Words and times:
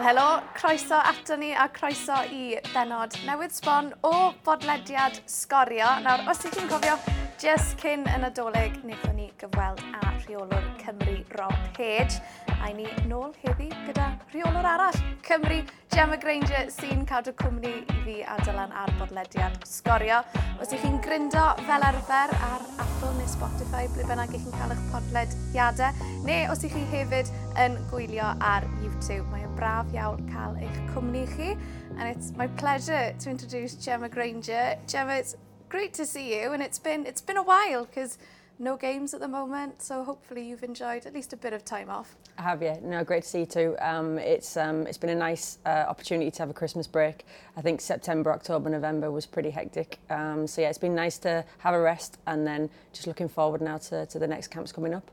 Wel, 0.00 0.16
helo, 0.16 0.42
croeso 0.54 0.94
ato 0.94 1.36
ni 1.36 1.52
a 1.52 1.68
croeso 1.68 2.14
i 2.32 2.56
benod 2.72 3.12
newydd 3.26 3.52
sbon 3.52 3.90
o 4.00 4.32
bodlediad 4.46 5.18
sgorio. 5.28 5.90
Nawr, 6.00 6.24
os 6.32 6.40
ydych 6.40 6.56
chi'n 6.56 6.70
cofio, 6.70 6.94
just 7.42 7.76
cyn 7.84 8.08
yn 8.08 8.24
adolyg, 8.30 8.78
wnaethon 8.80 9.18
ni 9.20 9.28
gyfweld 9.42 9.84
a 10.00 10.14
rheolwr 10.22 10.70
Cymru 10.80 11.18
Rob 11.36 11.68
Page 11.76 12.16
a 12.60 12.72
ni 12.76 12.86
nôl 13.08 13.32
heddi 13.42 13.68
gyda 13.86 14.10
rheolwr 14.32 14.66
arall 14.68 14.96
Cymru, 15.24 15.60
Gemma 15.94 16.16
Granger, 16.20 16.68
sy'n 16.74 17.04
cadw 17.08 17.32
cwmni 17.38 17.70
i 17.80 17.96
fi 18.04 18.14
a 18.26 18.36
Dylan 18.44 18.72
ar 18.76 18.90
bodlediad 18.98 19.56
sgorio. 19.68 20.20
Os 20.60 20.72
ych 20.74 20.82
chi'n 20.82 20.98
gryndo 21.04 21.44
fel 21.68 21.84
arfer 21.86 22.34
ar 22.48 22.64
Apple 22.82 23.12
neu 23.18 23.28
Spotify, 23.30 23.84
ble 23.94 24.06
bynnag 24.08 24.34
ych 24.34 24.42
chi'n 24.44 24.56
cael 24.58 24.74
eich 24.74 24.82
podlediadau, 24.92 26.08
neu 26.26 26.50
os 26.52 26.64
ych 26.66 26.74
chi 26.74 26.82
hefyd 26.94 27.30
yn 27.64 27.78
gwylio 27.92 28.32
ar 28.52 28.66
YouTube, 28.82 29.28
mae'n 29.32 29.54
braf 29.58 29.94
iawn 29.96 30.26
cael 30.32 30.58
eich 30.60 30.82
cwmni 30.90 31.24
chi. 31.36 31.54
And 31.96 32.08
it's 32.08 32.32
my 32.36 32.48
pleasure 32.60 33.14
to 33.18 33.30
introduce 33.30 33.74
Gemma 33.76 34.08
Granger. 34.08 34.76
Gemma, 34.86 35.16
it's 35.16 35.36
great 35.68 35.94
to 35.94 36.06
see 36.06 36.34
you, 36.34 36.52
and 36.52 36.62
it's 36.62 36.78
been, 36.78 37.06
it's 37.06 37.22
been 37.22 37.36
a 37.36 37.42
while, 37.42 37.86
because 37.86 38.18
no 38.60 38.76
games 38.76 39.14
at 39.14 39.20
the 39.20 39.28
moment. 39.28 39.82
So 39.82 40.04
hopefully 40.04 40.46
you've 40.46 40.62
enjoyed 40.62 41.06
at 41.06 41.14
least 41.14 41.32
a 41.32 41.36
bit 41.36 41.52
of 41.52 41.64
time 41.64 41.90
off. 41.90 42.14
I 42.38 42.42
have, 42.42 42.62
yeah. 42.62 42.78
No, 42.82 43.02
great 43.02 43.22
to 43.24 43.28
see 43.28 43.40
you 43.40 43.46
too. 43.46 43.76
Um, 43.80 44.18
it's 44.18 44.56
um, 44.56 44.86
it's 44.86 44.98
been 44.98 45.10
a 45.10 45.14
nice 45.14 45.58
uh, 45.66 45.86
opportunity 45.88 46.30
to 46.30 46.38
have 46.42 46.50
a 46.50 46.54
Christmas 46.54 46.86
break. 46.86 47.26
I 47.56 47.62
think 47.62 47.80
September, 47.80 48.32
October, 48.32 48.70
November 48.70 49.10
was 49.10 49.26
pretty 49.26 49.50
hectic. 49.50 49.98
Um, 50.10 50.46
so 50.46 50.60
yeah, 50.60 50.68
it's 50.68 50.78
been 50.78 50.94
nice 50.94 51.18
to 51.18 51.44
have 51.58 51.74
a 51.74 51.80
rest, 51.80 52.18
and 52.26 52.46
then 52.46 52.70
just 52.92 53.06
looking 53.06 53.28
forward 53.28 53.60
now 53.60 53.78
to, 53.78 54.06
to 54.06 54.18
the 54.18 54.26
next 54.26 54.48
camps 54.48 54.72
coming 54.72 54.94
up. 54.94 55.10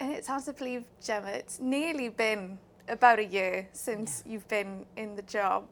And 0.00 0.12
it's 0.12 0.28
hard 0.28 0.44
to 0.44 0.52
believe, 0.52 0.84
Gemma, 1.02 1.28
it's 1.28 1.58
nearly 1.58 2.08
been 2.08 2.58
about 2.88 3.18
a 3.18 3.24
year 3.24 3.68
since 3.72 4.22
yeah. 4.24 4.32
you've 4.32 4.48
been 4.48 4.86
in 4.96 5.16
the 5.16 5.22
job. 5.22 5.64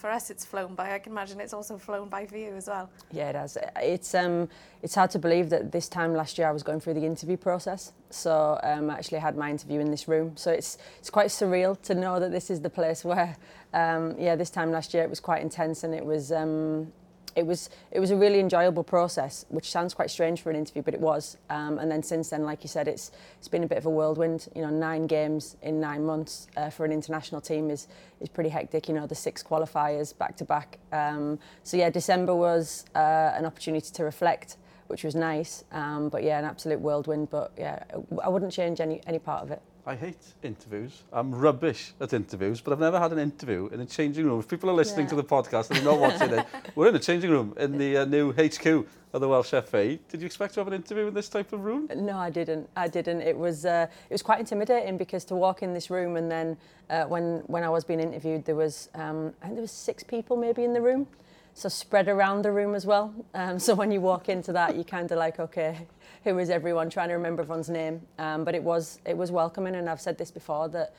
For 0.00 0.08
us, 0.08 0.30
it's 0.30 0.46
flown 0.46 0.74
by. 0.74 0.94
I 0.94 0.98
can 0.98 1.12
imagine 1.12 1.40
it's 1.40 1.52
also 1.52 1.76
flown 1.76 2.08
by 2.08 2.24
for 2.24 2.38
you 2.38 2.54
as 2.56 2.68
well. 2.68 2.88
Yeah, 3.12 3.28
it 3.28 3.34
has. 3.34 3.58
It's 3.76 4.14
um, 4.14 4.48
it's 4.82 4.94
hard 4.94 5.10
to 5.10 5.18
believe 5.18 5.50
that 5.50 5.72
this 5.72 5.90
time 5.90 6.14
last 6.14 6.38
year 6.38 6.48
I 6.48 6.52
was 6.52 6.62
going 6.62 6.80
through 6.80 6.94
the 6.94 7.04
interview 7.04 7.36
process. 7.36 7.92
So 8.08 8.58
um, 8.62 8.88
I 8.88 8.94
actually 8.94 9.18
had 9.18 9.36
my 9.36 9.50
interview 9.50 9.78
in 9.78 9.90
this 9.90 10.08
room. 10.08 10.38
So 10.38 10.52
it's 10.52 10.78
it's 10.98 11.10
quite 11.10 11.26
surreal 11.26 11.78
to 11.82 11.94
know 11.94 12.18
that 12.18 12.32
this 12.32 12.48
is 12.48 12.62
the 12.62 12.70
place 12.70 13.04
where, 13.10 13.36
um, 13.74 14.14
yeah, 14.18 14.36
this 14.36 14.48
time 14.48 14.72
last 14.72 14.94
year 14.94 15.02
it 15.02 15.10
was 15.10 15.20
quite 15.20 15.42
intense 15.42 15.84
and 15.84 15.94
it 15.94 16.06
was 16.06 16.32
um, 16.32 16.90
it 17.36 17.46
was 17.46 17.70
it 17.90 18.00
was 18.00 18.10
a 18.10 18.16
really 18.16 18.40
enjoyable 18.40 18.84
process, 18.84 19.44
which 19.48 19.70
sounds 19.70 19.94
quite 19.94 20.10
strange 20.10 20.40
for 20.40 20.50
an 20.50 20.56
interview, 20.56 20.82
but 20.82 20.94
it 20.94 21.00
was. 21.00 21.36
Um, 21.48 21.78
and 21.78 21.90
then 21.90 22.02
since 22.02 22.30
then, 22.30 22.44
like 22.44 22.62
you 22.62 22.68
said, 22.68 22.88
it's 22.88 23.12
it's 23.38 23.48
been 23.48 23.64
a 23.64 23.66
bit 23.66 23.78
of 23.78 23.86
a 23.86 23.90
whirlwind. 23.90 24.48
You 24.54 24.62
know, 24.62 24.70
nine 24.70 25.06
games 25.06 25.56
in 25.62 25.80
nine 25.80 26.04
months 26.04 26.48
uh, 26.56 26.70
for 26.70 26.84
an 26.84 26.92
international 26.92 27.40
team 27.40 27.70
is 27.70 27.88
is 28.20 28.28
pretty 28.28 28.50
hectic. 28.50 28.88
You 28.88 28.94
know, 28.94 29.06
the 29.06 29.14
six 29.14 29.42
qualifiers 29.42 30.16
back 30.16 30.36
to 30.36 30.44
back. 30.44 30.78
Um, 30.92 31.38
so 31.62 31.76
yeah, 31.76 31.90
December 31.90 32.34
was 32.34 32.84
uh, 32.94 33.32
an 33.34 33.46
opportunity 33.46 33.90
to 33.90 34.04
reflect, 34.04 34.56
which 34.88 35.04
was 35.04 35.14
nice. 35.14 35.64
Um, 35.72 36.08
but 36.08 36.22
yeah, 36.22 36.38
an 36.38 36.44
absolute 36.44 36.80
whirlwind. 36.80 37.30
But 37.30 37.52
yeah, 37.56 37.84
I 38.22 38.28
wouldn't 38.28 38.52
change 38.52 38.80
any 38.80 39.00
any 39.06 39.18
part 39.18 39.42
of 39.42 39.50
it. 39.50 39.62
I 39.86 39.96
hate 39.96 40.18
interviews. 40.42 41.02
I'm 41.12 41.34
rubbish 41.34 41.92
at 42.00 42.12
interviews, 42.12 42.60
but 42.60 42.72
I've 42.72 42.80
never 42.80 42.98
had 42.98 43.12
an 43.12 43.18
interview 43.18 43.68
in 43.72 43.80
a 43.80 43.86
changing 43.86 44.26
room. 44.26 44.40
If 44.40 44.48
people 44.48 44.68
are 44.68 44.74
listening 44.74 45.06
yeah. 45.06 45.10
to 45.10 45.16
the 45.16 45.24
podcast 45.24 45.70
and 45.70 45.78
they're 45.78 45.84
not 45.84 45.98
watching 45.98 46.30
it, 46.30 46.46
we're 46.74 46.88
in 46.88 46.94
a 46.94 47.00
changing 47.00 47.30
room 47.30 47.54
in 47.56 47.78
the 47.78 47.98
uh, 47.98 48.04
new 48.04 48.32
HQ 48.32 48.86
of 49.12 49.20
the 49.20 49.28
Welsh 49.28 49.50
FA. 49.50 49.96
Did 49.96 50.20
you 50.20 50.26
expect 50.26 50.54
to 50.54 50.60
have 50.60 50.66
an 50.68 50.74
interview 50.74 51.06
in 51.06 51.14
this 51.14 51.28
type 51.30 51.52
of 51.52 51.64
room? 51.64 51.88
No, 51.96 52.18
I 52.18 52.28
didn't. 52.28 52.68
I 52.76 52.88
didn't. 52.88 53.22
It 53.22 53.36
was 53.36 53.64
uh, 53.64 53.86
it 54.08 54.12
was 54.12 54.22
quite 54.22 54.38
intimidating 54.38 54.98
because 54.98 55.24
to 55.26 55.34
walk 55.34 55.62
in 55.62 55.72
this 55.72 55.88
room 55.88 56.16
and 56.16 56.30
then 56.30 56.56
uh, 56.90 57.04
when 57.04 57.42
when 57.46 57.64
I 57.64 57.70
was 57.70 57.84
being 57.84 58.00
interviewed, 58.00 58.44
there 58.44 58.56
was 58.56 58.90
um, 58.94 59.32
I 59.40 59.46
think 59.46 59.56
there 59.56 59.62
was 59.62 59.72
six 59.72 60.02
people 60.02 60.36
maybe 60.36 60.62
in 60.62 60.74
the 60.74 60.82
room 60.82 61.06
so 61.54 61.68
spread 61.68 62.08
around 62.08 62.42
the 62.42 62.52
room 62.52 62.74
as 62.74 62.86
well. 62.86 63.12
Um, 63.34 63.58
so 63.66 63.74
when 63.74 63.90
you 63.90 64.00
walk 64.00 64.28
into 64.28 64.52
that, 64.52 64.76
you 64.76 64.84
kind 64.84 65.10
of 65.10 65.18
like, 65.18 65.38
okay, 65.38 65.86
who 66.24 66.38
is 66.38 66.50
everyone? 66.50 66.90
Trying 66.90 67.08
to 67.08 67.14
remember 67.14 67.42
everyone's 67.42 67.70
name. 67.70 68.02
Um, 68.18 68.44
but 68.44 68.54
it 68.54 68.62
was 68.62 69.00
it 69.04 69.16
was 69.16 69.30
welcoming, 69.30 69.74
and 69.74 69.88
I've 69.88 70.00
said 70.00 70.18
this 70.18 70.30
before 70.30 70.68
that 70.70 70.94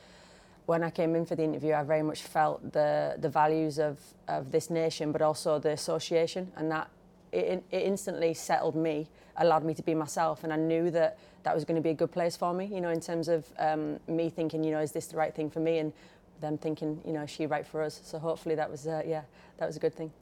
when 0.66 0.82
I 0.82 0.90
came 0.90 1.14
in 1.14 1.26
for 1.26 1.34
the 1.34 1.42
interview, 1.42 1.74
I 1.74 1.82
very 1.82 2.02
much 2.02 2.22
felt 2.22 2.72
the 2.72 3.16
the 3.18 3.28
values 3.28 3.78
of 3.78 3.98
of 4.28 4.50
this 4.50 4.70
nation, 4.70 5.12
but 5.12 5.22
also 5.22 5.58
the 5.58 5.70
association, 5.70 6.52
and 6.56 6.70
that 6.70 6.88
it, 7.32 7.64
it 7.70 7.82
instantly 7.82 8.34
settled 8.34 8.74
me, 8.74 9.08
allowed 9.36 9.64
me 9.64 9.74
to 9.74 9.82
be 9.82 9.94
myself, 9.94 10.44
and 10.44 10.52
I 10.52 10.56
knew 10.56 10.90
that 10.90 11.18
that 11.44 11.54
was 11.54 11.64
going 11.64 11.76
to 11.76 11.82
be 11.82 11.90
a 11.90 11.94
good 11.94 12.12
place 12.12 12.36
for 12.36 12.52
me. 12.52 12.66
You 12.66 12.80
know, 12.80 12.90
in 12.90 13.00
terms 13.00 13.28
of 13.28 13.46
um, 13.58 13.98
me 14.06 14.28
thinking, 14.28 14.62
you 14.64 14.70
know, 14.70 14.80
is 14.80 14.92
this 14.92 15.06
the 15.06 15.16
right 15.16 15.34
thing 15.34 15.50
for 15.50 15.60
me, 15.60 15.78
and 15.78 15.92
them 16.40 16.58
thinking, 16.58 17.00
you 17.06 17.12
know, 17.12 17.22
is 17.22 17.30
she 17.30 17.46
right 17.46 17.66
for 17.66 17.82
us? 17.82 18.00
So 18.04 18.18
hopefully 18.18 18.56
that 18.56 18.70
was 18.70 18.86
uh, 18.86 19.02
yeah, 19.06 19.22
that 19.58 19.66
was 19.66 19.76
a 19.76 19.80
good 19.80 19.94
thing. 19.94 20.12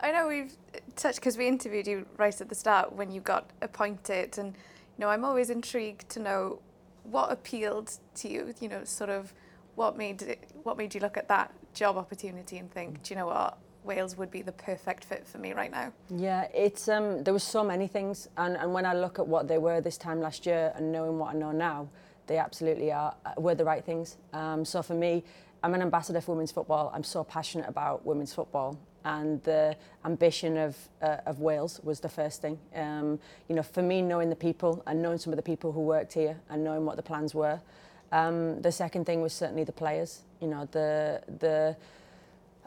I 0.00 0.12
know 0.12 0.28
we've 0.28 0.52
touched 0.94 1.20
because 1.20 1.38
we 1.38 1.48
interviewed 1.48 1.86
you 1.86 2.06
right 2.16 2.38
at 2.38 2.48
the 2.48 2.54
start 2.54 2.92
when 2.92 3.10
you 3.10 3.20
got 3.20 3.50
appointed, 3.62 4.38
and 4.38 4.48
you 4.48 5.00
know 5.00 5.08
I'm 5.08 5.24
always 5.24 5.50
intrigued 5.50 6.08
to 6.10 6.20
know 6.20 6.60
what 7.04 7.32
appealed 7.32 7.92
to 8.16 8.28
you. 8.28 8.54
You 8.60 8.68
know, 8.68 8.84
sort 8.84 9.10
of 9.10 9.32
what 9.74 9.96
made 9.96 10.22
it, 10.22 10.50
what 10.62 10.76
made 10.76 10.94
you 10.94 11.00
look 11.00 11.16
at 11.16 11.28
that 11.28 11.52
job 11.74 11.96
opportunity 11.96 12.58
and 12.58 12.70
think, 12.70 13.02
do 13.02 13.14
you 13.14 13.20
know 13.20 13.26
what? 13.26 13.58
Wales 13.84 14.16
would 14.16 14.32
be 14.32 14.42
the 14.42 14.52
perfect 14.52 15.04
fit 15.04 15.24
for 15.26 15.38
me 15.38 15.52
right 15.52 15.70
now. 15.70 15.92
Yeah, 16.10 16.48
it's 16.52 16.88
um, 16.88 17.22
there 17.22 17.32
were 17.32 17.38
so 17.38 17.62
many 17.62 17.86
things, 17.86 18.28
and, 18.36 18.56
and 18.56 18.72
when 18.72 18.84
I 18.84 18.94
look 18.94 19.18
at 19.18 19.26
what 19.26 19.46
they 19.46 19.58
were 19.58 19.80
this 19.80 19.96
time 19.96 20.20
last 20.20 20.44
year 20.44 20.72
and 20.74 20.90
knowing 20.90 21.18
what 21.18 21.34
I 21.34 21.38
know 21.38 21.52
now, 21.52 21.88
they 22.26 22.38
absolutely 22.38 22.90
are 22.90 23.14
uh, 23.24 23.32
were 23.38 23.54
the 23.54 23.64
right 23.64 23.84
things. 23.84 24.16
Um, 24.32 24.64
so 24.64 24.82
for 24.82 24.94
me, 24.94 25.22
I'm 25.62 25.72
an 25.74 25.82
ambassador 25.82 26.20
for 26.20 26.32
women's 26.32 26.52
football. 26.52 26.90
I'm 26.92 27.04
so 27.04 27.24
passionate 27.24 27.68
about 27.68 28.04
women's 28.04 28.34
football, 28.34 28.76
and 29.06 29.40
the 29.44 29.76
ambition 30.04 30.56
of, 30.56 30.76
uh, 31.00 31.18
of 31.26 31.38
Wales 31.38 31.80
was 31.84 32.00
the 32.00 32.08
first 32.08 32.42
thing. 32.42 32.58
Um, 32.74 33.20
you 33.48 33.54
know, 33.54 33.62
for 33.62 33.80
me, 33.80 34.02
knowing 34.02 34.30
the 34.30 34.36
people 34.36 34.82
and 34.84 35.00
knowing 35.00 35.18
some 35.18 35.32
of 35.32 35.36
the 35.36 35.44
people 35.44 35.70
who 35.70 35.80
worked 35.80 36.12
here 36.12 36.36
and 36.50 36.64
knowing 36.64 36.84
what 36.84 36.96
the 36.96 37.02
plans 37.02 37.32
were. 37.32 37.60
Um, 38.10 38.60
the 38.62 38.72
second 38.72 39.06
thing 39.06 39.22
was 39.22 39.32
certainly 39.32 39.62
the 39.62 39.72
players. 39.72 40.22
You 40.40 40.48
know, 40.48 40.68
the 40.72 41.22
the. 41.38 41.76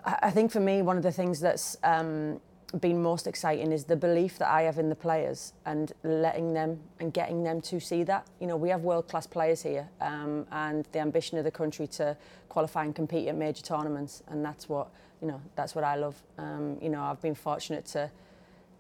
I 0.05 0.31
think 0.31 0.49
for 0.49 0.61
me, 0.61 0.81
one 0.81 0.95
of 0.95 1.03
the 1.03 1.11
things 1.11 1.41
that's 1.41 1.75
um, 1.83 2.39
been 2.79 3.01
most 3.01 3.27
exciting 3.27 3.73
is 3.73 3.83
the 3.83 3.97
belief 3.97 4.37
that 4.37 4.49
I 4.49 4.61
have 4.61 4.77
in 4.77 4.87
the 4.87 4.95
players 4.95 5.51
and 5.65 5.91
letting 6.03 6.53
them 6.53 6.79
and 7.01 7.13
getting 7.13 7.43
them 7.43 7.59
to 7.61 7.81
see 7.81 8.03
that. 8.03 8.25
You 8.39 8.47
know, 8.47 8.55
we 8.55 8.69
have 8.69 8.83
world 8.83 9.09
class 9.09 9.27
players 9.27 9.61
here, 9.61 9.89
um, 9.99 10.47
and 10.53 10.87
the 10.93 10.99
ambition 10.99 11.37
of 11.37 11.43
the 11.43 11.51
country 11.51 11.87
to 11.87 12.15
qualify 12.47 12.85
and 12.85 12.95
compete 12.95 13.27
at 13.27 13.35
major 13.35 13.61
tournaments, 13.61 14.23
and 14.29 14.43
that's 14.43 14.69
what 14.69 14.89
you 15.21 15.27
know, 15.27 15.41
that's 15.55 15.75
what 15.75 15.83
I 15.83 15.95
love. 15.95 16.15
Um, 16.37 16.77
you 16.81 16.89
know, 16.89 17.01
I've 17.01 17.21
been 17.21 17.35
fortunate 17.35 17.85
to 17.87 18.09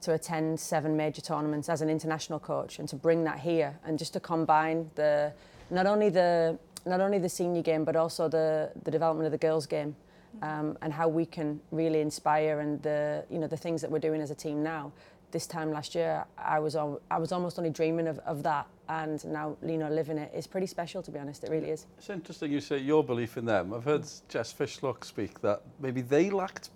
to 0.01 0.13
attend 0.13 0.59
seven 0.59 0.95
major 0.95 1.21
tournaments 1.21 1.67
as 1.67 1.81
an 1.81 1.89
international 1.89 2.39
coach 2.39 2.79
and 2.79 2.87
to 2.87 2.95
bring 2.95 3.23
that 3.25 3.39
here 3.39 3.77
and 3.85 3.99
just 3.99 4.13
to 4.13 4.19
combine 4.19 4.89
the 4.95 5.31
not 5.69 5.85
only 5.85 6.09
the 6.09 6.57
not 6.85 7.01
only 7.01 7.19
the 7.19 7.27
senior 7.27 7.61
game 7.61 7.83
but 7.83 7.95
also 7.95 8.29
the 8.29 8.71
the 8.83 8.91
development 8.91 9.25
of 9.25 9.31
the 9.31 9.37
girls 9.37 9.65
game 9.65 9.95
um, 10.41 10.77
and 10.81 10.93
how 10.93 11.07
we 11.07 11.25
can 11.25 11.59
really 11.71 11.99
inspire 11.99 12.61
and 12.61 12.81
the 12.81 13.25
you 13.29 13.39
know 13.39 13.47
the 13.47 13.57
things 13.57 13.81
that 13.81 13.91
we're 13.91 13.99
doing 13.99 14.21
as 14.21 14.31
a 14.31 14.35
team 14.35 14.63
now 14.63 14.91
this 15.31 15.47
time 15.47 15.71
last 15.71 15.95
year 15.95 16.25
I 16.37 16.59
was 16.59 16.75
I 16.75 17.17
was 17.17 17.31
almost 17.31 17.57
only 17.57 17.69
dreaming 17.69 18.07
of, 18.07 18.19
of 18.19 18.43
that. 18.43 18.67
And 18.87 19.23
now 19.25 19.57
you 19.65 19.77
know 19.77 19.89
living 19.89 20.17
it 20.17 20.31
is 20.33 20.47
pretty 20.47 20.67
special 20.67 21.01
to 21.03 21.11
be 21.11 21.19
honest 21.19 21.43
it 21.43 21.49
really 21.49 21.69
is. 21.69 21.85
It's 21.97 22.09
interesting 22.09 22.51
you 22.51 22.61
say 22.61 22.79
your 22.79 23.03
belief 23.03 23.37
in 23.37 23.45
them. 23.45 23.73
I've 23.73 23.83
heard 23.83 24.05
Jess 24.27 24.53
Fishlock 24.53 25.05
speak 25.05 25.41
that 25.41 25.61
maybe 25.79 26.01
they 26.01 26.29
lacked 26.29 26.69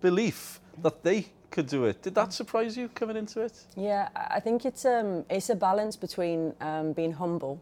belief 0.00 0.60
that 0.82 1.02
they 1.02 1.26
could 1.50 1.66
do 1.66 1.84
it. 1.84 2.02
Did 2.02 2.14
that 2.14 2.32
surprise 2.32 2.76
you 2.76 2.88
coming 2.88 3.16
into 3.16 3.40
it? 3.40 3.64
Yeah 3.76 4.08
I 4.14 4.40
think 4.40 4.64
it's 4.64 4.84
um 4.84 5.24
it's 5.28 5.50
a 5.50 5.56
balance 5.56 5.96
between 5.96 6.54
um, 6.60 6.92
being 6.92 7.12
humble 7.12 7.60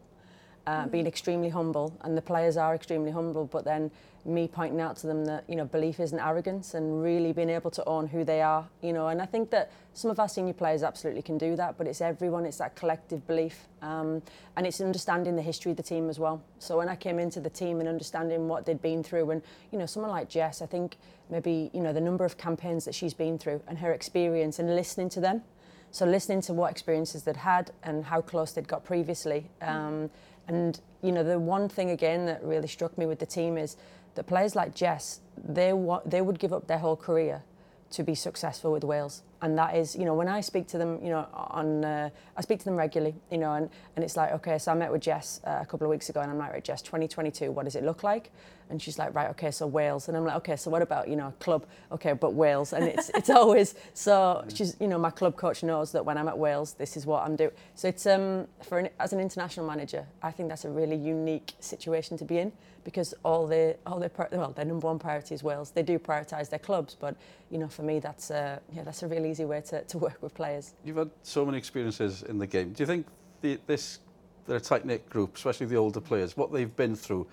uh, 0.67 0.83
mm. 0.83 0.91
being 0.91 1.07
extremely 1.07 1.49
humble 1.49 1.97
and 2.01 2.17
the 2.17 2.21
players 2.21 2.57
are 2.57 2.75
extremely 2.75 3.11
humble 3.11 3.45
but 3.45 3.63
then 3.65 3.91
me 4.25 4.47
pointing 4.47 4.81
out 4.81 4.97
to 4.97 5.07
them 5.07 5.25
that 5.25 5.43
you 5.47 5.55
know 5.55 5.65
belief 5.65 5.99
isn't 5.99 6.19
arrogance 6.19 6.73
and 6.73 7.03
really 7.03 7.31
being 7.31 7.49
able 7.49 7.69
to 7.69 7.83
own 7.85 8.07
who 8.07 8.23
they 8.23 8.41
are 8.41 8.67
you 8.81 8.91
know. 8.91 9.07
And 9.07 9.21
I 9.21 9.25
think 9.25 9.51
that 9.51 9.71
some 9.93 10.09
of 10.09 10.19
our 10.19 10.27
senior 10.27 10.53
players 10.53 10.83
absolutely 10.83 11.21
can 11.21 11.37
do 11.37 11.55
that 11.55 11.77
but 11.77 11.87
it's 11.87 12.01
everyone 12.01 12.45
it's 12.45 12.57
that 12.57 12.75
collective 12.75 13.25
belief 13.27 13.67
um, 13.81 14.21
and 14.57 14.65
it's 14.65 14.81
understanding 14.81 15.35
the 15.35 15.41
history 15.41 15.71
of 15.71 15.77
the 15.77 15.83
team 15.83 16.09
as 16.09 16.19
well. 16.19 16.41
So 16.59 16.77
when 16.77 16.89
I 16.89 16.95
came 16.95 17.19
into 17.19 17.39
the 17.39 17.49
team 17.49 17.79
and 17.79 17.87
understanding 17.87 18.47
what 18.47 18.65
they'd 18.65 18.81
been 18.81 19.03
through 19.03 19.29
and 19.31 19.41
you 19.71 19.77
know 19.77 19.85
someone 19.85 20.11
like 20.11 20.27
Jess 20.27 20.61
I 20.61 20.65
think 20.65 20.97
maybe 21.29 21.69
you 21.73 21.81
know 21.81 21.93
the 21.93 22.01
number 22.01 22.25
of 22.25 22.37
campaigns 22.37 22.85
that 22.85 22.95
she's 22.95 23.13
been 23.13 23.37
through 23.37 23.61
and 23.67 23.77
her 23.77 23.91
experience 23.91 24.59
and 24.59 24.75
listening 24.75 25.09
to 25.09 25.19
them. 25.19 25.43
So 25.91 26.05
listening 26.05 26.41
to 26.41 26.53
what 26.53 26.71
experiences 26.71 27.23
they'd 27.23 27.37
had 27.37 27.71
and 27.83 28.03
how 28.03 28.21
close 28.21 28.51
they'd 28.51 28.67
got 28.67 28.83
previously 28.83 29.49
um, 29.61 30.09
and 30.47 30.81
you 31.01 31.11
know 31.11 31.23
the 31.23 31.39
one 31.39 31.69
thing 31.69 31.91
again 31.91 32.25
that 32.25 32.43
really 32.43 32.67
struck 32.67 32.97
me 32.97 33.05
with 33.05 33.19
the 33.19 33.25
team 33.25 33.57
is 33.57 33.77
that 34.15 34.25
players 34.27 34.55
like 34.55 34.75
Jess, 34.75 35.21
they, 35.37 35.73
wa- 35.73 36.01
they 36.05 36.21
would 36.21 36.39
give 36.39 36.53
up 36.53 36.67
their 36.67 36.79
whole 36.79 36.95
career 36.95 37.43
to 37.91 38.03
be 38.03 38.15
successful 38.15 38.71
with 38.71 38.83
Wales. 38.83 39.21
and 39.41 39.57
that 39.57 39.75
is, 39.75 39.95
you 39.95 40.05
know, 40.05 40.13
when 40.15 40.27
I 40.27 40.41
speak 40.41 40.67
to 40.69 40.77
them, 40.77 40.99
you 41.03 41.09
know, 41.09 41.27
on 41.33 41.85
uh, 41.85 42.09
I 42.35 42.41
speak 42.41 42.59
to 42.59 42.65
them 42.65 42.75
regularly, 42.75 43.15
you 43.31 43.37
know, 43.37 43.53
and, 43.53 43.69
and 43.95 44.03
it's 44.03 44.17
like, 44.17 44.31
okay, 44.33 44.57
so 44.57 44.71
I 44.71 44.75
met 44.75 44.91
with 44.91 45.01
Jess 45.01 45.39
uh, 45.45 45.59
a 45.61 45.65
couple 45.65 45.85
of 45.85 45.91
weeks 45.91 46.09
ago, 46.09 46.19
and 46.19 46.31
I'm 46.31 46.37
like, 46.37 46.51
right, 46.51 46.63
Jess, 46.63 46.81
2022, 46.81 47.51
what 47.51 47.65
does 47.65 47.75
it 47.75 47.83
look 47.83 48.03
like? 48.03 48.31
And 48.69 48.81
she's 48.81 48.97
like, 48.97 49.13
right, 49.13 49.29
okay, 49.31 49.51
so 49.51 49.67
Wales, 49.67 50.07
and 50.07 50.17
I'm 50.17 50.25
like, 50.25 50.37
okay, 50.37 50.55
so 50.55 50.71
what 50.71 50.81
about, 50.81 51.07
you 51.07 51.15
know, 51.15 51.27
a 51.27 51.31
club? 51.33 51.65
Okay, 51.91 52.13
but 52.13 52.33
Wales, 52.33 52.73
and 52.73 52.85
it's 52.85 53.09
it's 53.09 53.29
always 53.41 53.75
so. 53.93 54.43
She's, 54.53 54.75
you 54.79 54.87
know, 54.87 54.97
my 54.97 55.11
club 55.11 55.35
coach 55.35 55.63
knows 55.63 55.91
that 55.91 56.05
when 56.05 56.17
I'm 56.17 56.27
at 56.27 56.37
Wales, 56.37 56.73
this 56.73 56.97
is 56.97 57.05
what 57.05 57.23
I'm 57.23 57.35
doing. 57.35 57.51
So 57.75 57.87
it's 57.87 58.05
um 58.05 58.47
for 58.63 58.79
an, 58.79 58.89
as 58.99 59.13
an 59.13 59.19
international 59.19 59.67
manager, 59.67 60.05
I 60.23 60.31
think 60.31 60.49
that's 60.49 60.65
a 60.65 60.69
really 60.69 60.95
unique 60.95 61.53
situation 61.59 62.17
to 62.17 62.25
be 62.25 62.39
in 62.39 62.51
because 62.83 63.13
all 63.23 63.47
the 63.47 63.75
all 63.85 63.99
their 63.99 64.11
well 64.31 64.51
their 64.51 64.65
number 64.65 64.87
one 64.87 64.99
priority 64.99 65.35
is 65.35 65.43
Wales. 65.43 65.71
They 65.71 65.83
do 65.83 65.99
prioritise 65.99 66.49
their 66.49 66.59
clubs, 66.59 66.95
but 66.99 67.15
you 67.49 67.57
know 67.57 67.67
for 67.67 67.83
me 67.83 67.99
that's 67.99 68.31
a, 68.31 68.61
yeah 68.73 68.83
that's 68.83 69.03
a 69.03 69.07
really 69.07 69.29
easy 69.29 69.45
way 69.45 69.61
to, 69.61 69.83
to 69.83 69.97
work 70.07 70.17
with 70.21 70.33
players. 70.33 70.73
You've 70.83 70.97
had 70.97 71.11
so 71.23 71.45
many 71.45 71.57
experiences 71.57 72.23
in 72.23 72.37
the 72.37 72.47
game. 72.47 72.71
Do 72.73 72.83
you 72.83 72.87
think 72.87 73.07
the, 73.41 73.59
this 73.67 73.99
they're 74.45 74.57
a 74.57 74.61
tight 74.61 74.85
knit 74.85 75.09
group, 75.09 75.35
especially 75.35 75.65
the 75.65 75.75
older 75.75 75.99
players, 75.99 76.37
what 76.37 76.51
they've 76.53 76.75
been 76.75 76.95
through, 76.95 77.27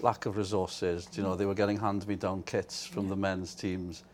lack 0.00 0.26
of 0.26 0.36
resources. 0.36 1.06
Do 1.06 1.20
you 1.20 1.26
know, 1.26 1.36
they 1.36 1.46
were 1.46 1.54
getting 1.54 1.78
hand-me-down 1.78 2.42
kits 2.42 2.86
from 2.86 3.04
yeah. 3.04 3.10
the 3.10 3.16
men's 3.16 3.54
teams. 3.54 4.04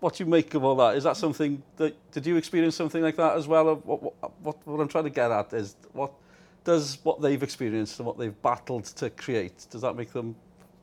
What 0.00 0.16
do 0.16 0.24
you 0.24 0.30
make 0.30 0.54
of 0.54 0.64
all 0.64 0.76
that? 0.76 0.96
Is 0.96 1.04
that 1.04 1.16
something 1.16 1.62
that, 1.76 1.94
did 2.12 2.26
you 2.26 2.36
experience 2.36 2.76
something 2.76 3.02
like 3.02 3.16
that 3.16 3.36
as 3.36 3.46
well? 3.46 3.74
What, 3.76 4.02
what, 4.02 4.32
what, 4.42 4.66
what 4.66 4.80
I'm 4.80 4.88
trying 4.88 5.04
to 5.04 5.10
get 5.10 5.30
at 5.30 5.52
is, 5.52 5.76
what 5.92 6.12
does 6.64 6.98
what 7.02 7.20
they've 7.20 7.42
experienced 7.42 7.98
and 7.98 8.06
what 8.06 8.18
they've 8.18 8.42
battled 8.42 8.84
to 8.84 9.10
create, 9.10 9.66
does 9.70 9.82
that 9.82 9.96
make 9.96 10.12
them 10.12 10.34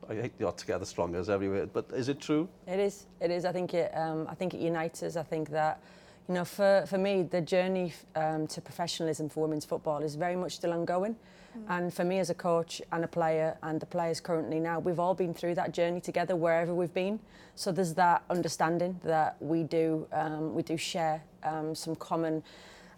I 0.08 0.14
hate 0.14 0.36
the 0.36 0.48
odd 0.48 0.58
together 0.58 0.84
stronger 0.84 1.18
as 1.18 1.30
everywhere, 1.30 1.66
but 1.66 1.86
is 1.94 2.08
it 2.08 2.20
true? 2.20 2.48
It 2.66 2.80
is. 2.80 3.06
It 3.20 3.30
is. 3.30 3.44
I 3.44 3.52
think 3.52 3.72
it. 3.72 3.96
Um, 3.96 4.26
I 4.28 4.34
think 4.34 4.52
it 4.52 4.60
unites 4.60 5.02
us. 5.02 5.16
I 5.16 5.22
think 5.22 5.48
that, 5.50 5.80
you 6.28 6.34
know, 6.34 6.44
for 6.44 6.84
for 6.88 6.98
me, 6.98 7.22
the 7.22 7.40
journey 7.40 7.92
um, 8.16 8.46
to 8.48 8.60
professionalism 8.60 9.28
for 9.28 9.42
women's 9.42 9.64
football 9.64 10.02
is 10.02 10.16
very 10.16 10.36
much 10.36 10.56
still 10.56 10.72
ongoing. 10.72 11.14
Mm. 11.56 11.64
And 11.68 11.94
for 11.94 12.04
me 12.04 12.18
as 12.18 12.30
a 12.30 12.34
coach 12.34 12.80
and 12.92 13.04
a 13.04 13.08
player 13.08 13.56
and 13.62 13.80
the 13.80 13.86
players 13.86 14.20
currently 14.20 14.60
now, 14.60 14.78
we've 14.78 15.00
all 15.00 15.14
been 15.14 15.34
through 15.34 15.54
that 15.56 15.72
journey 15.72 16.00
together 16.00 16.36
wherever 16.36 16.74
we've 16.74 16.94
been. 16.94 17.20
So 17.54 17.72
there's 17.72 17.94
that 17.94 18.22
understanding 18.30 19.00
that 19.04 19.36
we 19.40 19.62
do 19.62 20.06
um, 20.12 20.54
we 20.54 20.62
do 20.62 20.76
share 20.76 21.22
um, 21.42 21.74
some 21.74 21.94
common 21.96 22.42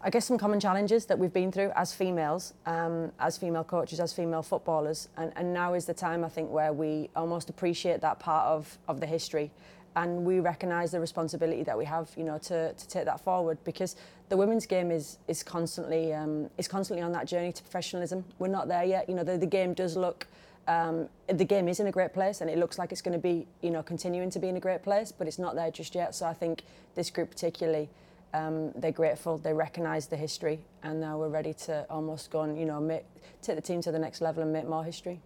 I 0.06 0.10
guess 0.10 0.26
some 0.26 0.36
common 0.36 0.60
challenges 0.60 1.06
that 1.06 1.18
we've 1.18 1.32
been 1.32 1.50
through 1.50 1.72
as 1.74 1.94
females, 1.94 2.52
um, 2.66 3.10
as 3.18 3.38
female 3.38 3.64
coaches, 3.64 4.00
as 4.00 4.12
female 4.12 4.42
footballers, 4.42 5.08
and, 5.16 5.32
and 5.34 5.54
now 5.54 5.72
is 5.72 5.86
the 5.86 5.94
time 5.94 6.24
I 6.24 6.28
think 6.28 6.50
where 6.50 6.74
we 6.74 7.08
almost 7.16 7.48
appreciate 7.48 8.02
that 8.02 8.18
part 8.18 8.46
of, 8.46 8.78
of 8.86 9.00
the 9.00 9.06
history 9.06 9.50
and 9.96 10.24
we 10.24 10.40
recognise 10.40 10.90
the 10.90 11.00
responsibility 11.00 11.62
that 11.62 11.78
we 11.78 11.84
have, 11.84 12.10
you 12.16 12.24
know, 12.24 12.38
to, 12.38 12.72
to 12.72 12.88
take 12.88 13.04
that 13.04 13.20
forward 13.20 13.58
because 13.64 13.96
the 14.28 14.36
women's 14.36 14.66
game 14.66 14.90
is 14.90 15.18
is 15.28 15.42
constantly 15.42 16.12
um, 16.12 16.50
is 16.58 16.68
constantly 16.68 17.02
on 17.02 17.12
that 17.12 17.26
journey 17.26 17.52
to 17.52 17.62
professionalism. 17.62 18.24
We're 18.38 18.48
not 18.48 18.68
there 18.68 18.84
yet. 18.84 19.08
You 19.08 19.14
know, 19.14 19.24
the, 19.24 19.38
the 19.38 19.46
game 19.46 19.74
does 19.74 19.96
look 19.96 20.26
um, 20.66 21.08
the 21.26 21.44
game 21.44 21.68
is 21.68 21.80
in 21.80 21.86
a 21.86 21.92
great 21.92 22.12
place 22.12 22.40
and 22.40 22.48
it 22.48 22.58
looks 22.58 22.78
like 22.78 22.90
it's 22.90 23.02
going 23.02 23.12
to 23.12 23.22
be, 23.22 23.46
you 23.60 23.70
know, 23.70 23.82
continuing 23.82 24.30
to 24.30 24.38
be 24.38 24.48
in 24.48 24.56
a 24.56 24.60
great 24.60 24.82
place, 24.82 25.12
but 25.12 25.26
it's 25.26 25.38
not 25.38 25.54
there 25.54 25.70
just 25.70 25.94
yet. 25.94 26.14
So 26.14 26.26
I 26.26 26.32
think 26.32 26.62
this 26.94 27.10
group 27.10 27.30
particularly 27.30 27.90
um, 28.32 28.72
they're 28.72 28.90
grateful, 28.90 29.38
they 29.38 29.52
recognise 29.52 30.08
the 30.08 30.16
history, 30.16 30.58
and 30.82 31.00
now 31.00 31.16
we're 31.16 31.28
ready 31.28 31.54
to 31.54 31.86
almost 31.88 32.32
go 32.32 32.42
and 32.42 32.58
you 32.58 32.66
know 32.66 32.80
make, 32.80 33.04
take 33.42 33.54
the 33.54 33.62
team 33.62 33.80
to 33.82 33.92
the 33.92 33.98
next 33.98 34.20
level 34.20 34.42
and 34.42 34.52
make 34.52 34.66
more 34.66 34.82
history. 34.82 35.20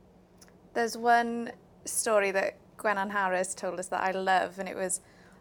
There's 0.75 0.97
one 0.97 1.53
story 1.87 2.31
that 2.33 2.57
Gwennan 2.79 3.11
Harris 3.11 3.55
told 3.55 3.79
us 3.79 3.89
that 3.89 4.03
I 4.03 4.13
love, 4.13 4.59
and 4.59 4.69
it 4.69 4.77
was 4.77 5.01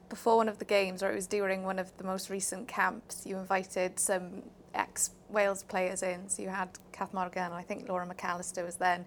before 0.09 0.37
one 0.37 0.49
of 0.49 0.57
the 0.57 0.65
games, 0.65 1.03
or 1.03 1.11
it 1.11 1.15
was 1.15 1.27
during 1.27 1.63
one 1.63 1.79
of 1.79 1.95
the 1.97 2.03
most 2.03 2.29
recent 2.29 2.67
camps. 2.67 3.25
You 3.25 3.37
invited 3.37 3.99
some 3.99 4.43
ex 4.73 5.11
Wales 5.29 5.63
players 5.63 6.03
in, 6.03 6.29
so 6.29 6.41
you 6.41 6.49
had 6.49 6.69
Kath 6.91 7.13
Morgan, 7.13 7.43
and 7.43 7.53
I 7.53 7.61
think 7.61 7.87
Laura 7.87 8.07
McAllister 8.07 8.65
was 8.65 8.77
then. 8.77 9.05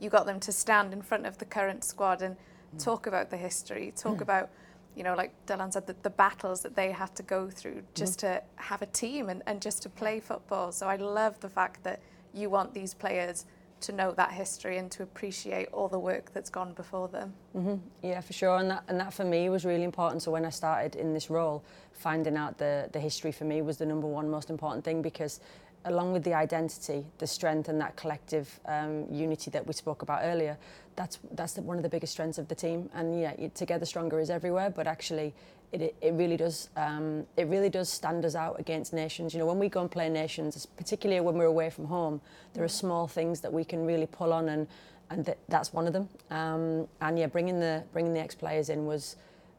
You 0.00 0.10
got 0.10 0.26
them 0.26 0.40
to 0.40 0.52
stand 0.52 0.92
in 0.92 1.02
front 1.02 1.26
of 1.26 1.38
the 1.38 1.44
current 1.44 1.84
squad 1.84 2.22
and 2.22 2.36
mm. 2.36 2.82
talk 2.82 3.06
about 3.06 3.30
the 3.30 3.36
history, 3.36 3.92
talk 3.96 4.18
mm. 4.18 4.22
about 4.22 4.50
you 4.94 5.02
know, 5.02 5.14
like 5.14 5.32
Dylan 5.46 5.72
said, 5.72 5.86
the, 5.86 5.96
the 6.02 6.10
battles 6.10 6.60
that 6.62 6.76
they 6.76 6.92
had 6.92 7.14
to 7.16 7.22
go 7.22 7.48
through 7.48 7.82
just 7.94 8.18
mm. 8.18 8.20
to 8.20 8.42
have 8.56 8.82
a 8.82 8.86
team 8.86 9.28
and, 9.28 9.42
and 9.46 9.62
just 9.62 9.82
to 9.82 9.88
play 9.88 10.20
football. 10.20 10.70
So 10.70 10.86
I 10.86 10.96
love 10.96 11.40
the 11.40 11.48
fact 11.48 11.82
that 11.84 12.00
you 12.34 12.50
want 12.50 12.74
these 12.74 12.92
players 12.92 13.46
to 13.82 13.92
know 13.92 14.12
that 14.12 14.32
history 14.32 14.78
and 14.78 14.90
to 14.92 15.02
appreciate 15.02 15.68
all 15.72 15.88
the 15.88 15.98
work 15.98 16.32
that's 16.32 16.50
gone 16.50 16.72
before 16.72 17.08
them. 17.08 17.32
Mm-hmm. 17.56 17.76
Yeah, 18.02 18.20
for 18.20 18.32
sure. 18.32 18.56
And 18.56 18.70
that, 18.70 18.84
and 18.88 18.98
that 19.00 19.12
for 19.12 19.24
me 19.24 19.48
was 19.48 19.64
really 19.64 19.84
important. 19.84 20.22
So 20.22 20.30
when 20.30 20.44
I 20.44 20.50
started 20.50 20.96
in 20.96 21.12
this 21.12 21.30
role, 21.30 21.64
finding 21.92 22.36
out 22.36 22.58
the, 22.58 22.88
the 22.92 23.00
history 23.00 23.32
for 23.32 23.44
me 23.44 23.62
was 23.62 23.76
the 23.76 23.86
number 23.86 24.06
one 24.06 24.30
most 24.30 24.50
important 24.50 24.84
thing 24.84 25.02
because 25.02 25.40
along 25.84 26.12
with 26.12 26.22
the 26.22 26.34
identity, 26.34 27.06
the 27.18 27.26
strength 27.26 27.68
and 27.68 27.80
that 27.80 27.96
collective 27.96 28.60
um, 28.66 29.06
unity 29.10 29.50
that 29.50 29.66
we 29.66 29.72
spoke 29.72 30.02
about 30.02 30.20
earlier, 30.22 30.56
that's 30.96 31.18
that's 31.32 31.56
one 31.56 31.76
of 31.76 31.82
the 31.82 31.88
biggest 31.88 32.12
strengths 32.12 32.38
of 32.38 32.48
the 32.48 32.54
team. 32.54 32.88
And 32.94 33.20
yeah, 33.20 33.34
together 33.54 33.84
stronger 33.84 34.20
is 34.20 34.30
everywhere, 34.30 34.70
but 34.70 34.86
actually, 34.86 35.34
it, 35.72 35.94
it 36.00 36.12
really 36.14 36.36
does 36.36 36.68
um, 36.76 37.26
it 37.36 37.46
really 37.48 37.70
does 37.70 37.88
stand 37.88 38.24
us 38.24 38.34
out 38.34 38.60
against 38.60 38.92
nations. 38.92 39.32
You 39.32 39.40
know, 39.40 39.46
when 39.46 39.58
we 39.58 39.68
go 39.68 39.80
and 39.80 39.90
play 39.90 40.08
nations, 40.08 40.66
particularly 40.66 41.20
when 41.20 41.36
we're 41.36 41.46
away 41.46 41.70
from 41.70 41.86
home, 41.86 42.20
there 42.54 42.62
are 42.62 42.68
small 42.68 43.06
things 43.06 43.40
that 43.40 43.52
we 43.52 43.64
can 43.64 43.84
really 43.86 44.06
pull 44.06 44.32
on, 44.32 44.48
and 44.48 44.66
and 45.10 45.24
th- 45.24 45.38
that's 45.48 45.72
one 45.72 45.86
of 45.86 45.92
them. 45.92 46.08
Um, 46.30 46.86
and 47.00 47.18
yeah, 47.18 47.26
bringing 47.26 47.58
the 47.58 47.84
bringing 47.92 48.14
the 48.14 48.20
ex 48.20 48.34
players 48.34 48.68
in 48.68 48.86
was 48.86 49.16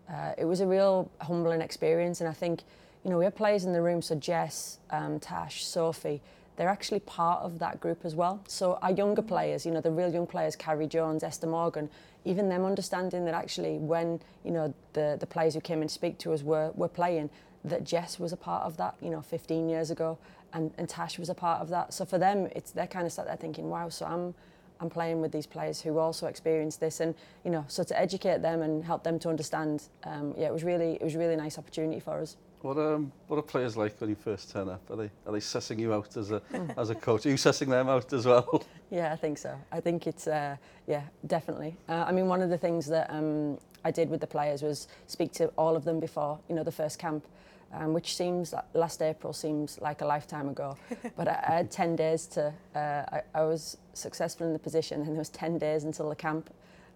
uh, 0.10 0.33
it 0.38 0.45
was 0.45 0.62
a 0.62 0.68
real 0.68 1.10
humbling 1.21 1.62
experience, 1.62 2.21
and 2.21 2.30
I 2.30 2.33
think 2.33 2.62
you 3.04 3.10
know, 3.10 3.18
we 3.18 3.25
have 3.25 3.36
players 3.36 3.65
in 3.65 3.74
the 3.74 3.81
room, 3.81 4.01
so 4.01 4.15
Jess, 4.15 4.80
um, 4.89 5.19
Tash, 5.19 5.65
Sophie, 5.65 6.21
they're 6.56 6.69
actually 6.69 7.01
part 7.01 7.42
of 7.42 7.60
that 7.60 7.80
group 7.81 8.06
as 8.06 8.15
well. 8.15 8.42
So 8.48 8.80
our 8.81 8.92
younger 8.92 9.21
players, 9.21 9.65
you 9.65 9.71
know, 9.71 9.81
the 9.81 9.92
real 9.92 10.13
young 10.13 10.27
players, 10.27 10.56
Carrie 10.56 10.88
Jones, 10.88 11.24
Esther 11.24 11.48
Morgan, 11.48 11.89
even 12.25 12.50
them 12.50 12.66
understanding 12.66 13.25
that 13.25 13.34
actually 13.34 13.78
when, 13.78 14.20
you 14.44 14.52
know, 14.52 14.74
the, 14.94 15.18
the 15.20 15.28
players 15.28 15.54
who 15.54 15.62
came 15.62 15.81
and 15.81 15.92
speak 15.92 16.18
to 16.20 16.34
us 16.34 16.44
were, 16.44 16.72
were 16.75 16.88
playing, 16.88 17.30
that 17.66 17.84
Jess 17.84 18.20
was 18.20 18.34
a 18.34 18.38
part 18.38 18.64
of 18.64 18.78
that, 18.78 18.96
you 19.02 19.10
know, 19.10 19.22
15 19.22 19.70
years 19.70 19.90
ago, 19.92 20.18
and, 20.54 20.72
and 20.78 20.88
Tash 20.88 21.18
was 21.18 21.30
a 21.30 21.34
part 21.34 21.62
of 21.62 21.70
that. 21.70 21.94
So 21.94 22.06
for 22.06 22.18
them, 22.18 22.48
it's 22.56 22.72
they're 22.72 22.88
kind 22.88 23.06
of 23.06 23.12
sat 23.12 23.25
there 23.25 23.36
thinking, 23.36 23.70
wow, 23.70 23.90
so 23.90 24.06
I'm 24.06 24.34
I'm 24.80 24.90
playing 24.90 25.22
with 25.22 25.31
these 25.31 25.48
players 25.48 25.81
who 25.81 25.98
also 25.98 26.28
experienced 26.28 26.80
this, 26.80 27.00
and 27.00 27.16
you 27.46 27.52
know, 27.52 27.64
so 27.68 27.84
to 27.84 28.00
educate 28.00 28.42
them 28.42 28.62
and 28.62 28.84
help 28.84 29.04
them 29.04 29.18
to 29.20 29.30
understand, 29.30 29.84
um, 30.04 30.34
yeah, 30.38 30.48
it 30.48 30.54
was 30.54 30.64
really 30.64 30.94
it 30.96 31.04
was 31.04 31.16
really 31.16 31.36
nice 31.36 31.58
opportunity 31.58 32.00
for 32.00 32.20
us. 32.20 32.36
What 32.63 32.77
um 32.77 33.12
what 33.27 33.38
are 33.38 33.42
players 33.42 33.75
like 33.75 34.00
when 34.00 34.10
you 34.10 34.15
first 34.15 34.50
turn 34.50 34.70
up? 34.70 34.89
Are 34.89 34.96
they 34.96 35.10
are 35.25 35.34
they 35.34 35.39
sussing 35.39 35.79
you 35.79 35.93
out 35.93 36.15
as 36.15 36.32
a 36.32 36.41
as 36.77 36.89
a 36.89 36.96
coach? 36.96 37.25
Are 37.25 37.29
you 37.29 37.36
sussing 37.36 37.67
them 37.67 37.89
out 37.89 38.12
as 38.13 38.25
well? 38.25 38.63
Yeah, 38.89 39.12
I 39.12 39.15
think 39.15 39.39
so. 39.39 39.60
I 39.72 39.79
think 39.79 40.05
it's 40.05 40.27
uh, 40.27 40.55
yeah 40.88 41.01
definitely. 41.25 41.75
Uh, 41.89 42.05
I 42.08 42.12
mean, 42.12 42.27
one 42.27 42.41
of 42.43 42.50
the 42.50 42.58
things 42.58 42.86
that 42.88 43.10
um, 43.10 43.58
I 43.84 43.91
did 43.91 44.08
with 44.10 44.22
the 44.22 44.27
players 44.27 44.62
was 44.62 44.88
speak 45.08 45.32
to 45.34 45.48
all 45.58 45.75
of 45.75 45.84
them 45.84 46.00
before 46.00 46.39
you 46.48 46.55
know 46.55 46.63
the 46.63 46.72
first 46.72 47.00
camp. 47.00 47.25
Um, 47.74 47.91
which 47.91 48.15
seems 48.15 48.53
last 48.75 49.01
April 49.01 49.34
seems 49.34 49.82
like 49.82 50.01
a 50.01 50.05
lifetime 50.05 50.48
ago, 50.48 50.77
but 51.17 51.27
I, 51.27 51.43
I 51.48 51.51
had 51.55 51.72
10 51.72 51.96
days 51.96 52.27
to. 52.27 52.53
Uh, 52.75 52.79
I, 53.12 53.22
I 53.34 53.41
was 53.46 53.77
successful 53.93 54.46
in 54.46 54.53
the 54.53 54.60
position, 54.60 55.01
and 55.01 55.10
there 55.10 55.17
was 55.17 55.29
10 55.29 55.58
days 55.58 55.84
until 55.84 56.08
the 56.08 56.15
camp, 56.15 56.51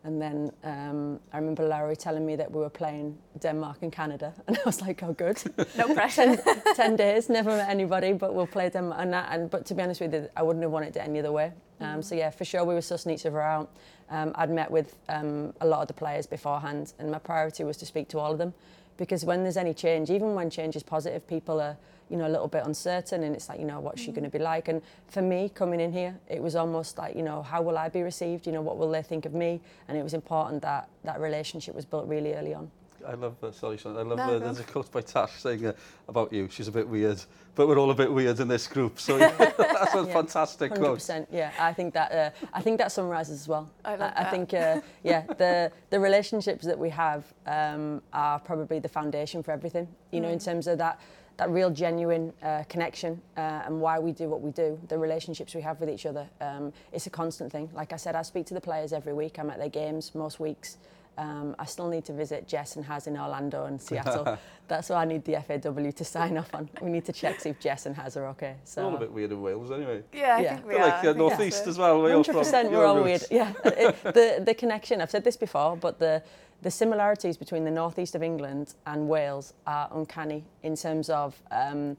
And 0.08 0.22
then 0.22 0.52
um, 0.64 1.20
I 1.34 1.38
remember 1.38 1.68
Larry 1.68 1.98
telling 1.98 2.26
me 2.26 2.38
that 2.38 2.50
we 2.50 2.62
were 2.62 2.70
playing 2.70 3.18
Denmark 3.40 3.80
and 3.82 3.92
Canada. 3.92 4.34
And 4.48 4.58
I 4.58 4.62
was 4.66 4.82
like, 4.82 5.04
oh, 5.04 5.12
good. 5.12 5.38
no 5.78 5.94
pressure. 6.00 6.38
ten, 6.38 6.62
10 6.76 6.96
days, 6.96 7.28
never 7.28 7.50
met 7.50 7.70
anybody, 7.70 8.14
but 8.14 8.34
we'll 8.34 8.48
play 8.48 8.70
them. 8.70 8.94
And, 8.94 9.12
that, 9.12 9.28
and 9.32 9.50
But 9.50 9.66
to 9.66 9.74
be 9.76 9.82
honest 9.82 10.00
with 10.00 10.14
you, 10.14 10.30
I 10.38 10.44
wouldn't 10.44 10.64
have 10.64 10.72
wanted 10.72 10.96
it 10.96 11.00
any 11.00 11.20
other 11.20 11.34
way. 11.34 11.52
Um, 11.82 12.00
mm. 12.00 12.04
So 12.06 12.16
yeah, 12.16 12.30
for 12.30 12.46
sure, 12.46 12.64
we 12.64 12.74
were 12.74 12.80
sussing 12.80 13.12
each 13.12 13.26
other 13.26 13.42
out. 13.42 13.70
Um, 14.10 14.32
I'd 14.36 14.50
met 14.50 14.72
with 14.72 14.96
um, 15.10 15.54
a 15.62 15.68
lot 15.68 15.82
of 15.82 15.88
the 15.88 15.94
players 15.94 16.26
beforehand, 16.26 16.94
and 17.00 17.12
my 17.12 17.20
priority 17.20 17.64
was 17.64 17.78
to 17.78 17.86
speak 17.86 18.08
to 18.10 18.20
all 18.20 18.32
of 18.32 18.38
them. 18.38 18.54
Because 18.98 19.26
when 19.26 19.44
there's 19.44 19.58
any 19.58 19.74
change, 19.74 20.10
even 20.10 20.34
when 20.34 20.50
change 20.50 20.76
is 20.76 20.84
positive, 20.84 21.28
people 21.28 21.62
are 21.62 21.78
you 22.10 22.18
know, 22.18 22.28
a 22.28 22.30
little 22.30 22.48
bit 22.48 22.66
uncertain 22.66 23.24
and 23.24 23.36
it's 23.36 23.50
like, 23.50 23.60
you 23.60 23.66
know, 23.66 23.80
what's 23.80 24.02
she 24.02 24.12
mm. 24.12 24.16
going 24.16 24.24
to 24.24 24.30
be 24.30 24.40
like? 24.40 24.68
And 24.68 24.82
for 25.08 25.22
me, 25.22 25.50
coming 25.54 25.80
in 25.80 25.92
here, 25.92 26.16
it 26.30 26.42
was 26.42 26.56
almost 26.56 26.98
like, 26.98 27.16
you 27.16 27.24
know, 27.24 27.42
how 27.42 27.62
will 27.62 27.78
I 27.78 27.90
be 27.90 28.02
received? 28.02 28.46
You 28.46 28.54
know, 28.54 28.62
what 28.62 28.78
will 28.78 28.90
they 28.90 29.02
think 29.02 29.26
of 29.26 29.34
me? 29.34 29.62
And 29.88 29.98
it 29.98 30.04
was 30.04 30.14
important 30.14 30.62
that 30.62 30.90
that 31.04 31.20
relationship 31.20 31.76
was 31.76 31.86
built 31.86 32.08
really 32.08 32.34
early 32.34 32.54
on. 32.54 32.72
I 33.08 33.14
love, 33.14 33.42
uh, 33.42 33.52
sorry, 33.54 33.78
Sean, 33.78 33.96
I 33.96 34.02
love, 34.02 34.18
no, 34.18 34.36
uh, 34.36 34.40
there's 34.40 34.60
a 34.60 34.64
quote 34.64 34.92
by 34.92 35.00
Tash 35.00 35.32
saying 35.42 35.66
uh, 35.66 35.74
about 36.10 36.34
you, 36.34 36.50
she's 36.52 36.68
a 36.68 36.72
bit 36.72 36.86
weird, 36.86 37.22
but 37.56 37.66
we're 37.66 37.80
all 37.80 37.90
a 37.90 37.96
bit 37.96 38.12
weird 38.12 38.38
in 38.42 38.50
this 38.50 38.68
group. 38.68 39.00
So 39.00 39.18
that's 39.38 39.96
a 39.96 40.04
yeah, 40.04 40.14
fantastic 40.14 40.74
100%, 40.74 40.78
quote. 40.78 41.28
Yeah, 41.32 41.52
I 41.58 41.72
think 41.72 41.94
that, 41.94 42.12
uh, 42.12 42.48
I 42.54 42.62
think 42.62 42.78
that 42.80 42.92
summarises 42.92 43.40
as 43.42 43.48
well. 43.48 43.70
I 43.86 43.92
love 43.92 44.02
I, 44.02 44.24
that. 44.24 44.28
I 44.28 44.30
think, 44.30 44.54
uh, 44.54 44.82
yeah, 45.04 45.26
the, 45.38 45.72
the 45.90 46.00
relationships 46.00 46.66
that 46.66 46.78
we 46.78 46.90
have 46.90 47.24
um, 47.46 48.02
are 48.12 48.40
probably 48.40 48.80
the 48.80 48.90
foundation 48.90 49.42
for 49.42 49.52
everything, 49.52 49.88
you 50.12 50.20
mm. 50.20 50.24
know, 50.24 50.30
in 50.30 50.40
mm. 50.40 50.46
terms 50.46 50.68
of 50.68 50.78
that, 50.80 51.00
that 51.38 51.50
real 51.50 51.70
genuine 51.70 52.34
uh, 52.44 52.64
connection 52.68 53.22
uh, 53.38 53.62
and 53.66 53.80
why 53.80 54.00
we 54.00 54.12
do 54.12 54.28
what 54.28 54.42
we 54.42 54.52
do, 54.52 54.78
the 54.90 54.98
relationships 54.98 55.56
we 55.56 55.62
have 55.62 55.80
with 55.80 55.90
each 55.90 56.06
other. 56.06 56.28
Um, 56.42 56.74
it's 56.92 57.08
a 57.08 57.12
constant 57.12 57.54
thing. 57.54 57.70
Like 57.74 57.94
I 57.94 57.98
said, 57.98 58.16
I 58.16 58.24
speak 58.24 58.48
to 58.48 58.54
the 58.54 58.62
players 58.62 58.92
every 58.92 59.14
week. 59.14 59.40
I'm 59.40 59.50
at 59.50 59.60
their 59.60 59.70
games 59.70 60.14
most 60.14 60.42
weeks. 60.42 60.78
Um, 61.18 61.56
I 61.58 61.66
still 61.66 61.88
need 61.90 62.06
to 62.06 62.14
visit 62.14 62.48
Jess 62.48 62.76
and 62.76 62.86
Haz 62.86 63.08
in 63.08 63.18
Orlando 63.18 63.66
and 63.66 63.82
Seattle. 63.82 64.38
That's 64.68 64.90
what 64.90 64.98
I 64.98 65.06
need 65.06 65.26
the 65.26 65.42
FAW 65.42 65.90
to 65.92 66.04
sign 66.06 66.38
off 66.38 66.54
on. 66.54 66.70
We 66.82 66.90
need 66.92 67.06
to 67.06 67.14
check 67.14 67.40
see 67.40 67.50
if 67.50 67.60
Jess 67.60 67.86
and 67.88 67.96
Haz 67.96 68.16
are 68.18 68.28
okay. 68.28 68.56
So. 68.66 68.86
All 68.88 68.96
a 68.96 69.00
bit 69.00 69.12
weird 69.12 69.32
in 69.32 69.42
Wales 69.42 69.72
anyway. 69.72 70.04
Yeah, 70.14 70.36
I 70.38 70.42
Yeah. 70.42 70.54
think 70.56 70.68
we 70.68 70.74
They're 70.76 70.84
are. 70.84 70.88
like 70.90 71.06
uh, 71.06 71.14
North 71.14 71.40
East 71.40 71.66
as 71.66 71.78
well. 71.80 72.02
Where 72.02 72.12
you're 72.12 72.24
100% 72.24 72.64
Your 72.64 72.72
we're 72.72 72.86
all 72.86 72.98
roots. 73.04 73.28
weird. 73.32 73.32
Yeah, 73.32 73.54
it- 73.66 74.04
the, 74.04 74.44
the 74.46 74.54
connection, 74.54 75.02
I've 75.02 75.10
said 75.10 75.24
this 75.24 75.38
before, 75.38 75.76
but 75.78 75.98
the, 75.98 76.22
the 76.62 76.70
similarities 76.70 77.36
between 77.38 77.64
the 77.66 77.72
northeast 77.72 78.14
of 78.14 78.22
England 78.22 78.76
and 78.86 79.08
Wales 79.10 79.54
are 79.66 79.90
uncanny 79.94 80.44
in 80.62 80.76
terms 80.76 81.10
of, 81.10 81.36
um, 81.50 81.98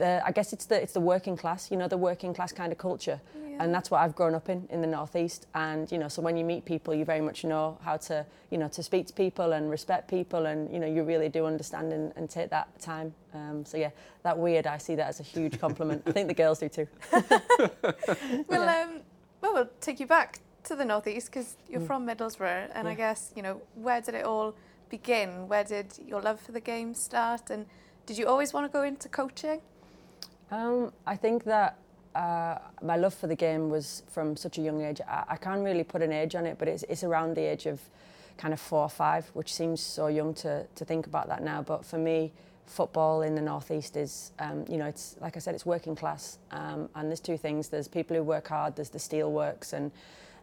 the, 0.00 0.20
I 0.24 0.32
guess 0.32 0.52
it's 0.52 0.66
the, 0.66 0.76
it's 0.84 0.92
the 0.92 1.00
working 1.00 1.36
class, 1.36 1.70
you 1.70 1.76
know, 1.76 1.88
the 1.88 1.96
working 1.96 2.32
class 2.34 2.52
kind 2.52 2.72
of 2.72 2.78
culture. 2.78 3.20
And 3.60 3.74
that's 3.74 3.90
what 3.90 4.00
I've 4.00 4.14
grown 4.16 4.34
up 4.34 4.48
in, 4.48 4.66
in 4.70 4.80
the 4.80 4.86
northeast. 4.86 5.46
And, 5.54 5.90
you 5.92 5.98
know, 5.98 6.08
so 6.08 6.22
when 6.22 6.34
you 6.38 6.44
meet 6.46 6.64
people, 6.64 6.94
you 6.94 7.04
very 7.04 7.20
much 7.20 7.44
know 7.44 7.76
how 7.84 7.98
to, 8.08 8.24
you 8.50 8.56
know, 8.56 8.68
to 8.68 8.82
speak 8.82 9.06
to 9.08 9.12
people 9.12 9.52
and 9.52 9.68
respect 9.70 10.08
people. 10.08 10.46
And, 10.46 10.72
you 10.72 10.78
know, 10.80 10.86
you 10.86 11.02
really 11.04 11.28
do 11.28 11.44
understand 11.44 11.92
and, 11.92 12.10
and 12.16 12.30
take 12.30 12.48
that 12.50 12.68
time. 12.80 13.12
Um, 13.34 13.66
so, 13.66 13.76
yeah, 13.76 13.90
that 14.22 14.38
weird, 14.38 14.66
I 14.66 14.78
see 14.78 14.94
that 14.94 15.08
as 15.08 15.20
a 15.20 15.22
huge 15.22 15.60
compliment. 15.60 16.02
I 16.06 16.12
think 16.12 16.28
the 16.28 16.34
girls 16.42 16.58
do 16.60 16.68
too. 16.70 16.88
Well, 18.48 18.68
um, 18.68 19.00
well, 19.42 19.52
we'll 19.54 19.70
take 19.80 20.00
you 20.00 20.06
back 20.06 20.40
to 20.64 20.74
the 20.74 20.84
northeast 20.84 21.26
because 21.30 21.56
Mm. 21.56 21.72
you're 21.72 21.80
from 21.90 22.06
Middlesbrough, 22.06 22.70
and 22.74 22.88
I 22.88 22.94
guess 22.94 23.32
you 23.36 23.42
know 23.42 23.60
where 23.74 24.00
did 24.00 24.14
it 24.14 24.24
all 24.24 24.54
begin? 24.88 25.48
Where 25.48 25.64
did 25.64 25.88
your 26.06 26.20
love 26.22 26.40
for 26.40 26.52
the 26.52 26.60
game 26.60 26.94
start? 26.94 27.50
And 27.50 27.66
did 28.06 28.16
you 28.18 28.26
always 28.26 28.52
want 28.54 28.64
to 28.66 28.72
go 28.78 28.82
into 28.84 29.08
coaching? 29.08 29.60
Um, 30.50 30.92
I 31.06 31.16
think 31.16 31.44
that 31.44 31.78
uh, 32.14 32.58
my 32.82 32.96
love 32.96 33.14
for 33.14 33.28
the 33.28 33.36
game 33.36 33.70
was 33.70 34.02
from 34.08 34.36
such 34.36 34.58
a 34.58 34.60
young 34.60 34.82
age. 34.82 35.00
I, 35.08 35.24
I 35.28 35.36
can't 35.36 35.62
really 35.62 35.84
put 35.84 36.02
an 36.02 36.12
age 36.12 36.34
on 36.34 36.44
it, 36.46 36.58
but 36.58 36.66
it's, 36.66 36.82
it's 36.88 37.04
around 37.04 37.36
the 37.36 37.42
age 37.42 37.66
of 37.66 37.80
kind 38.36 38.52
of 38.52 38.60
four 38.60 38.82
or 38.82 38.88
five, 38.88 39.30
which 39.34 39.54
seems 39.54 39.80
so 39.80 40.08
young 40.08 40.34
to, 40.34 40.66
to 40.74 40.84
think 40.84 41.06
about 41.06 41.28
that 41.28 41.42
now. 41.42 41.62
But 41.62 41.84
for 41.84 41.98
me, 41.98 42.32
football 42.66 43.22
in 43.22 43.34
the 43.34 43.42
northeast 43.42 43.96
is, 43.96 44.32
um, 44.38 44.64
you 44.68 44.76
know, 44.76 44.86
it's 44.86 45.16
like 45.20 45.36
I 45.36 45.40
said, 45.40 45.54
it's 45.54 45.66
working 45.66 45.94
class, 45.94 46.38
um, 46.50 46.88
and 46.94 47.08
there's 47.08 47.20
two 47.20 47.36
things: 47.36 47.68
there's 47.68 47.88
people 47.88 48.16
who 48.16 48.22
work 48.22 48.48
hard, 48.48 48.76
there's 48.76 48.90
the 48.90 48.98
steel 48.98 49.30
works, 49.32 49.72
and 49.72 49.90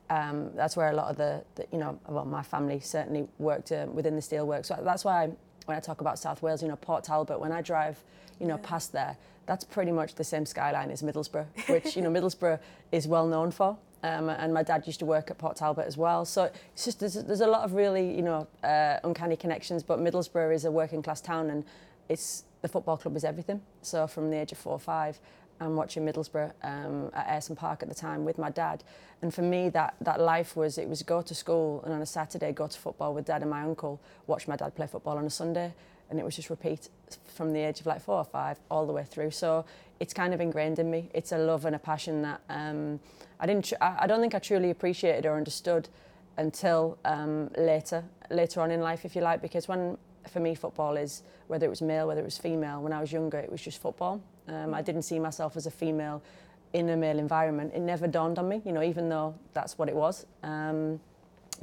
um, 0.10 0.52
that's 0.56 0.78
where 0.78 0.90
a 0.90 0.94
lot 0.94 1.10
of 1.10 1.18
the, 1.18 1.44
the 1.56 1.66
you 1.72 1.78
know, 1.78 2.00
well, 2.08 2.26
my 2.26 2.44
family 2.44 2.80
certainly 2.80 3.28
worked 3.40 3.72
um, 3.72 3.94
within 3.96 4.16
the 4.16 4.22
steelworks. 4.22 4.68
So 4.68 4.80
that's 4.84 5.04
why 5.04 5.32
when 5.68 5.78
I 5.78 5.80
talk 5.82 6.02
about 6.02 6.18
South 6.18 6.42
Wales, 6.42 6.62
you 6.62 6.68
know, 6.70 6.78
Port 6.78 7.04
Talbot, 7.04 7.40
when 7.40 7.52
I 7.52 7.62
drive, 7.62 8.04
you 8.40 8.48
know, 8.48 8.56
Yeah. 8.56 8.62
past 8.70 8.92
there, 8.94 9.18
that's 9.46 9.64
pretty 9.64 9.92
much 9.92 10.16
the 10.16 10.24
same 10.24 10.46
skyline 10.46 10.90
as 10.92 11.02
Middlesbrough, 11.04 11.46
which 11.70 11.96
you 11.96 12.02
know 12.02 12.10
Middlesbrough 12.10 12.60
is 12.92 13.08
well 13.08 13.28
known 13.28 13.52
for. 13.52 13.78
Um, 14.04 14.30
and 14.30 14.54
my 14.54 14.64
dad 14.64 14.86
used 14.86 15.00
to 15.00 15.06
work 15.06 15.30
at 15.32 15.38
Port 15.38 15.56
Talbot 15.58 15.86
as 15.88 15.98
well. 15.98 16.24
So 16.24 16.50
it's 16.74 16.86
just 16.86 17.00
there's, 17.00 17.16
there's 17.16 17.42
a 17.42 17.48
lot 17.48 17.64
of 17.64 17.74
really 17.74 18.16
you 18.16 18.22
know 18.22 18.48
uh, 18.64 19.00
uncanny 19.04 19.36
connections. 19.36 19.84
But 19.84 20.00
Middlesbrough 20.00 20.54
is 20.54 20.66
a 20.66 20.72
working 20.72 21.02
class 21.02 21.20
town, 21.22 21.50
and 21.50 21.64
it's 22.10 22.44
the 22.62 22.68
football 22.68 22.98
club 22.98 23.16
is 23.16 23.24
everything. 23.24 23.62
So 23.82 24.08
from 24.08 24.30
the 24.30 24.38
age 24.38 24.52
of 24.52 24.58
four 24.58 24.74
or 24.74 24.80
five, 24.80 25.20
I'm 25.60 25.76
watching 25.76 26.06
Middlesbrough 26.06 26.52
um, 26.64 27.10
at 27.14 27.28
Ayresome 27.28 27.58
Park 27.58 27.82
at 27.84 27.90
the 27.90 27.96
time 27.96 28.26
with 28.26 28.38
my 28.38 28.50
dad. 28.50 28.84
And 29.22 29.34
for 29.34 29.42
me, 29.42 29.70
that, 29.70 29.96
that 30.02 30.20
life 30.20 30.56
was, 30.56 30.78
it 30.78 30.88
was 30.88 31.02
go 31.04 31.22
to 31.22 31.34
school 31.34 31.82
and 31.84 31.94
on 31.94 32.02
a 32.02 32.06
Saturday 32.06 32.52
go 32.52 32.68
to 32.68 32.78
football 32.78 33.14
with 33.14 33.26
dad 33.26 33.42
and 33.42 33.50
my 33.50 33.64
uncle, 33.64 34.00
watch 34.28 34.48
my 34.48 34.56
dad 34.56 34.76
play 34.76 34.88
football 34.88 35.18
on 35.18 35.26
a 35.26 35.30
Sunday. 35.30 35.74
And 36.10 36.20
it 36.20 36.24
was 36.24 36.36
just 36.36 36.50
repeat 36.50 36.90
from 37.26 37.52
the 37.52 37.60
age 37.60 37.80
of 37.80 37.86
like 37.86 38.02
four 38.02 38.18
or 38.18 38.24
five 38.24 38.60
all 38.72 38.86
the 38.86 38.94
way 38.94 39.04
through. 39.04 39.32
So 39.32 39.66
it's 40.00 40.14
kind 40.14 40.34
of 40.34 40.40
ingrained 40.40 40.80
in 40.80 40.90
me. 40.90 41.10
It's 41.14 41.32
a 41.32 41.38
love 41.38 41.66
and 41.66 41.76
a 41.76 41.80
passion 41.80 42.22
that 42.22 42.42
um, 42.50 43.00
I 43.40 43.46
didn't, 43.46 43.66
tr- 43.66 43.76
I 43.82 44.08
don't 44.08 44.22
think 44.22 44.36
I 44.36 44.40
truly 44.40 44.70
appreciated 44.70 45.26
or 45.26 45.36
understood 45.36 45.90
until 46.38 46.98
um, 47.04 47.50
later, 47.58 48.04
later 48.30 48.62
on 48.62 48.72
in 48.72 48.80
life, 48.82 49.04
if 49.06 49.16
you 49.16 49.22
like, 49.22 49.42
because 49.42 49.68
when, 49.68 49.98
for 50.30 50.40
me, 50.40 50.54
football 50.54 50.96
is, 50.96 51.24
whether 51.48 51.66
it 51.66 51.70
was 51.70 51.82
male, 51.82 52.08
whether 52.08 52.22
it 52.22 52.26
was 52.26 52.38
female, 52.38 52.82
when 52.82 52.94
I 52.94 53.02
was 53.02 53.12
younger, 53.12 53.40
it 53.40 53.52
was 53.52 53.62
just 53.62 53.82
football. 53.82 54.22
Um, 54.48 54.74
I 54.74 54.82
didn't 54.82 55.04
see 55.04 55.20
myself 55.20 55.58
as 55.58 55.66
a 55.66 55.72
female 55.72 56.22
in 56.74 56.90
a 56.90 56.98
male 56.98 57.20
environment. 57.20 57.72
It 57.74 57.82
never 57.82 58.08
dawned 58.08 58.40
on 58.40 58.50
me, 58.50 58.62
you 58.66 58.72
know, 58.72 58.84
even 58.84 59.10
though 59.10 59.36
that's 59.54 59.78
what 59.78 59.90
it 59.90 59.96
was. 59.96 60.26
Um, 60.44 61.00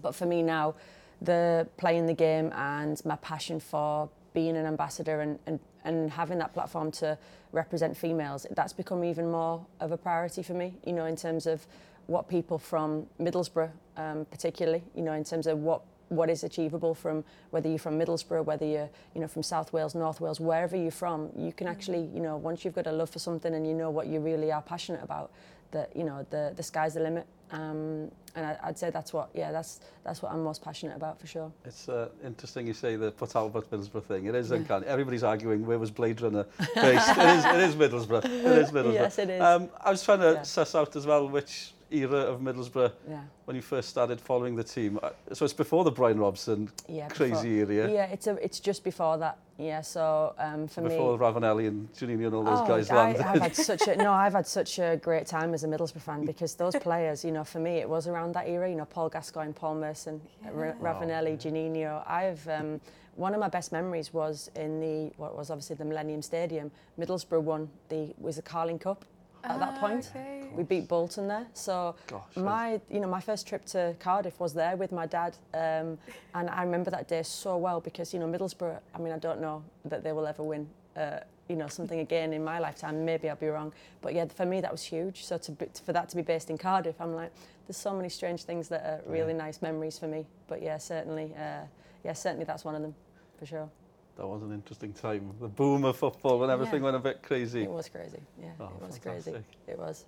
but 0.03 0.15
for 0.15 0.27
me 0.27 0.43
now, 0.43 0.75
the 1.23 1.69
playing 1.77 2.07
the 2.07 2.15
game 2.15 2.53
and 2.55 3.03
my 3.05 3.17
passion 3.17 3.61
for 3.61 4.09
being 4.33 4.57
an 4.57 4.67
ambassador 4.67 5.21
and, 5.21 5.39
and, 5.47 5.61
and 5.85 6.11
having 6.11 6.39
that 6.39 6.53
platform 6.53 6.91
to 6.91 7.17
represent 7.53 7.97
females, 7.97 8.47
that's 8.51 8.73
become 8.73 9.05
even 9.05 9.31
more 9.31 9.65
of 9.81 9.93
a 9.93 9.97
priority 9.97 10.43
for 10.43 10.55
me, 10.55 10.75
you 10.85 10.93
know, 10.93 11.07
in 11.07 11.17
terms 11.17 11.47
of 11.47 11.67
what 12.07 12.29
people 12.29 12.59
from 12.59 13.07
Middlesbrough, 13.21 13.71
um, 13.97 14.27
particularly, 14.31 14.83
you 14.95 15.03
know, 15.03 15.13
in 15.13 15.25
terms 15.25 15.47
of 15.47 15.59
what 15.59 15.83
what 16.17 16.31
is 16.31 16.45
achievable 16.45 16.95
from 16.95 17.25
whether 17.51 17.69
you're 17.69 17.79
from 17.79 17.99
Middlesbrough, 17.99 18.45
whether 18.45 18.67
you're 18.67 18.91
you 19.15 19.21
know 19.21 19.29
from 19.29 19.43
South 19.43 19.73
Wales, 19.73 19.95
North 19.95 20.21
Wales, 20.21 20.41
wherever 20.41 20.77
you're 20.77 20.91
from, 20.91 21.31
you 21.37 21.53
can 21.53 21.67
actually 21.67 22.09
you 22.15 22.21
know 22.21 22.37
once 22.37 22.65
you've 22.65 22.75
got 22.75 22.87
a 22.87 22.93
love 22.93 23.11
for 23.11 23.19
something 23.19 23.55
and 23.55 23.67
you 23.67 23.75
know 23.75 23.91
what 23.91 24.07
you 24.07 24.21
really 24.21 24.51
are 24.53 24.63
passionate 24.63 25.03
about, 25.03 25.31
that 25.73 25.95
you 25.97 26.05
know 26.05 26.25
the 26.31 26.53
the 26.57 26.63
sky's 26.63 26.95
the 26.95 27.01
limit. 27.01 27.27
Um, 27.53 28.11
and 28.37 28.47
I, 28.47 28.57
I'd 28.65 28.79
say 28.79 28.91
that's 28.91 29.13
what 29.13 29.29
yeah 29.35 29.53
that's 29.53 29.81
that's 30.03 30.23
what 30.23 30.33
I'm 30.33 30.43
most 30.43 30.61
passionate 30.63 30.97
about 30.97 31.21
for 31.21 31.27
sure. 31.29 31.53
It's 31.65 31.89
uh, 31.89 32.09
interesting 32.25 32.67
you 32.67 32.73
say 32.75 32.97
the 32.97 33.13
Port 33.13 33.31
Talbot 33.31 33.71
Middlesbrough 33.71 34.05
thing. 34.05 34.27
It 34.27 34.35
is 34.35 34.51
Yeah. 34.51 34.57
uncanny. 34.57 34.87
Everybody's 34.87 35.23
arguing 35.23 35.65
where 35.65 35.79
was 35.79 35.91
Blade 35.93 36.21
Runner 36.21 36.45
based. 36.75 37.09
it, 37.11 37.19
is, 37.19 37.45
it 37.45 37.61
is 37.61 37.77
Middlesbrough. 37.77 38.25
It 38.25 38.31
is 38.59 38.71
Middlesbrough. 38.73 38.95
Yes, 38.95 39.19
it 39.19 39.31
is. 39.31 39.41
Um, 39.41 39.69
I 39.81 39.91
was 39.91 40.03
trying 40.03 40.21
to 40.21 40.33
Yeah. 40.33 40.43
suss 40.43 40.75
out 40.75 40.97
as 40.97 41.07
well 41.07 41.29
which 41.29 41.74
era 41.91 42.19
of 42.21 42.41
Middlesbrough 42.41 42.93
Yeah. 43.09 43.21
when 43.45 43.57
you 43.57 43.63
first 43.63 43.89
started 43.89 44.21
following 44.21 44.57
the 44.57 44.65
team. 44.65 44.99
Uh, 45.03 45.11
So 45.33 45.45
it's 45.45 45.55
before 45.55 45.85
the 45.85 45.91
Brian 45.91 46.19
Robson 46.19 46.71
Yeah. 46.89 47.09
crazy 47.09 47.59
era. 47.61 47.91
Yeah, 47.91 48.07
it's 48.07 48.27
a 48.27 48.33
it's 48.45 48.61
just 48.61 48.85
before 48.85 49.19
that. 49.19 49.39
Yeah. 49.59 49.83
So 49.83 50.35
um, 50.39 50.67
for 50.69 50.81
me. 50.83 50.89
Before 50.91 51.19
Ravanelli 51.19 51.69
and 51.69 51.93
Juninho 51.93 52.27
and 52.27 52.35
all 52.35 52.45
those 52.45 52.61
Oh, 52.61 52.67
guys 52.67 52.91
I, 52.91 52.95
landed. 52.97 53.23
I've 53.23 53.43
had 53.43 53.57
such 53.57 53.87
a 53.89 53.97
no, 53.97 54.13
I've 54.25 54.33
had 54.35 54.47
such 54.47 54.79
a 54.79 54.97
great 54.97 55.27
time 55.27 55.55
as 55.55 55.65
a 55.65 55.69
Middlesbrough 55.69 56.01
fan 56.03 56.25
because 56.33 56.55
those 56.55 56.77
players, 56.77 57.25
you 57.25 57.33
know, 57.33 57.45
for 57.45 57.59
me 57.61 57.77
it 57.79 57.89
was 57.89 58.07
around 58.09 58.35
that 58.35 58.49
era. 58.49 58.69
You 58.69 58.77
know, 58.77 58.87
Paul 58.87 59.09
Gascoigne, 59.09 59.53
Paul 59.53 59.77
Merson, 59.77 60.21
Ra- 60.51 60.73
Ravanelli, 60.81 61.37
Juninho. 61.39 62.03
I've 62.09 62.47
um, 62.49 62.81
one 63.17 63.33
of 63.33 63.39
my 63.39 63.49
best 63.49 63.71
memories 63.71 64.13
was 64.13 64.51
in 64.57 64.81
the 64.81 65.13
what 65.19 65.37
was 65.37 65.51
obviously 65.51 65.77
the 65.77 65.85
Millennium 65.85 66.21
Stadium. 66.23 66.71
Middlesbrough 66.99 67.43
won 67.43 67.69
the 67.89 68.13
was 68.19 68.37
the 68.37 68.43
Carling 68.43 68.79
Cup 68.81 69.05
at 69.45 69.59
that 69.59 69.75
Ah, 69.77 69.81
point. 69.81 70.11
okay. 70.15 70.49
We 70.55 70.63
beat 70.63 70.89
Bolton 70.89 71.27
there. 71.29 71.47
So 71.53 71.97
Gosh, 72.07 72.37
my, 72.37 72.81
you 72.91 73.01
know, 73.01 73.09
my 73.09 73.21
first 73.21 73.47
trip 73.47 73.65
to 73.67 73.95
Cardiff 73.99 74.39
was 74.39 74.55
there 74.55 74.77
with 74.77 74.93
my 74.93 75.07
dad, 75.07 75.37
um, 75.53 75.99
and 76.35 76.49
I 76.51 76.63
remember 76.63 76.91
that 76.91 77.09
day 77.09 77.23
so 77.23 77.57
well 77.57 77.81
because 77.81 78.15
you 78.15 78.21
know 78.21 78.27
Middlesbrough. 78.27 78.79
I 78.95 78.99
mean, 78.99 79.13
I 79.13 79.19
don't 79.19 79.41
know 79.41 79.63
that 79.85 80.03
they 80.05 80.13
will 80.13 80.27
ever 80.27 80.43
win. 80.43 80.69
Uh, 80.97 81.19
you 81.49 81.57
know, 81.57 81.67
something 81.69 82.01
again 82.01 82.33
in 82.33 82.43
my 82.43 82.59
lifetime. 82.59 83.05
Maybe 83.05 83.29
I'll 83.29 83.37
be 83.37 83.49
wrong, 83.49 83.73
but 84.01 84.15
yeah, 84.15 84.25
for 84.27 84.47
me 84.47 84.63
that 84.63 84.73
was 84.73 84.83
huge. 84.83 85.25
So 85.27 85.37
to 85.37 85.53
be, 85.53 85.67
for 85.85 85.93
that 85.93 86.09
to 86.11 86.17
be 86.17 86.23
based 86.23 86.49
in 86.49 86.57
Cardiff, 86.57 86.99
I'm 87.01 87.15
like, 87.15 87.33
there's 87.67 87.77
so 87.77 87.93
many 87.93 88.09
strange 88.09 88.45
things 88.45 88.69
that 88.69 88.83
are 88.87 89.01
really 89.07 89.35
nice 89.35 89.61
memories 89.61 89.99
for 89.99 90.07
me. 90.07 90.25
But 90.47 90.63
yeah, 90.63 90.79
certainly, 90.79 91.35
uh, 91.37 91.67
yeah, 92.03 92.15
certainly 92.15 92.47
that's 92.47 92.65
one 92.65 92.75
of 92.75 92.81
them, 92.81 92.95
for 93.39 93.45
sure. 93.45 93.69
That 94.17 94.27
was 94.27 94.43
an 94.43 94.53
interesting 94.53 94.93
time. 94.93 95.33
The 95.41 95.49
boom 95.49 95.85
of 95.85 95.97
football 95.97 96.39
when 96.39 96.51
everything 96.51 96.81
Yeah. 96.81 96.85
went 96.93 96.97
a 96.97 97.01
bit 97.01 97.23
crazy. 97.23 97.65
It 97.65 97.71
was 97.71 97.89
crazy. 97.89 98.21
Yeah, 98.41 98.51
Oh, 98.61 98.71
it 98.81 98.87
was 98.87 98.99
crazy. 98.99 99.43
It 99.67 99.79
was. 99.79 100.05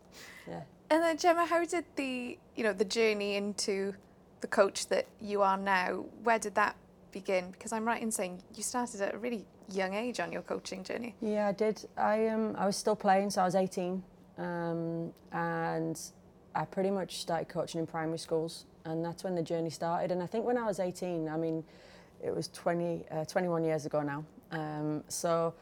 Yeah. 0.46 0.62
And 0.90 1.02
then 1.02 1.16
Gemma, 1.18 1.46
how 1.46 1.64
did 1.64 1.84
the 1.96 2.38
you 2.54 2.62
know 2.62 2.72
the 2.72 2.84
journey 2.84 3.34
into 3.36 3.94
the 4.40 4.46
coach 4.46 4.86
that 4.88 5.06
you 5.20 5.42
are 5.42 5.56
now? 5.56 6.04
Where 6.22 6.38
did 6.38 6.54
that 6.54 6.76
begin? 7.10 7.50
Because 7.50 7.72
I'm 7.72 7.84
right 7.84 8.00
in 8.00 8.12
saying 8.12 8.42
you 8.54 8.62
started 8.62 9.00
at 9.00 9.14
a 9.14 9.18
really 9.18 9.44
young 9.72 9.94
age 9.94 10.20
on 10.20 10.30
your 10.30 10.42
coaching 10.42 10.84
journey. 10.84 11.16
Yeah, 11.20 11.48
I 11.48 11.52
did. 11.52 11.84
I 11.96 12.28
um 12.28 12.54
I 12.56 12.66
was 12.66 12.76
still 12.76 12.96
playing, 12.96 13.30
so 13.30 13.42
I 13.42 13.44
was 13.44 13.56
18, 13.56 14.02
um, 14.38 15.12
and 15.32 16.00
I 16.54 16.64
pretty 16.64 16.90
much 16.90 17.18
started 17.18 17.48
coaching 17.48 17.80
in 17.80 17.86
primary 17.86 18.18
schools, 18.18 18.66
and 18.84 19.04
that's 19.04 19.24
when 19.24 19.34
the 19.34 19.42
journey 19.42 19.70
started. 19.70 20.12
And 20.12 20.22
I 20.22 20.26
think 20.26 20.44
when 20.44 20.56
I 20.56 20.64
was 20.64 20.78
18, 20.78 21.28
I 21.28 21.36
mean, 21.36 21.64
it 22.22 22.34
was 22.34 22.48
20, 22.48 23.04
uh, 23.10 23.24
21 23.24 23.64
years 23.64 23.86
ago 23.86 24.02
now. 24.02 24.24
Um, 24.52 25.04
so 25.08 25.54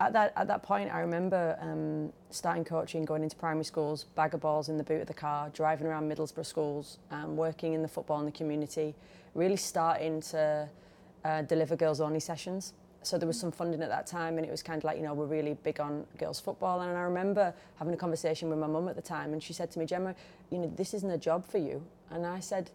at 0.00 0.12
that 0.12 0.32
at 0.36 0.46
that 0.48 0.62
point, 0.62 0.92
I 0.92 1.00
remember 1.00 1.56
um, 1.60 2.12
starting 2.30 2.64
coaching, 2.64 3.04
going 3.04 3.22
into 3.22 3.36
primary 3.36 3.64
schools, 3.64 4.04
bag 4.14 4.34
of 4.34 4.40
balls 4.40 4.68
in 4.68 4.76
the 4.76 4.84
boot 4.84 5.00
of 5.00 5.06
the 5.06 5.14
car, 5.14 5.50
driving 5.50 5.86
around 5.86 6.10
Middlesbrough 6.10 6.46
schools, 6.46 6.98
um, 7.10 7.36
working 7.36 7.72
in 7.72 7.82
the 7.82 7.88
football 7.88 8.20
in 8.20 8.26
the 8.26 8.32
community, 8.32 8.94
really 9.34 9.56
starting 9.56 10.20
to 10.20 10.68
uh, 11.24 11.42
deliver 11.42 11.76
girls 11.76 12.00
only 12.00 12.20
sessions. 12.20 12.74
So 13.02 13.16
there 13.18 13.28
was 13.28 13.38
some 13.38 13.52
funding 13.52 13.82
at 13.82 13.88
that 13.88 14.06
time, 14.06 14.36
and 14.36 14.44
it 14.44 14.50
was 14.50 14.64
kind 14.64 14.78
of 14.78 14.84
like, 14.84 14.96
you 14.96 15.04
know, 15.04 15.14
we're 15.14 15.26
really 15.26 15.54
big 15.54 15.78
on 15.78 16.04
girls 16.18 16.40
football. 16.40 16.80
And 16.80 16.96
I 16.96 17.02
remember 17.02 17.54
having 17.76 17.94
a 17.94 17.96
conversation 17.96 18.50
with 18.50 18.58
my 18.58 18.66
mum 18.66 18.88
at 18.88 18.96
the 18.96 19.02
time, 19.02 19.32
and 19.32 19.40
she 19.40 19.52
said 19.52 19.70
to 19.72 19.78
me, 19.78 19.86
Gemma, 19.86 20.14
you 20.50 20.58
know, 20.58 20.72
this 20.74 20.92
isn't 20.92 21.10
a 21.10 21.18
job 21.18 21.46
for 21.46 21.58
you. 21.58 21.84
And 22.10 22.26
I 22.26 22.40
said, 22.40 22.70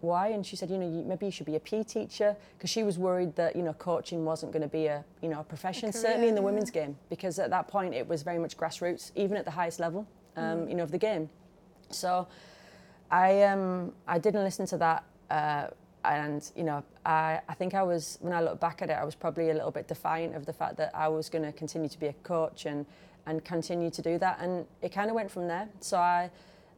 why? 0.00 0.28
And 0.28 0.44
she 0.44 0.56
said, 0.56 0.70
you 0.70 0.78
know, 0.78 0.88
you, 0.88 1.04
maybe 1.04 1.26
you 1.26 1.32
should 1.32 1.46
be 1.46 1.56
a 1.56 1.60
PE 1.60 1.84
teacher, 1.84 2.36
because 2.56 2.70
she 2.70 2.82
was 2.82 2.98
worried 2.98 3.36
that, 3.36 3.56
you 3.56 3.62
know, 3.62 3.72
coaching 3.74 4.24
wasn't 4.24 4.52
going 4.52 4.62
to 4.62 4.68
be 4.68 4.86
a, 4.86 5.04
you 5.22 5.28
know, 5.28 5.40
a 5.40 5.44
profession, 5.44 5.92
career, 5.92 6.02
certainly 6.02 6.28
in 6.28 6.34
the 6.34 6.42
women's 6.42 6.70
game, 6.70 6.96
because 7.08 7.38
at 7.38 7.50
that 7.50 7.68
point 7.68 7.94
it 7.94 8.06
was 8.06 8.22
very 8.22 8.38
much 8.38 8.56
grassroots, 8.56 9.12
even 9.14 9.36
at 9.36 9.44
the 9.44 9.50
highest 9.50 9.80
level, 9.80 10.06
um, 10.36 10.68
you 10.68 10.74
know, 10.74 10.82
of 10.82 10.90
the 10.90 10.98
game. 10.98 11.28
So 11.90 12.26
I 13.10 13.42
um 13.42 13.92
I 14.06 14.18
didn't 14.18 14.44
listen 14.44 14.66
to 14.66 14.78
that 14.78 15.04
uh, 15.30 15.66
and 16.04 16.50
you 16.56 16.64
know, 16.64 16.82
I, 17.04 17.40
I 17.48 17.54
think 17.54 17.74
I 17.74 17.82
was 17.82 18.18
when 18.20 18.32
I 18.32 18.40
look 18.40 18.60
back 18.60 18.82
at 18.82 18.90
it, 18.90 18.94
I 18.94 19.04
was 19.04 19.14
probably 19.14 19.50
a 19.50 19.54
little 19.54 19.70
bit 19.70 19.88
defiant 19.88 20.34
of 20.34 20.46
the 20.46 20.52
fact 20.52 20.76
that 20.78 20.90
I 20.94 21.08
was 21.08 21.28
going 21.28 21.44
to 21.44 21.52
continue 21.52 21.88
to 21.88 21.98
be 21.98 22.06
a 22.06 22.12
coach 22.24 22.66
and 22.66 22.86
and 23.26 23.44
continue 23.44 23.90
to 23.90 24.02
do 24.02 24.18
that, 24.18 24.38
and 24.40 24.64
it 24.80 24.92
kind 24.92 25.10
of 25.10 25.14
went 25.14 25.30
from 25.30 25.46
there. 25.46 25.68
So 25.80 25.98
I, 25.98 26.30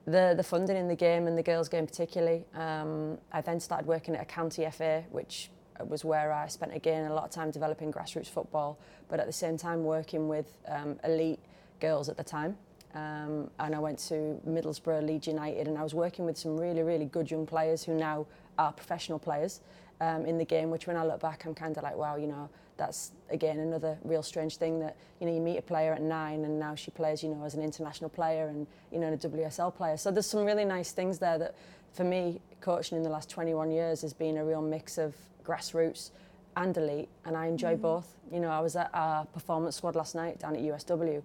the 0.06 0.34
the 0.36 0.42
funding 0.42 0.76
in 0.76 0.88
the 0.88 0.96
game 0.96 1.26
and 1.26 1.36
the 1.36 1.42
girls' 1.42 1.68
game 1.68 1.86
particularly, 1.86 2.44
um, 2.54 3.18
I 3.32 3.40
then 3.40 3.60
started 3.60 3.86
working 3.86 4.14
at 4.16 4.22
a 4.22 4.24
county 4.24 4.68
FA, 4.70 5.04
which 5.10 5.50
was 5.88 6.04
where 6.04 6.32
I 6.32 6.48
spent 6.48 6.74
again 6.74 7.10
a 7.10 7.14
lot 7.14 7.24
of 7.24 7.30
time 7.30 7.50
developing 7.50 7.92
grassroots 7.92 8.28
football, 8.28 8.78
but 9.08 9.20
at 9.20 9.26
the 9.26 9.32
same 9.32 9.56
time 9.56 9.84
working 9.84 10.28
with 10.28 10.58
um, 10.68 10.98
elite 11.04 11.40
girls 11.80 12.08
at 12.08 12.16
the 12.16 12.24
time. 12.24 12.56
Um, 12.94 13.50
and 13.58 13.74
I 13.74 13.78
went 13.78 13.98
to 14.10 14.38
Middlesbrough, 14.46 15.06
Leeds 15.06 15.26
United, 15.26 15.66
and 15.66 15.78
I 15.78 15.82
was 15.82 15.94
working 15.94 16.26
with 16.26 16.36
some 16.36 16.58
really, 16.58 16.82
really 16.82 17.06
good 17.06 17.30
young 17.30 17.46
players 17.46 17.82
who 17.82 17.94
now 17.94 18.26
are 18.58 18.72
professional 18.72 19.18
players 19.18 19.60
um, 20.02 20.26
in 20.26 20.36
the 20.36 20.44
game, 20.44 20.68
which 20.70 20.88
when 20.88 20.96
I 20.96 21.04
look 21.04 21.20
back, 21.20 21.44
I'm 21.44 21.54
kind 21.54 21.76
of 21.76 21.84
like, 21.84 21.96
wow, 21.96 22.16
you 22.16 22.26
know, 22.26 22.50
that's 22.76 23.12
again 23.30 23.60
another 23.60 23.96
real 24.02 24.22
strange 24.22 24.56
thing 24.56 24.80
that, 24.80 24.96
you 25.20 25.26
know, 25.26 25.32
you 25.32 25.40
meet 25.40 25.58
a 25.58 25.62
player 25.62 25.92
at 25.92 26.02
nine 26.02 26.44
and 26.44 26.58
now 26.58 26.74
she 26.74 26.90
plays, 26.90 27.22
you 27.22 27.28
know, 27.28 27.44
as 27.44 27.54
an 27.54 27.62
international 27.62 28.10
player 28.10 28.48
and, 28.48 28.66
you 28.90 28.98
know, 28.98 29.12
a 29.12 29.16
WSL 29.16 29.72
player. 29.72 29.96
So 29.96 30.10
there's 30.10 30.26
some 30.26 30.44
really 30.44 30.64
nice 30.64 30.90
things 30.90 31.20
there 31.20 31.38
that, 31.38 31.54
for 31.92 32.02
me, 32.02 32.40
coaching 32.60 32.96
in 32.96 33.04
the 33.04 33.10
last 33.10 33.30
21 33.30 33.70
years 33.70 34.02
has 34.02 34.12
been 34.12 34.36
a 34.38 34.44
real 34.44 34.62
mix 34.62 34.98
of 34.98 35.14
grassroots 35.44 36.10
and 36.56 36.76
elite, 36.76 37.08
and 37.24 37.36
I 37.36 37.46
enjoy 37.46 37.74
mm-hmm. 37.74 37.82
both. 37.82 38.16
You 38.32 38.40
know, 38.40 38.50
I 38.50 38.60
was 38.60 38.74
at 38.74 38.90
our 38.92 39.24
performance 39.26 39.76
squad 39.76 39.94
last 39.94 40.16
night 40.16 40.40
down 40.40 40.56
at 40.56 40.62
USW, 40.62 41.22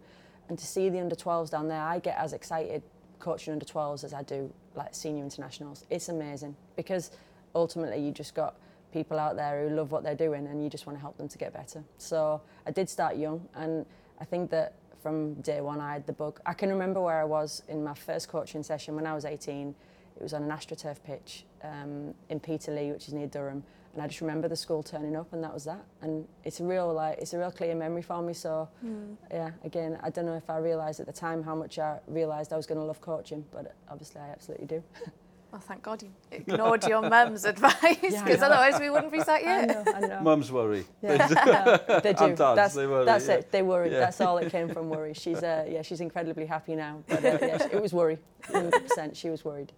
and 0.50 0.60
to 0.60 0.66
see 0.66 0.90
the 0.90 1.00
under 1.00 1.16
12s 1.16 1.50
down 1.50 1.68
there, 1.68 1.82
I 1.82 1.98
get 1.98 2.18
as 2.18 2.34
excited 2.34 2.84
coaching 3.20 3.54
under 3.54 3.66
12s 3.66 4.04
as 4.04 4.14
I 4.14 4.22
do 4.22 4.54
like 4.76 4.94
senior 4.94 5.24
internationals. 5.24 5.86
It's 5.90 6.10
amazing 6.10 6.56
because 6.76 7.12
ultimately 7.56 8.00
you 8.00 8.12
just 8.12 8.36
got 8.36 8.56
people 8.92 9.20
out 9.20 9.36
there 9.36 9.68
who 9.68 9.76
love 9.76 9.92
what 9.92 10.04
they're 10.04 10.16
doing 10.16 10.48
and 10.48 10.64
you 10.64 10.70
just 10.70 10.86
want 10.86 10.98
to 10.98 11.02
help 11.02 11.18
them 11.18 11.28
to 11.28 11.38
get 11.38 11.54
better. 11.54 11.84
So 11.98 12.42
I 12.66 12.72
did 12.72 12.90
start 12.90 13.18
young 13.18 13.48
and 13.56 13.86
I 14.20 14.26
think 14.26 14.50
that 14.52 14.74
from 15.02 15.36
day 15.36 15.62
one 15.62 15.80
I 15.80 15.94
had 15.94 16.08
the 16.08 16.14
bug. 16.14 16.40
I 16.46 16.54
can 16.54 16.70
remember 16.70 17.02
where 17.02 17.22
I 17.22 17.26
was 17.26 17.64
in 17.68 17.84
my 17.84 17.94
first 17.94 18.30
coaching 18.30 18.64
session 18.64 18.96
when 18.96 19.06
I 19.06 19.14
was 19.14 19.26
18. 19.26 19.76
It 20.16 20.24
was 20.24 20.34
on 20.34 20.44
an 20.44 20.50
AstroTurf 20.50 21.04
pitch 21.04 21.46
um, 21.64 22.14
in 22.30 22.40
Peterlee, 22.40 22.92
which 22.92 23.08
is 23.08 23.14
near 23.14 23.28
Durham, 23.28 23.64
and 23.98 24.04
I 24.04 24.08
just 24.08 24.22
remember 24.22 24.48
the 24.48 24.56
school 24.56 24.84
turning 24.84 25.16
up 25.16 25.34
and 25.34 25.44
that 25.44 25.52
was 25.52 25.64
that 25.66 25.84
and 26.04 26.28
it's 26.44 26.60
a 26.60 26.64
real 26.64 26.94
like 26.94 27.18
it's 27.18 27.34
a 27.34 27.40
real 27.40 27.50
clear 27.50 27.74
memory 27.74 28.04
for 28.04 28.22
me 28.22 28.32
so 28.34 28.70
mm. 28.86 29.16
yeah 29.32 29.50
again 29.64 29.98
I 30.04 30.12
don't 30.12 30.28
know 30.28 30.36
if 30.36 30.52
I 30.52 30.58
realised 30.60 31.00
at 31.00 31.08
the 31.08 31.14
time 31.14 31.42
how 31.42 31.56
much 31.56 31.80
I 31.80 31.98
realised 32.06 32.54
I 32.54 32.58
was 32.58 32.68
going 32.68 32.80
to 32.80 32.84
love 32.84 33.02
coaching 33.02 33.44
but 33.52 33.76
obviously 33.90 34.22
I 34.22 34.30
absolutely 34.30 34.68
do 34.68 34.84
Well, 35.58 35.66
thank 35.66 35.82
God 35.82 36.04
you 36.04 36.10
ignored 36.32 36.84
your 36.84 37.02
mum's 37.02 37.44
advice 37.54 37.74
because 38.00 38.14
yeah, 38.14 38.46
otherwise 38.46 38.80
we 38.80 38.92
wouldn't 38.92 39.12
be 39.12 39.22
sat 39.22 39.42
here. 39.42 39.62
I 39.62 39.66
know, 39.66 39.84
I 39.96 40.00
know. 40.02 40.22
Mums 40.22 40.52
worry. 40.52 40.86
Yeah, 41.02 41.28
yeah, 41.32 42.00
they 42.04 42.14
do. 42.14 42.26
And 42.26 42.38
dads, 42.38 42.56
that's, 42.56 42.76
they 42.76 42.86
worry. 42.86 43.06
That's 43.06 43.28
yeah. 43.28 43.34
it. 43.34 43.52
They 43.52 43.64
worry. 43.64 43.92
Yeah. 43.92 44.02
That's 44.02 44.22
all 44.22 44.38
it 44.38 44.52
came 44.52 44.70
from. 44.70 44.88
Worry. 44.88 45.16
She's 45.16 45.42
uh, 45.42 45.66
yeah, 45.68 45.82
she's 45.82 46.00
incredibly 46.00 46.46
happy 46.46 46.76
now. 46.76 47.04
But 47.08 47.26
uh, 47.26 47.38
yeah, 47.42 47.68
it 47.72 47.82
was 47.82 47.92
worry. 47.92 48.20
100%. 48.44 49.16
She 49.16 49.32
was 49.32 49.44
worried. 49.44 49.74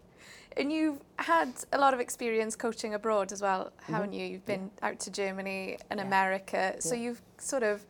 And 0.57 0.69
you've 0.69 0.99
had 1.17 1.53
a 1.71 1.77
lot 1.77 1.93
of 1.93 2.01
experience 2.01 2.57
coaching 2.57 2.93
abroad 2.93 3.31
as 3.31 3.41
well, 3.41 3.71
haven't 3.83 4.11
mm-hmm. 4.11 4.19
you? 4.19 4.25
You've 4.25 4.45
been 4.45 4.69
yeah. 4.81 4.89
out 4.89 4.99
to 4.99 5.11
Germany 5.11 5.77
and 5.89 6.01
yeah. 6.01 6.05
America. 6.05 6.75
So 6.79 6.93
yeah. 6.93 7.03
you've 7.03 7.21
sort 7.37 7.63
of, 7.63 7.85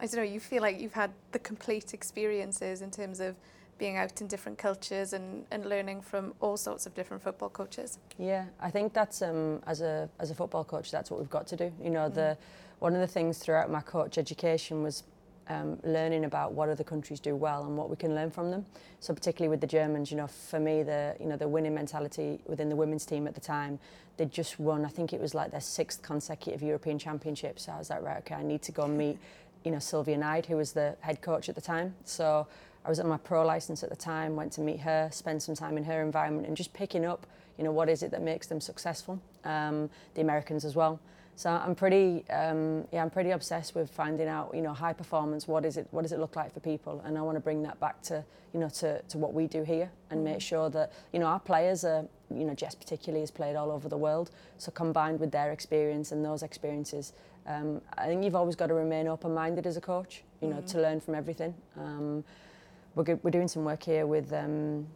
I 0.00 0.06
don't 0.06 0.16
know, 0.16 0.22
you 0.22 0.40
feel 0.40 0.62
like 0.62 0.80
you've 0.80 0.94
had 0.94 1.10
the 1.32 1.38
complete 1.38 1.92
experiences 1.92 2.80
in 2.80 2.90
terms 2.90 3.20
of 3.20 3.36
being 3.80 3.96
out 3.96 4.20
in 4.20 4.28
different 4.28 4.58
cultures 4.58 5.14
and, 5.14 5.44
and 5.50 5.64
learning 5.66 6.02
from 6.02 6.34
all 6.40 6.56
sorts 6.56 6.86
of 6.86 6.94
different 6.94 7.22
football 7.22 7.48
coaches. 7.48 7.98
Yeah, 8.18 8.44
I 8.60 8.70
think 8.70 8.92
that's 8.92 9.22
um, 9.22 9.60
as 9.66 9.80
a 9.80 10.08
as 10.20 10.30
a 10.30 10.34
football 10.34 10.62
coach, 10.62 10.92
that's 10.92 11.10
what 11.10 11.18
we've 11.18 11.30
got 11.30 11.46
to 11.48 11.56
do. 11.56 11.72
You 11.82 11.90
know, 11.90 12.08
mm. 12.08 12.14
the 12.14 12.38
one 12.78 12.94
of 12.94 13.00
the 13.00 13.06
things 13.06 13.38
throughout 13.38 13.70
my 13.70 13.80
coach 13.80 14.18
education 14.18 14.82
was 14.82 15.02
um, 15.48 15.78
learning 15.82 16.24
about 16.26 16.52
what 16.52 16.68
other 16.68 16.84
countries 16.84 17.20
do 17.20 17.34
well 17.34 17.64
and 17.64 17.76
what 17.76 17.90
we 17.90 17.96
can 17.96 18.14
learn 18.14 18.30
from 18.30 18.50
them. 18.50 18.64
So 19.00 19.12
particularly 19.14 19.48
with 19.48 19.60
the 19.60 19.66
Germans, 19.66 20.10
you 20.10 20.16
know, 20.18 20.26
for 20.26 20.60
me, 20.60 20.82
the 20.82 21.16
you 21.18 21.26
know 21.26 21.36
the 21.36 21.48
winning 21.48 21.74
mentality 21.74 22.38
within 22.46 22.68
the 22.68 22.76
women's 22.76 23.06
team 23.06 23.26
at 23.26 23.34
the 23.34 23.40
time, 23.40 23.78
they 24.18 24.26
just 24.26 24.60
won. 24.60 24.84
I 24.84 24.88
think 24.88 25.14
it 25.14 25.20
was 25.20 25.34
like 25.34 25.50
their 25.50 25.62
sixth 25.62 26.02
consecutive 26.02 26.62
European 26.62 26.98
Championship. 26.98 27.58
So 27.58 27.72
I 27.72 27.78
was 27.78 27.88
like, 27.88 28.02
right, 28.02 28.18
okay, 28.18 28.34
I 28.34 28.42
need 28.42 28.60
to 28.62 28.72
go 28.72 28.84
and 28.84 28.98
meet, 28.98 29.18
you 29.64 29.70
know, 29.70 29.78
Silvia 29.78 30.18
Neid, 30.18 30.44
who 30.44 30.56
was 30.56 30.72
the 30.72 30.96
head 31.00 31.22
coach 31.22 31.48
at 31.48 31.54
the 31.54 31.62
time. 31.62 31.94
So 32.04 32.46
I 32.84 32.88
was 32.88 32.98
on 33.00 33.08
my 33.08 33.18
pro 33.18 33.44
license 33.44 33.82
at 33.82 33.90
the 33.90 33.96
time, 33.96 34.36
went 34.36 34.52
to 34.52 34.60
meet 34.60 34.80
her, 34.80 35.08
spend 35.12 35.42
some 35.42 35.54
time 35.54 35.76
in 35.76 35.84
her 35.84 36.02
environment, 36.02 36.46
and 36.46 36.56
just 36.56 36.72
picking 36.72 37.04
up, 37.04 37.26
you 37.58 37.64
know, 37.64 37.72
what 37.72 37.88
is 37.88 38.02
it 38.02 38.10
that 38.12 38.22
makes 38.22 38.46
them 38.46 38.60
successful. 38.60 39.20
Um, 39.44 39.90
the 40.14 40.20
Americans 40.20 40.64
as 40.64 40.74
well. 40.74 41.00
So 41.36 41.48
I'm 41.48 41.74
pretty, 41.74 42.28
um, 42.28 42.86
yeah, 42.92 43.02
I'm 43.02 43.08
pretty 43.08 43.30
obsessed 43.30 43.74
with 43.74 43.90
finding 43.90 44.28
out, 44.28 44.52
you 44.54 44.60
know, 44.60 44.74
high 44.74 44.92
performance. 44.92 45.48
What 45.48 45.64
is 45.64 45.78
it? 45.78 45.88
What 45.90 46.02
does 46.02 46.12
it 46.12 46.18
look 46.18 46.36
like 46.36 46.52
for 46.52 46.60
people? 46.60 47.02
And 47.06 47.16
I 47.16 47.22
want 47.22 47.36
to 47.36 47.40
bring 47.40 47.62
that 47.62 47.80
back 47.80 48.02
to, 48.02 48.22
you 48.52 48.60
know, 48.60 48.68
to, 48.68 49.00
to 49.00 49.16
what 49.16 49.32
we 49.32 49.46
do 49.46 49.62
here 49.62 49.90
and 50.10 50.22
make 50.22 50.42
sure 50.42 50.68
that, 50.68 50.92
you 51.14 51.18
know, 51.18 51.24
our 51.24 51.40
players 51.40 51.82
are, 51.82 52.04
you 52.28 52.44
know, 52.44 52.52
Jess 52.52 52.74
particularly 52.74 53.20
has 53.20 53.30
played 53.30 53.56
all 53.56 53.70
over 53.70 53.88
the 53.88 53.96
world. 53.96 54.30
So 54.58 54.70
combined 54.70 55.18
with 55.18 55.30
their 55.30 55.50
experience 55.50 56.12
and 56.12 56.22
those 56.22 56.42
experiences, 56.42 57.14
um, 57.46 57.80
I 57.96 58.06
think 58.06 58.22
you've 58.22 58.36
always 58.36 58.56
got 58.56 58.66
to 58.66 58.74
remain 58.74 59.08
open-minded 59.08 59.66
as 59.66 59.78
a 59.78 59.80
coach, 59.80 60.22
you 60.42 60.48
know, 60.48 60.56
mm-hmm. 60.56 60.66
to 60.66 60.82
learn 60.82 61.00
from 61.00 61.14
everything. 61.14 61.54
Um, 61.78 62.22
we're, 62.94 63.18
we're 63.22 63.30
doing 63.30 63.48
some 63.48 63.64
work 63.64 63.82
here 63.82 64.06
with 64.06 64.32
um, 64.32 64.86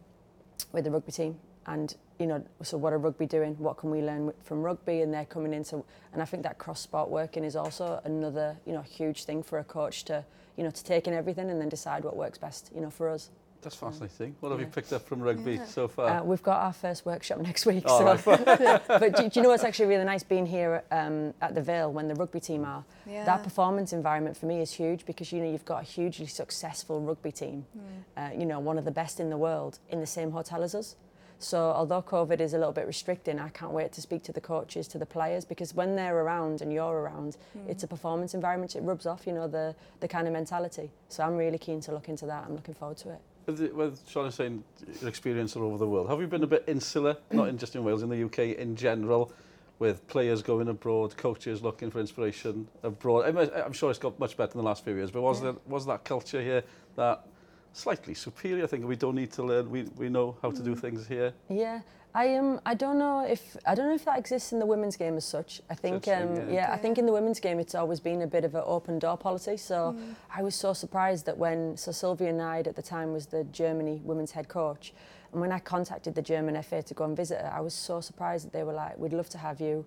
with 0.71 0.83
the 0.83 0.91
rugby 0.91 1.11
team 1.11 1.37
and 1.67 1.95
you 2.19 2.27
know, 2.27 2.43
so 2.61 2.77
what 2.77 2.93
are 2.93 2.97
rugby 2.97 3.25
doing? 3.25 3.55
What 3.57 3.77
can 3.77 3.89
we 3.89 4.01
learn 4.01 4.31
from 4.41 4.61
rugby? 4.61 5.01
And 5.01 5.13
they're 5.13 5.25
coming 5.25 5.53
into, 5.53 5.83
and 6.13 6.21
I 6.21 6.25
think 6.25 6.43
that 6.43 6.57
cross 6.57 6.79
sport 6.79 7.09
working 7.09 7.43
is 7.43 7.55
also 7.55 7.99
another, 8.05 8.57
you 8.65 8.73
know, 8.73 8.81
huge 8.81 9.25
thing 9.25 9.43
for 9.43 9.59
a 9.59 9.63
coach 9.63 10.05
to, 10.05 10.23
you 10.55 10.63
know, 10.63 10.69
to 10.69 10.83
take 10.83 11.07
in 11.07 11.13
everything 11.13 11.49
and 11.49 11.59
then 11.59 11.69
decide 11.69 12.03
what 12.03 12.15
works 12.15 12.37
best, 12.37 12.71
you 12.73 12.81
know, 12.81 12.89
for 12.89 13.09
us. 13.09 13.29
That's 13.65 13.75
fascinating. 13.75 14.35
What 14.41 14.51
have 14.51 14.59
yeah. 14.59 14.67
you 14.67 14.71
picked 14.71 14.93
up 14.93 15.07
from 15.07 15.21
rugby 15.21 15.55
yeah. 15.55 15.65
so 15.65 15.87
far? 15.87 16.19
Uh, 16.19 16.23
we've 16.23 16.43
got 16.43 16.61
our 16.61 16.71
first 16.71 17.03
workshop 17.03 17.39
next 17.41 17.65
week. 17.65 17.83
Oh, 17.87 18.15
so. 18.15 18.31
Right. 18.31 18.81
but 18.87 19.15
do, 19.15 19.27
do, 19.27 19.31
you 19.33 19.41
know 19.41 19.49
what's 19.49 19.63
actually 19.63 19.87
really 19.87 20.03
nice 20.03 20.21
being 20.21 20.45
here 20.45 20.83
um, 20.91 21.33
at 21.41 21.55
the 21.55 21.63
Vale 21.63 21.91
when 21.91 22.07
the 22.07 22.13
rugby 22.13 22.39
team 22.39 22.63
are? 22.63 22.85
Yeah. 23.07 23.25
That 23.25 23.43
performance 23.43 23.91
environment 23.91 24.37
for 24.37 24.45
me 24.45 24.61
is 24.61 24.71
huge 24.71 25.03
because 25.07 25.31
you 25.31 25.41
know 25.41 25.51
you've 25.51 25.65
got 25.65 25.81
a 25.81 25.85
hugely 25.85 26.27
successful 26.27 27.01
rugby 27.01 27.31
team, 27.31 27.65
mm. 27.75 27.81
uh, 28.17 28.37
you 28.39 28.45
know 28.45 28.59
one 28.59 28.77
of 28.77 28.85
the 28.85 28.91
best 28.91 29.19
in 29.19 29.31
the 29.31 29.37
world 29.37 29.79
in 29.89 29.99
the 29.99 30.05
same 30.05 30.29
hotel 30.29 30.61
as 30.61 30.75
us. 30.75 30.95
So 31.39 31.57
although 31.71 32.03
COVID 32.03 32.39
is 32.39 32.53
a 32.53 32.59
little 32.59 32.71
bit 32.71 32.85
restricting, 32.85 33.39
I 33.39 33.49
can't 33.49 33.71
wait 33.71 33.91
to 33.93 34.01
speak 34.01 34.21
to 34.23 34.31
the 34.31 34.41
coaches, 34.41 34.87
to 34.89 34.99
the 34.99 35.07
players, 35.07 35.43
because 35.43 35.73
when 35.73 35.95
they're 35.95 36.17
around 36.19 36.61
and 36.61 36.71
you're 36.71 37.01
around, 37.01 37.37
mm. 37.57 37.67
it's 37.67 37.83
a 37.83 37.87
performance 37.87 38.35
environment. 38.35 38.75
It 38.75 38.83
rubs 38.83 39.07
off, 39.07 39.25
you 39.25 39.33
know, 39.33 39.47
the, 39.47 39.75
the 40.01 40.07
kind 40.07 40.27
of 40.27 40.33
mentality. 40.33 40.91
So 41.09 41.23
I'm 41.23 41.35
really 41.35 41.57
keen 41.57 41.81
to 41.81 41.91
look 41.91 42.09
into 42.09 42.27
that. 42.27 42.45
I'm 42.47 42.55
looking 42.55 42.75
forward 42.75 42.97
to 42.97 43.09
it. 43.09 43.21
With, 43.47 43.99
Sean 44.07 44.25
is 44.25 44.35
saying 44.35 44.63
your 44.99 45.09
experience 45.09 45.55
all 45.55 45.63
over 45.63 45.77
the 45.77 45.87
world, 45.87 46.09
have 46.09 46.19
you 46.19 46.27
been 46.27 46.43
a 46.43 46.47
bit 46.47 46.63
insular, 46.67 47.17
not 47.31 47.47
in 47.49 47.57
just 47.57 47.75
in 47.75 47.83
Wales, 47.83 48.01
in 48.01 48.09
the 48.09 48.23
UK 48.23 48.57
in 48.57 48.75
general, 48.75 49.31
with 49.77 50.07
players 50.07 50.41
going 50.41 50.67
abroad, 50.67 51.15
coaches 51.17 51.61
looking 51.61 51.91
for 51.91 51.99
inspiration 51.99 52.67
abroad? 52.81 53.25
I'm, 53.25 53.37
I'm 53.37 53.73
sure 53.73 53.89
it's 53.89 53.99
got 53.99 54.17
much 54.19 54.35
better 54.35 54.53
in 54.53 54.57
the 54.57 54.63
last 54.63 54.83
few 54.83 54.95
years, 54.95 55.11
but 55.11 55.21
was, 55.21 55.39
yeah. 55.39 55.51
there, 55.51 55.55
was 55.67 55.85
that 55.85 56.03
culture 56.03 56.41
here 56.41 56.63
that 56.95 57.27
slightly 57.73 58.13
superior. 58.13 58.63
I 58.63 58.67
think 58.67 58.85
we 58.85 58.95
don't 58.95 59.15
need 59.15 59.31
to 59.33 59.43
learn. 59.43 59.69
We, 59.69 59.83
we 59.95 60.09
know 60.09 60.37
how 60.41 60.49
to 60.51 60.63
do 60.63 60.75
mm. 60.75 60.79
things 60.79 61.07
here. 61.07 61.33
Yeah. 61.49 61.81
I 62.15 62.35
um 62.35 62.61
I 62.65 62.75
don't 62.75 62.97
know 62.97 63.25
if 63.27 63.57
I 63.67 63.75
don't 63.75 63.89
know 63.89 63.93
if 63.93 64.05
that 64.05 64.17
exists 64.17 64.53
in 64.53 64.59
the 64.59 64.65
women's 64.65 64.95
game 64.95 65.17
as 65.17 65.25
such. 65.25 65.61
I 65.69 65.75
think 65.75 66.07
um, 66.07 66.35
yeah. 66.35 66.49
yeah. 66.49 66.71
I 66.71 66.77
think 66.77 66.97
in 66.97 67.05
the 67.05 67.11
women's 67.11 67.41
game 67.41 67.59
it's 67.59 67.75
always 67.75 67.99
been 67.99 68.21
a 68.21 68.27
bit 68.27 68.45
of 68.45 68.55
an 68.55 68.63
open 68.65 68.99
door 68.99 69.17
policy. 69.17 69.57
So 69.57 69.93
mm. 69.97 70.15
I 70.33 70.41
was 70.41 70.55
so 70.55 70.71
surprised 70.71 71.25
that 71.25 71.37
when 71.37 71.75
so 71.75 71.91
Silvia 71.91 72.31
Neid 72.31 72.67
at 72.67 72.77
the 72.77 72.81
time 72.81 73.11
was 73.11 73.25
the 73.25 73.43
Germany 73.43 74.01
women's 74.05 74.31
head 74.31 74.47
coach, 74.47 74.93
and 75.33 75.41
when 75.41 75.51
I 75.51 75.59
contacted 75.59 76.15
the 76.15 76.21
German 76.21 76.61
FA 76.63 76.81
to 76.83 76.93
go 76.93 77.03
and 77.03 77.17
visit 77.17 77.41
her, 77.41 77.51
I 77.53 77.59
was 77.59 77.73
so 77.73 77.99
surprised 77.99 78.45
that 78.45 78.53
they 78.53 78.63
were 78.63 78.73
like, 78.73 78.97
"We'd 78.97 79.11
love 79.11 79.27
to 79.29 79.37
have 79.37 79.59
you." 79.59 79.83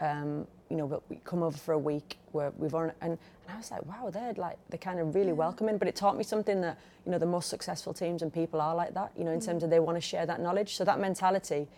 Um, 0.00 0.46
you 0.74 0.78
know, 0.78 1.00
we 1.08 1.20
come 1.24 1.44
over 1.44 1.56
for 1.56 1.70
a 1.70 1.78
week 1.78 2.18
where 2.32 2.52
we've 2.58 2.74
on, 2.74 2.90
and, 3.00 3.12
and 3.12 3.18
I 3.48 3.56
was 3.56 3.70
like, 3.70 3.86
wow, 3.86 4.10
they're 4.10 4.32
like, 4.32 4.58
they're 4.70 4.78
kind 4.78 4.98
of 4.98 5.14
really 5.14 5.32
welcoming, 5.32 5.78
but 5.78 5.86
it 5.86 5.94
taught 5.94 6.16
me 6.16 6.24
something 6.24 6.60
that, 6.62 6.80
you 7.06 7.12
know, 7.12 7.18
the 7.18 7.26
most 7.26 7.48
successful 7.48 7.94
teams 7.94 8.22
and 8.22 8.34
people 8.34 8.60
are 8.60 8.74
like 8.74 8.92
that, 8.94 9.12
you 9.16 9.22
know, 9.22 9.30
in 9.30 9.38
mm. 9.38 9.46
terms 9.46 9.62
of 9.62 9.70
they 9.70 9.78
want 9.78 9.96
to 9.96 10.00
share 10.00 10.26
that 10.26 10.40
knowledge. 10.40 10.74
So 10.74 10.84
that 10.84 10.98
mentality 10.98 11.68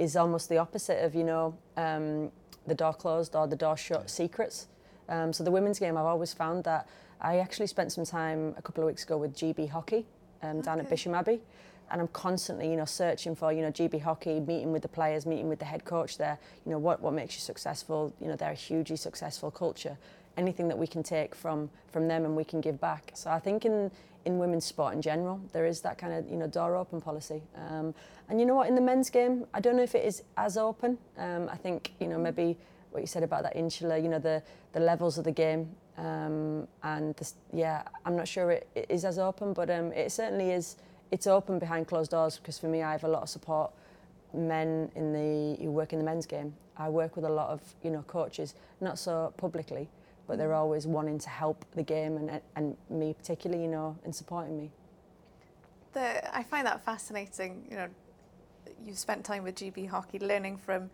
is 0.00 0.16
almost 0.16 0.48
the 0.48 0.58
opposite 0.58 1.04
of, 1.04 1.14
you 1.14 1.22
know, 1.22 1.56
um, 1.76 2.32
the 2.66 2.74
door 2.74 2.92
closed 2.92 3.36
or 3.36 3.46
the 3.46 3.54
door 3.54 3.76
shut 3.76 4.10
secrets. 4.10 4.66
Um, 5.08 5.32
so 5.32 5.44
the 5.44 5.52
women's 5.52 5.78
game, 5.78 5.96
I've 5.96 6.06
always 6.06 6.34
found 6.34 6.64
that 6.64 6.88
I 7.20 7.38
actually 7.38 7.68
spent 7.68 7.92
some 7.92 8.04
time 8.04 8.56
a 8.58 8.62
couple 8.62 8.82
of 8.82 8.88
weeks 8.88 9.04
ago 9.04 9.16
with 9.16 9.32
GB 9.36 9.68
Hockey 9.68 10.06
um, 10.42 10.56
okay. 10.56 10.62
down 10.62 10.80
at 10.80 10.90
Bisham 10.90 11.14
Abbey 11.14 11.40
and 11.90 12.00
I'm 12.00 12.08
constantly, 12.08 12.70
you 12.70 12.76
know, 12.76 12.84
searching 12.84 13.34
for, 13.34 13.52
you 13.52 13.62
know, 13.62 13.70
GB 13.70 14.00
Hockey, 14.02 14.40
meeting 14.40 14.72
with 14.72 14.82
the 14.82 14.88
players, 14.88 15.26
meeting 15.26 15.48
with 15.48 15.58
the 15.58 15.64
head 15.64 15.84
coach 15.84 16.18
there, 16.18 16.38
you 16.64 16.72
know, 16.72 16.78
what, 16.78 17.00
what 17.00 17.12
makes 17.12 17.34
you 17.34 17.40
successful, 17.40 18.12
you 18.20 18.28
know, 18.28 18.36
they're 18.36 18.52
a 18.52 18.54
hugely 18.54 18.96
successful 18.96 19.50
culture. 19.50 19.96
anything 20.36 20.68
that 20.68 20.78
we 20.78 20.86
can 20.86 21.02
take 21.02 21.34
from 21.34 21.70
from 21.92 22.08
them 22.08 22.24
and 22.24 22.36
we 22.36 22.44
can 22.44 22.60
give 22.60 22.80
back. 22.80 23.12
So 23.14 23.30
I 23.30 23.38
think 23.38 23.64
in 23.64 23.90
in 24.24 24.38
women's 24.38 24.64
sport 24.64 24.94
in 24.94 25.02
general, 25.02 25.40
there 25.52 25.66
is 25.66 25.80
that 25.80 25.98
kind 25.98 26.12
of 26.12 26.28
you 26.28 26.36
know 26.36 26.46
door 26.46 26.76
open 26.76 27.00
policy. 27.00 27.42
Um, 27.56 27.94
and 28.28 28.38
you 28.40 28.46
know 28.46 28.54
what, 28.54 28.68
in 28.68 28.74
the 28.74 28.80
men's 28.80 29.10
game, 29.10 29.46
I 29.52 29.60
don't 29.60 29.76
know 29.76 29.82
if 29.82 29.94
it 29.94 30.04
is 30.04 30.22
as 30.36 30.56
open. 30.56 30.98
Um, 31.18 31.48
I 31.50 31.56
think 31.56 31.92
you 32.00 32.06
know 32.08 32.18
maybe 32.18 32.56
what 32.90 33.00
you 33.00 33.06
said 33.06 33.22
about 33.22 33.42
that 33.42 33.56
insular, 33.56 33.96
you 33.96 34.08
know 34.08 34.18
the 34.18 34.42
the 34.72 34.80
levels 34.80 35.18
of 35.18 35.24
the 35.24 35.32
game. 35.32 35.70
Um, 35.98 36.66
and 36.82 37.14
this, 37.16 37.34
yeah, 37.52 37.82
I'm 38.06 38.16
not 38.16 38.26
sure 38.26 38.52
it, 38.52 38.68
it 38.74 38.86
is 38.88 39.04
as 39.04 39.18
open, 39.18 39.52
but 39.52 39.68
um, 39.70 39.92
it 39.92 40.12
certainly 40.12 40.50
is. 40.52 40.76
It's 41.10 41.26
open 41.26 41.58
behind 41.58 41.88
closed 41.88 42.10
doors 42.10 42.38
because 42.38 42.58
for 42.58 42.68
me, 42.68 42.82
I 42.82 42.92
have 42.92 43.04
a 43.04 43.08
lot 43.08 43.22
of 43.22 43.28
support 43.28 43.72
men 44.32 44.90
in 44.94 45.12
the 45.12 45.62
who 45.62 45.70
work 45.70 45.92
in 45.92 45.98
the 45.98 46.04
men's 46.04 46.26
game. 46.26 46.54
I 46.76 46.88
work 46.88 47.16
with 47.16 47.24
a 47.24 47.30
lot 47.30 47.50
of 47.50 47.60
you 47.82 47.90
know 47.90 48.02
coaches, 48.02 48.54
not 48.80 48.98
so 48.98 49.32
publicly, 49.36 49.88
but 50.26 50.38
they're 50.38 50.50
mm. 50.50 50.56
always 50.56 50.86
wanting 50.86 51.18
to 51.18 51.28
help 51.28 51.64
the 51.74 51.82
game 51.82 52.16
and 52.16 52.40
and 52.56 52.76
me 52.88 53.14
particularly, 53.14 53.64
you 53.64 53.70
know, 53.70 53.96
in 54.04 54.12
supporting 54.12 54.56
me. 54.56 54.70
The, 55.92 56.36
I 56.36 56.44
find 56.44 56.66
that 56.66 56.84
fascinating. 56.84 57.66
You 57.68 57.76
know, 57.76 57.88
you've 58.86 58.98
spent 58.98 59.24
time 59.24 59.42
with 59.42 59.56
GB 59.56 59.88
hockey, 59.88 60.18
learning 60.18 60.58
from 60.58 60.90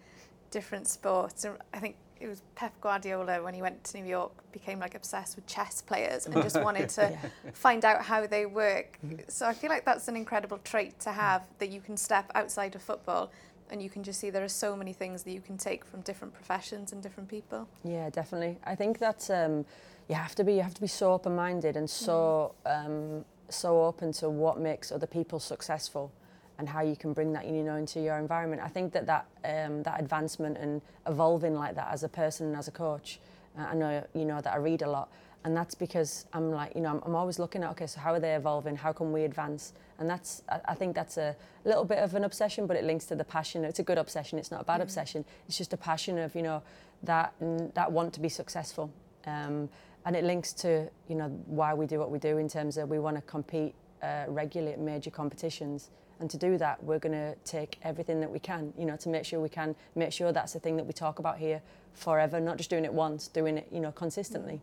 different 0.50 0.88
sports. 0.88 1.44
And 1.44 1.58
I 1.74 1.78
think 1.78 1.96
it 2.20 2.28
was 2.28 2.42
Pep 2.54 2.72
Guardiola 2.80 3.42
when 3.42 3.54
he 3.54 3.62
went 3.62 3.82
to 3.84 4.00
New 4.00 4.08
York 4.08 4.32
became 4.52 4.78
like 4.78 4.94
obsessed 4.94 5.36
with 5.36 5.46
chess 5.46 5.82
players 5.82 6.26
and 6.26 6.34
just 6.42 6.60
wanted 6.62 6.88
to 6.90 7.10
yeah. 7.10 7.50
find 7.52 7.84
out 7.84 8.02
how 8.02 8.26
they 8.26 8.46
work. 8.46 8.98
Mm-hmm. 9.04 9.20
So 9.28 9.46
I 9.46 9.52
feel 9.52 9.70
like 9.70 9.84
that's 9.84 10.08
an 10.08 10.16
incredible 10.16 10.58
trait 10.64 10.98
to 11.00 11.12
have 11.12 11.46
that 11.58 11.70
you 11.70 11.80
can 11.80 11.96
step 11.96 12.30
outside 12.34 12.74
of 12.74 12.82
football 12.82 13.30
and 13.70 13.82
you 13.82 13.90
can 13.90 14.02
just 14.02 14.20
see 14.20 14.30
there 14.30 14.44
are 14.44 14.48
so 14.48 14.76
many 14.76 14.92
things 14.92 15.24
that 15.24 15.32
you 15.32 15.40
can 15.40 15.58
take 15.58 15.84
from 15.84 16.00
different 16.02 16.32
professions 16.32 16.92
and 16.92 17.02
different 17.02 17.28
people. 17.28 17.68
Yeah, 17.84 18.10
definitely. 18.10 18.58
I 18.64 18.74
think 18.74 18.98
that 18.98 19.28
um, 19.30 19.64
you 20.08 20.14
have 20.14 20.34
to 20.36 20.44
be 20.44 20.54
you 20.54 20.62
have 20.62 20.74
to 20.74 20.80
be 20.80 20.86
so 20.86 21.12
open-minded 21.12 21.76
and 21.76 21.88
so 21.88 22.54
mm. 22.64 22.86
um, 22.86 23.24
so 23.48 23.84
open 23.84 24.12
to 24.12 24.28
what 24.28 24.58
makes 24.58 24.90
other 24.90 25.06
people 25.06 25.38
successful 25.38 26.12
and 26.58 26.68
how 26.68 26.80
you 26.80 26.96
can 26.96 27.12
bring 27.12 27.32
that 27.32 27.46
you 27.46 27.62
know 27.62 27.76
into 27.76 28.00
your 28.00 28.16
environment. 28.18 28.62
I 28.64 28.68
think 28.68 28.92
that 28.92 29.06
that 29.06 29.26
um, 29.44 29.82
that 29.82 30.00
advancement 30.00 30.56
and 30.58 30.80
evolving 31.06 31.54
like 31.54 31.74
that 31.74 31.88
as 31.92 32.02
a 32.02 32.08
person 32.08 32.48
and 32.48 32.56
as 32.56 32.68
a 32.68 32.70
coach. 32.70 33.20
Uh, 33.58 33.62
I 33.62 33.74
know 33.74 34.04
you 34.14 34.24
know 34.24 34.40
that 34.40 34.52
I 34.52 34.56
read 34.56 34.82
a 34.82 34.90
lot, 34.90 35.10
and 35.44 35.56
that's 35.56 35.74
because 35.74 36.26
I'm 36.32 36.50
like 36.50 36.74
you 36.74 36.80
know 36.80 36.90
I'm, 36.90 37.02
I'm 37.04 37.14
always 37.14 37.38
looking 37.38 37.62
at 37.62 37.70
okay 37.70 37.86
so 37.86 38.00
how 38.00 38.12
are 38.12 38.20
they 38.20 38.34
evolving? 38.34 38.76
How 38.76 38.92
can 38.92 39.12
we 39.12 39.24
advance? 39.24 39.72
And 39.98 40.08
that's 40.08 40.42
I, 40.48 40.60
I 40.68 40.74
think 40.74 40.94
that's 40.94 41.18
a 41.18 41.36
little 41.64 41.84
bit 41.84 41.98
of 41.98 42.14
an 42.14 42.24
obsession, 42.24 42.66
but 42.66 42.76
it 42.76 42.84
links 42.84 43.06
to 43.06 43.16
the 43.16 43.24
passion. 43.24 43.64
It's 43.64 43.78
a 43.78 43.84
good 43.84 43.98
obsession. 43.98 44.38
It's 44.38 44.50
not 44.50 44.62
a 44.62 44.64
bad 44.64 44.80
mm. 44.80 44.84
obsession. 44.84 45.24
It's 45.48 45.58
just 45.58 45.72
a 45.72 45.78
passion 45.78 46.18
of 46.18 46.34
you 46.34 46.42
know 46.42 46.62
that 47.02 47.34
that 47.74 47.92
want 47.92 48.14
to 48.14 48.20
be 48.20 48.28
successful. 48.28 48.90
Um, 49.26 49.68
and 50.06 50.14
it 50.14 50.24
links 50.24 50.52
to 50.54 50.88
you 51.08 51.16
know 51.16 51.28
why 51.46 51.74
we 51.74 51.86
do 51.86 51.98
what 51.98 52.10
we 52.10 52.18
do 52.18 52.38
in 52.38 52.48
terms 52.48 52.78
of 52.78 52.88
we 52.88 52.98
want 52.98 53.16
to 53.16 53.22
compete 53.22 53.74
uh, 54.02 54.24
regularly 54.28 54.72
at 54.72 54.80
major 54.80 55.10
competitions 55.10 55.90
and 56.20 56.30
to 56.30 56.36
do 56.36 56.56
that, 56.58 56.82
we're 56.82 56.98
going 56.98 57.12
to 57.12 57.34
take 57.44 57.78
everything 57.82 58.20
that 58.20 58.30
we 58.30 58.38
can, 58.38 58.72
you 58.78 58.86
know, 58.86 58.96
to 58.96 59.08
make 59.08 59.24
sure 59.24 59.40
we 59.40 59.48
can 59.48 59.74
make 59.94 60.12
sure 60.12 60.32
that's 60.32 60.52
the 60.52 60.58
thing 60.58 60.76
that 60.76 60.84
we 60.84 60.92
talk 60.92 61.18
about 61.18 61.38
here 61.38 61.60
forever, 61.92 62.40
not 62.40 62.56
just 62.56 62.70
doing 62.70 62.84
it 62.84 62.92
once, 62.92 63.28
doing 63.28 63.58
it, 63.58 63.68
you 63.70 63.80
know, 63.80 63.92
consistently. 63.92 64.60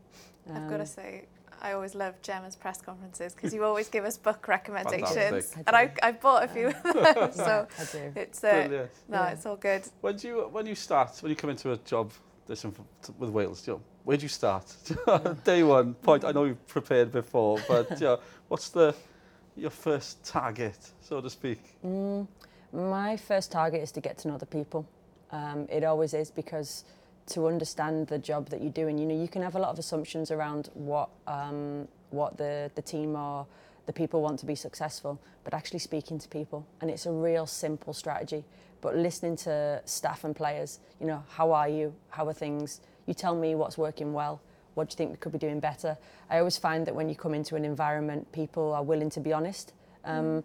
Um, 0.50 0.58
I've 0.58 0.70
got 0.70 0.78
to 0.78 0.86
say, 0.86 1.26
I 1.62 1.74
always 1.74 1.96
love 1.96 2.22
Gemma's 2.22 2.56
press 2.56 2.82
conferences 2.82 3.34
because 3.34 3.54
you 3.54 3.64
always 3.64 3.88
give 3.88 4.04
us 4.04 4.18
book 4.18 4.48
recommendations, 4.48 5.54
I 5.56 5.64
and 5.66 5.76
I, 5.76 5.94
I 6.02 6.12
bought 6.12 6.44
a 6.44 6.48
few 6.48 6.68
of 6.68 6.84
them. 6.84 7.32
so 7.32 7.68
I 7.80 7.86
do. 7.86 8.12
it's 8.16 8.44
uh, 8.44 8.68
no, 8.68 8.88
yeah. 9.10 9.30
it's 9.30 9.46
all 9.46 9.56
good. 9.56 9.84
When 10.02 10.18
do 10.18 10.28
you 10.28 10.36
when 10.52 10.66
you 10.66 10.76
start 10.76 11.18
when 11.22 11.30
you 11.30 11.38
come 11.38 11.50
into 11.50 11.72
a 11.72 11.78
job 11.78 12.12
this 12.48 12.66
with 13.18 13.30
Wales, 13.30 13.66
you 13.66 13.74
know, 13.74 13.82
where 14.04 14.18
do 14.18 14.24
you 14.24 14.30
start? 14.30 14.76
Day 15.46 15.64
one 15.64 15.94
point. 15.94 16.26
I 16.26 16.34
know 16.34 16.44
you've 16.44 16.68
prepared 16.68 17.14
before, 17.14 17.60
but 17.68 17.92
you 17.92 18.08
know, 18.08 18.20
what's 18.50 18.68
the 18.68 18.94
your 19.56 19.70
first 19.70 20.24
target, 20.24 20.78
so 21.02 21.22
to 21.22 21.30
speak? 21.30 21.60
Mm, 21.86 22.28
my 22.72 23.18
first 23.18 23.52
target 23.52 23.82
is 23.82 23.92
to 23.94 24.02
get 24.02 24.18
to 24.20 24.28
know 24.28 24.38
the 24.38 24.46
people. 24.46 24.88
Um, 25.32 25.68
it 25.70 25.84
always 25.84 26.14
is 26.14 26.32
because 26.32 26.86
to 27.28 27.48
understand 27.48 28.08
the 28.08 28.18
job 28.18 28.50
that 28.50 28.62
you're 28.62 28.72
doing, 28.72 28.98
you 28.98 29.06
know, 29.06 29.20
you 29.20 29.28
can 29.28 29.42
have 29.42 29.56
a 29.56 29.60
lot 29.60 29.70
of 29.70 29.80
assumptions 29.80 30.32
around 30.32 30.70
what 30.74 31.10
um, 31.28 31.88
what 32.10 32.38
the, 32.38 32.70
the 32.76 32.82
team 32.82 33.16
or 33.16 33.46
the 33.86 33.94
people 33.94 34.22
want 34.22 34.40
to 34.40 34.46
be 34.46 34.56
successful, 34.56 35.20
but 35.44 35.54
actually 35.54 35.80
speaking 35.80 36.20
to 36.20 36.28
people. 36.30 36.66
And 36.80 36.90
it's 36.90 37.06
a 37.06 37.12
real 37.12 37.46
simple 37.46 37.94
strategy. 37.94 38.44
But 38.82 38.96
listening 38.96 39.38
to 39.38 39.82
staff 39.86 40.24
and 40.24 40.36
players, 40.36 40.80
you 41.00 41.08
know, 41.08 41.24
how 41.30 41.52
are 41.52 41.70
you? 41.70 41.94
How 42.10 42.28
are 42.28 42.34
things? 42.34 42.82
You 43.06 43.14
tell 43.14 43.36
me 43.36 43.56
what's 43.56 43.78
working 43.78 44.14
well 44.14 44.42
what 44.76 44.90
do 44.90 44.94
you 44.94 44.98
think 44.98 45.12
we 45.12 45.18
could 45.18 45.32
be 45.32 45.38
doing 45.38 45.60
better? 45.60 45.98
I 46.30 46.40
always 46.40 46.58
find 46.58 46.86
that 46.88 46.96
when 46.96 47.10
you 47.10 47.16
come 47.16 47.34
into 47.34 47.56
an 47.56 47.66
environment, 47.66 48.32
people 48.32 48.74
are 48.74 48.84
willing 48.84 49.10
to 49.12 49.20
be 49.20 49.34
honest. 49.34 49.74
Um, 50.06 50.26
mm. 50.26 50.44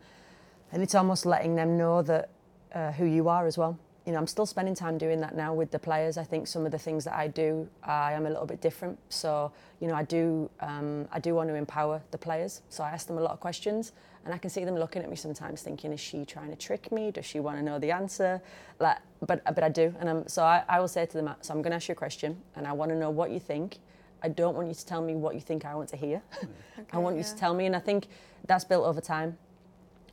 And 0.73 0.83
it's 0.83 0.95
almost 0.95 1.25
letting 1.25 1.57
them 1.57 1.79
know 1.79 2.03
that 2.03 2.29
uh, 2.75 2.93
who 2.93 3.07
you 3.07 3.29
are 3.29 3.47
as 3.47 3.57
well. 3.57 3.79
You 4.05 4.12
know, 4.12 4.21
I'm 4.21 4.27
still 4.27 4.47
spending 4.47 4.75
time 4.75 4.97
doing 4.97 5.21
that 5.21 5.37
now 5.37 5.53
with 5.53 5.71
the 5.71 5.79
players. 5.79 6.17
I 6.17 6.25
think 6.25 6.47
some 6.47 6.64
of 6.64 6.73
the 6.73 6.79
things 6.79 7.05
that 7.05 7.14
I 7.14 7.29
do, 7.29 7.69
I 7.83 8.14
am 8.14 8.25
a 8.25 8.31
little 8.31 8.47
bit 8.47 8.62
different. 8.62 8.99
So, 9.11 9.53
you 9.81 9.88
know, 9.88 9.95
I 9.95 10.03
do, 10.03 10.49
um, 10.61 11.07
I 11.12 11.19
do 11.21 11.35
want 11.35 11.51
to 11.51 11.55
empower 11.55 12.01
the 12.11 12.17
players. 12.17 12.62
So 12.71 12.83
I 12.83 12.88
ask 12.88 13.07
them 13.07 13.19
a 13.19 13.21
lot 13.21 13.33
of 13.33 13.41
questions, 13.41 13.93
and 14.25 14.33
I 14.33 14.38
can 14.38 14.49
see 14.49 14.64
them 14.64 14.77
looking 14.77 15.03
at 15.03 15.11
me 15.11 15.17
sometimes, 15.17 15.61
thinking, 15.61 15.93
"Is 15.93 16.01
she 16.01 16.25
trying 16.25 16.49
to 16.49 16.57
trick 16.57 16.91
me? 16.91 17.11
Does 17.11 17.27
she 17.27 17.38
want 17.41 17.59
to 17.59 17.62
know 17.62 17.79
the 17.79 17.91
answer?" 17.91 18.41
Like, 18.79 18.99
but 19.27 19.45
but 19.45 19.62
I 19.62 19.69
do, 19.69 19.95
and 20.01 20.09
I'm, 20.09 20.29
so 20.29 20.43
I, 20.43 20.64
I 20.69 20.81
will 20.81 20.88
say 20.88 21.05
to 21.05 21.12
them, 21.12 21.35
"So 21.43 21.53
I'm 21.53 21.61
going 21.61 21.73
to 21.73 21.77
ask 21.77 21.88
you 21.88 21.93
a 21.93 21.97
question, 21.97 22.41
and 22.57 22.67
I 22.67 22.73
want 22.73 22.91
to 22.91 22.97
know 22.97 23.11
what 23.11 23.31
you 23.31 23.41
think." 23.41 23.79
I 24.23 24.29
don't 24.29 24.55
want 24.55 24.69
you 24.69 24.75
to 24.75 24.87
tell 24.87 25.03
me 25.03 25.15
what 25.15 25.35
you 25.35 25.41
think 25.41 25.65
I 25.65 25.75
want 25.75 25.89
to 25.91 25.97
hear. 25.97 26.23
Okay, 26.79 26.87
I 26.93 26.99
want 26.99 27.17
yeah. 27.17 27.25
you 27.25 27.29
to 27.29 27.37
tell 27.37 27.55
me, 27.55 27.67
and 27.67 27.75
I 27.75 27.81
think 27.81 28.07
that's 28.47 28.65
built 28.65 28.87
over 28.87 29.01
time. 29.01 29.37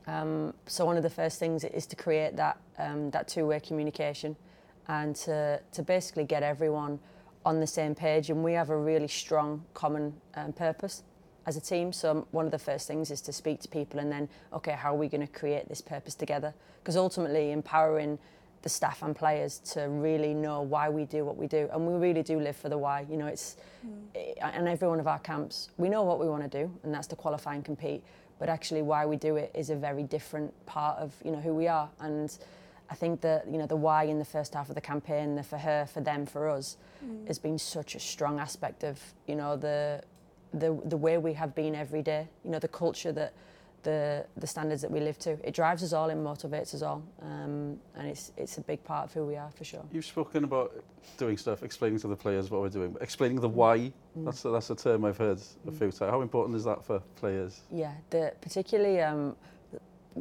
Um, 0.08 0.52
so 0.66 0.84
one 0.84 0.96
of 0.96 1.04
the 1.04 1.10
first 1.10 1.38
things 1.38 1.62
is 1.62 1.86
to 1.86 1.94
create 1.94 2.34
that 2.36 2.58
um, 2.78 3.10
that 3.12 3.28
two-way 3.28 3.60
communication, 3.60 4.34
and 4.88 5.14
to 5.16 5.60
to 5.72 5.82
basically 5.82 6.24
get 6.24 6.42
everyone 6.42 6.98
on 7.44 7.60
the 7.60 7.66
same 7.68 7.94
page. 7.94 8.30
And 8.30 8.42
we 8.42 8.52
have 8.54 8.70
a 8.70 8.76
really 8.76 9.06
strong 9.06 9.64
common 9.74 10.12
um, 10.34 10.52
purpose 10.52 11.04
as 11.46 11.56
a 11.56 11.60
team. 11.60 11.92
So 11.92 12.26
one 12.32 12.46
of 12.46 12.50
the 12.50 12.58
first 12.58 12.88
things 12.88 13.12
is 13.12 13.20
to 13.22 13.32
speak 13.32 13.60
to 13.60 13.68
people, 13.68 14.00
and 14.00 14.10
then 14.10 14.28
okay, 14.52 14.72
how 14.72 14.92
are 14.92 14.98
we 14.98 15.08
going 15.08 15.24
to 15.24 15.32
create 15.32 15.68
this 15.68 15.80
purpose 15.80 16.16
together? 16.16 16.52
Because 16.82 16.96
ultimately, 16.96 17.52
empowering 17.52 18.18
the 18.66 18.70
staff 18.70 19.00
and 19.04 19.14
players 19.14 19.60
to 19.60 19.82
really 19.82 20.34
know 20.34 20.60
why 20.60 20.88
we 20.88 21.04
do 21.04 21.24
what 21.24 21.36
we 21.36 21.46
do. 21.46 21.68
And 21.72 21.86
we 21.86 21.94
really 21.94 22.24
do 22.24 22.40
live 22.40 22.56
for 22.56 22.68
the 22.68 22.76
why. 22.76 23.06
You 23.08 23.16
know, 23.16 23.28
it's 23.28 23.56
mm. 23.86 24.34
and 24.40 24.66
every 24.66 24.88
one 24.88 24.98
of 24.98 25.06
our 25.06 25.20
camps, 25.20 25.70
we 25.76 25.88
know 25.88 26.02
what 26.02 26.18
we 26.18 26.28
want 26.28 26.42
to 26.42 26.48
do, 26.48 26.68
and 26.82 26.92
that's 26.92 27.06
to 27.08 27.16
qualify 27.16 27.54
and 27.54 27.64
compete. 27.64 28.02
But 28.40 28.48
actually, 28.48 28.82
why 28.82 29.06
we 29.06 29.14
do 29.14 29.36
it 29.36 29.52
is 29.54 29.70
a 29.70 29.76
very 29.76 30.02
different 30.02 30.52
part 30.66 30.98
of 30.98 31.14
you 31.24 31.30
know 31.30 31.38
who 31.38 31.54
we 31.54 31.68
are. 31.68 31.88
And 32.00 32.36
I 32.90 32.96
think 32.96 33.20
that 33.20 33.46
you 33.48 33.56
know 33.56 33.66
the 33.66 33.76
why 33.76 34.02
in 34.04 34.18
the 34.18 34.24
first 34.24 34.52
half 34.54 34.68
of 34.68 34.74
the 34.74 34.80
campaign, 34.80 35.36
the 35.36 35.44
for 35.44 35.58
her, 35.58 35.86
for 35.86 36.00
them, 36.00 36.26
for 36.26 36.48
us, 36.48 36.76
mm. 37.04 37.24
has 37.28 37.38
been 37.38 37.60
such 37.60 37.94
a 37.94 38.00
strong 38.00 38.40
aspect 38.40 38.82
of 38.82 39.00
you 39.28 39.36
know 39.36 39.56
the 39.56 40.02
the 40.52 40.76
the 40.86 40.96
way 40.96 41.18
we 41.18 41.34
have 41.34 41.54
been 41.54 41.76
every 41.76 42.02
day. 42.02 42.26
You 42.44 42.50
know, 42.50 42.58
the 42.58 42.74
culture 42.82 43.12
that 43.12 43.32
the 43.86 44.26
the 44.36 44.46
standards 44.46 44.82
that 44.82 44.90
we 44.90 45.00
live 45.00 45.18
to. 45.20 45.30
It 45.48 45.54
drives 45.54 45.82
us 45.82 45.92
all 45.92 46.10
and 46.10 46.20
motivates 46.32 46.74
us 46.74 46.82
all, 46.82 47.02
um, 47.22 47.78
and 47.96 48.08
it's 48.12 48.32
it's 48.36 48.58
a 48.58 48.60
big 48.60 48.82
part 48.84 49.04
of 49.06 49.12
who 49.14 49.24
we 49.24 49.36
are 49.36 49.50
for 49.52 49.64
sure. 49.64 49.84
You've 49.92 50.10
spoken 50.16 50.44
about 50.44 50.84
doing 51.16 51.38
stuff, 51.38 51.62
explaining 51.62 52.00
to 52.00 52.08
the 52.08 52.16
players 52.16 52.50
what 52.50 52.60
we're 52.60 52.76
doing, 52.80 52.96
explaining 53.00 53.40
the 53.40 53.48
why. 53.48 53.76
Mm. 53.78 54.24
That's 54.24 54.44
a, 54.44 54.50
that's 54.50 54.70
a 54.70 54.74
term 54.74 55.04
I've 55.04 55.16
heard 55.16 55.40
a 55.66 55.70
few 55.70 55.90
times. 55.92 56.10
How 56.10 56.20
important 56.20 56.56
is 56.56 56.64
that 56.64 56.84
for 56.84 56.98
players? 57.20 57.60
Yeah, 57.70 57.94
the 58.10 58.32
particularly. 58.40 59.00
Um, 59.00 59.36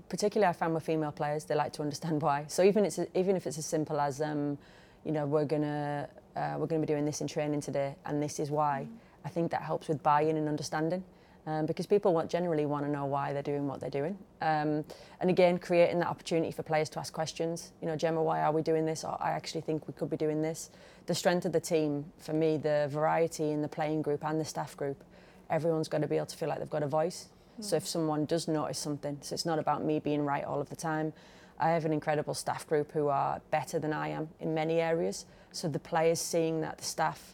particularly 0.10 0.50
I 0.50 0.54
find 0.54 0.74
with 0.74 0.84
female 0.84 1.14
players, 1.14 1.46
they 1.46 1.56
like 1.56 1.72
to 1.74 1.82
understand 1.82 2.22
why. 2.22 2.46
So 2.48 2.64
even 2.64 2.86
it's 2.86 3.00
even 3.14 3.36
if 3.36 3.48
it's 3.48 3.58
as 3.58 3.66
simple 3.66 4.00
as, 4.00 4.22
um, 4.22 4.58
you 5.06 5.12
know, 5.12 5.26
we're 5.26 5.50
gonna 5.54 6.08
uh, 6.36 6.56
we're 6.58 6.68
gonna 6.68 6.86
be 6.88 6.92
doing 6.96 7.06
this 7.06 7.22
in 7.22 7.28
training 7.28 7.62
today, 7.62 7.96
and 8.06 8.22
this 8.22 8.40
is 8.40 8.52
why. 8.52 8.88
Mm. 8.88 8.98
I 9.28 9.30
think 9.30 9.50
that 9.52 9.64
helps 9.64 9.88
with 9.88 10.04
buy-in 10.04 10.38
and 10.38 10.48
understanding 10.48 11.04
um, 11.48 11.66
because 11.66 11.86
people 11.86 12.14
want, 12.14 12.30
generally 12.30 12.66
want 12.66 12.86
to 12.86 12.92
know 12.92 13.06
why 13.06 13.34
they're 13.34 13.44
doing 13.44 13.68
what 13.68 13.80
they're 13.80 13.90
doing. 13.90 14.18
Um, 14.42 14.84
and 15.20 15.30
again, 15.30 15.58
creating 15.60 16.00
that 16.00 16.08
opportunity 16.08 16.52
for 16.52 16.64
players 16.64 16.90
to 16.90 17.00
ask 17.00 17.14
questions. 17.14 17.72
You 17.82 17.88
know, 17.88 17.96
Gemma, 17.96 18.22
why 18.22 18.42
are 18.42 18.52
we 18.52 18.62
doing 18.62 18.86
this? 18.86 19.04
Or 19.04 19.18
I 19.22 19.32
actually 19.32 19.62
think 19.62 19.88
we 19.88 19.94
could 19.94 20.10
be 20.10 20.18
doing 20.18 20.42
this. 20.42 20.72
The 21.06 21.16
strength 21.16 21.46
of 21.46 21.52
the 21.52 21.60
team, 21.60 22.06
for 22.18 22.34
me, 22.34 22.58
the 22.58 22.88
variety 22.92 23.52
in 23.52 23.62
the 23.62 23.68
playing 23.68 24.02
group 24.02 24.26
and 24.26 24.40
the 24.40 24.46
staff 24.46 24.76
group, 24.76 25.04
everyone's 25.50 25.88
got 25.88 26.02
to 26.02 26.08
be 26.08 26.16
able 26.16 26.26
to 26.26 26.38
feel 26.38 26.50
like 26.50 26.60
they've 26.60 26.70
got 26.70 26.84
a 26.84 26.88
voice. 26.88 27.28
Mm. 27.60 27.64
So 27.64 27.76
if 27.76 27.88
someone 27.88 28.26
does 28.26 28.48
notice 28.48 28.80
something, 28.80 29.20
so 29.22 29.34
it's 29.34 29.46
not 29.46 29.60
about 29.60 29.84
me 29.84 30.00
being 30.00 30.26
right 30.26 30.44
all 30.44 30.60
of 30.60 30.70
the 30.70 30.76
time. 30.76 31.14
I 31.60 31.70
have 31.70 31.86
an 31.86 31.94
incredible 31.94 32.34
staff 32.34 32.68
group 32.68 32.92
who 32.92 33.08
are 33.08 33.40
better 33.52 33.80
than 33.80 33.94
I 33.94 34.10
am 34.10 34.30
in 34.40 34.54
many 34.54 34.82
areas. 34.82 35.26
So 35.52 35.70
the 35.70 35.80
players 35.80 36.20
seeing 36.20 36.62
that 36.62 36.80
the 36.80 36.84
staff 36.84 37.34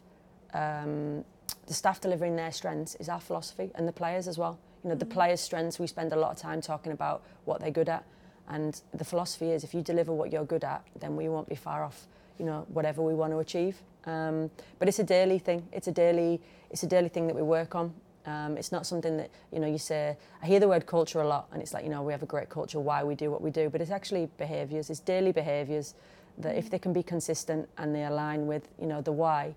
um, 0.54 1.24
the 1.68 1.74
staff 1.74 2.02
delivering 2.02 2.36
their 2.36 2.52
strengths 2.52 2.96
is 2.96 3.10
our 3.10 3.20
philosophy 3.20 3.72
and 3.76 3.88
the 3.88 3.92
players 3.94 4.28
as 4.28 4.38
well. 4.38 4.60
You 4.84 4.90
know, 4.90 4.96
mm-hmm. 4.96 5.00
the 5.00 5.06
players' 5.06 5.42
strengths, 5.42 5.80
we 5.80 5.88
spend 5.88 6.12
a 6.14 6.16
lot 6.16 6.32
of 6.32 6.38
time 6.38 6.62
talking 6.62 6.92
about 6.92 7.24
what 7.46 7.62
they're 7.62 7.72
good 7.72 7.90
at. 7.90 8.04
And 8.50 8.82
the 8.94 9.06
philosophy 9.06 9.52
is 9.52 9.64
if 9.64 9.74
you 9.74 9.82
deliver 9.82 10.12
what 10.12 10.32
you're 10.32 10.46
good 10.46 10.64
at, 10.64 10.86
then 11.00 11.16
we 11.16 11.30
won't 11.30 11.48
be 11.48 11.56
far 11.56 11.84
off, 11.84 12.08
you 12.38 12.46
know, 12.46 12.66
whatever 12.70 13.02
we 13.02 13.14
want 13.14 13.32
to 13.32 13.40
achieve. 13.40 13.78
Um, 14.06 14.50
but 14.80 14.88
it's 14.88 15.00
a 15.00 15.04
daily 15.04 15.40
thing. 15.40 15.68
It's 15.72 15.88
a 15.88 15.92
daily, 15.92 16.42
it's 16.70 16.84
a 16.84 16.88
daily 16.88 17.10
thing 17.10 17.28
that 17.28 17.36
we 17.36 17.44
work 17.44 17.76
on. 17.76 17.94
Um, 18.26 18.58
it's 18.58 18.72
not 18.72 18.86
something 18.86 19.18
that 19.18 19.32
you 19.52 19.60
know 19.60 19.68
you 19.68 19.80
say. 19.80 20.16
I 20.44 20.46
hear 20.46 20.60
the 20.60 20.68
word 20.68 20.86
culture 20.86 21.22
a 21.22 21.28
lot, 21.28 21.48
and 21.52 21.62
it's 21.62 21.74
like 21.74 21.84
you 21.84 21.90
know 21.90 22.04
we 22.04 22.12
have 22.12 22.22
a 22.22 22.28
great 22.28 22.50
culture. 22.50 22.80
Why 22.80 23.04
we 23.04 23.16
do 23.16 23.32
what 23.32 23.42
we 23.42 23.50
do, 23.50 23.70
but 23.70 23.82
it's 23.82 23.90
actually 23.90 24.30
behaviours. 24.38 24.92
It's 24.92 25.00
daily 25.00 25.32
behaviours 25.32 25.96
that 26.38 26.56
if 26.56 26.70
they 26.70 26.78
can 26.78 26.94
be 26.94 27.04
consistent 27.04 27.68
and 27.78 27.96
they 27.96 28.04
align 28.04 28.46
with 28.46 28.68
you 28.80 28.86
know 28.86 29.02
the 29.02 29.12
why, 29.12 29.56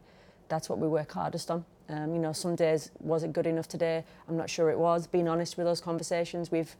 that's 0.49 0.69
what 0.69 0.79
we 0.79 0.89
work 0.89 1.13
hardest 1.13 1.51
on. 1.51 1.65
Um, 1.88 2.14
you 2.14 2.20
know, 2.20 2.33
some 2.33 2.55
days 2.57 2.90
was 3.01 3.23
it 3.25 3.33
good 3.33 3.47
enough 3.47 3.68
today? 3.68 4.05
I'm 4.29 4.37
not 4.37 4.49
sure 4.49 4.70
it 4.70 4.79
was. 4.79 5.07
Being 5.07 5.29
honest 5.29 5.57
with 5.59 5.66
those 5.66 5.81
conversations, 5.81 6.51
we've 6.51 6.75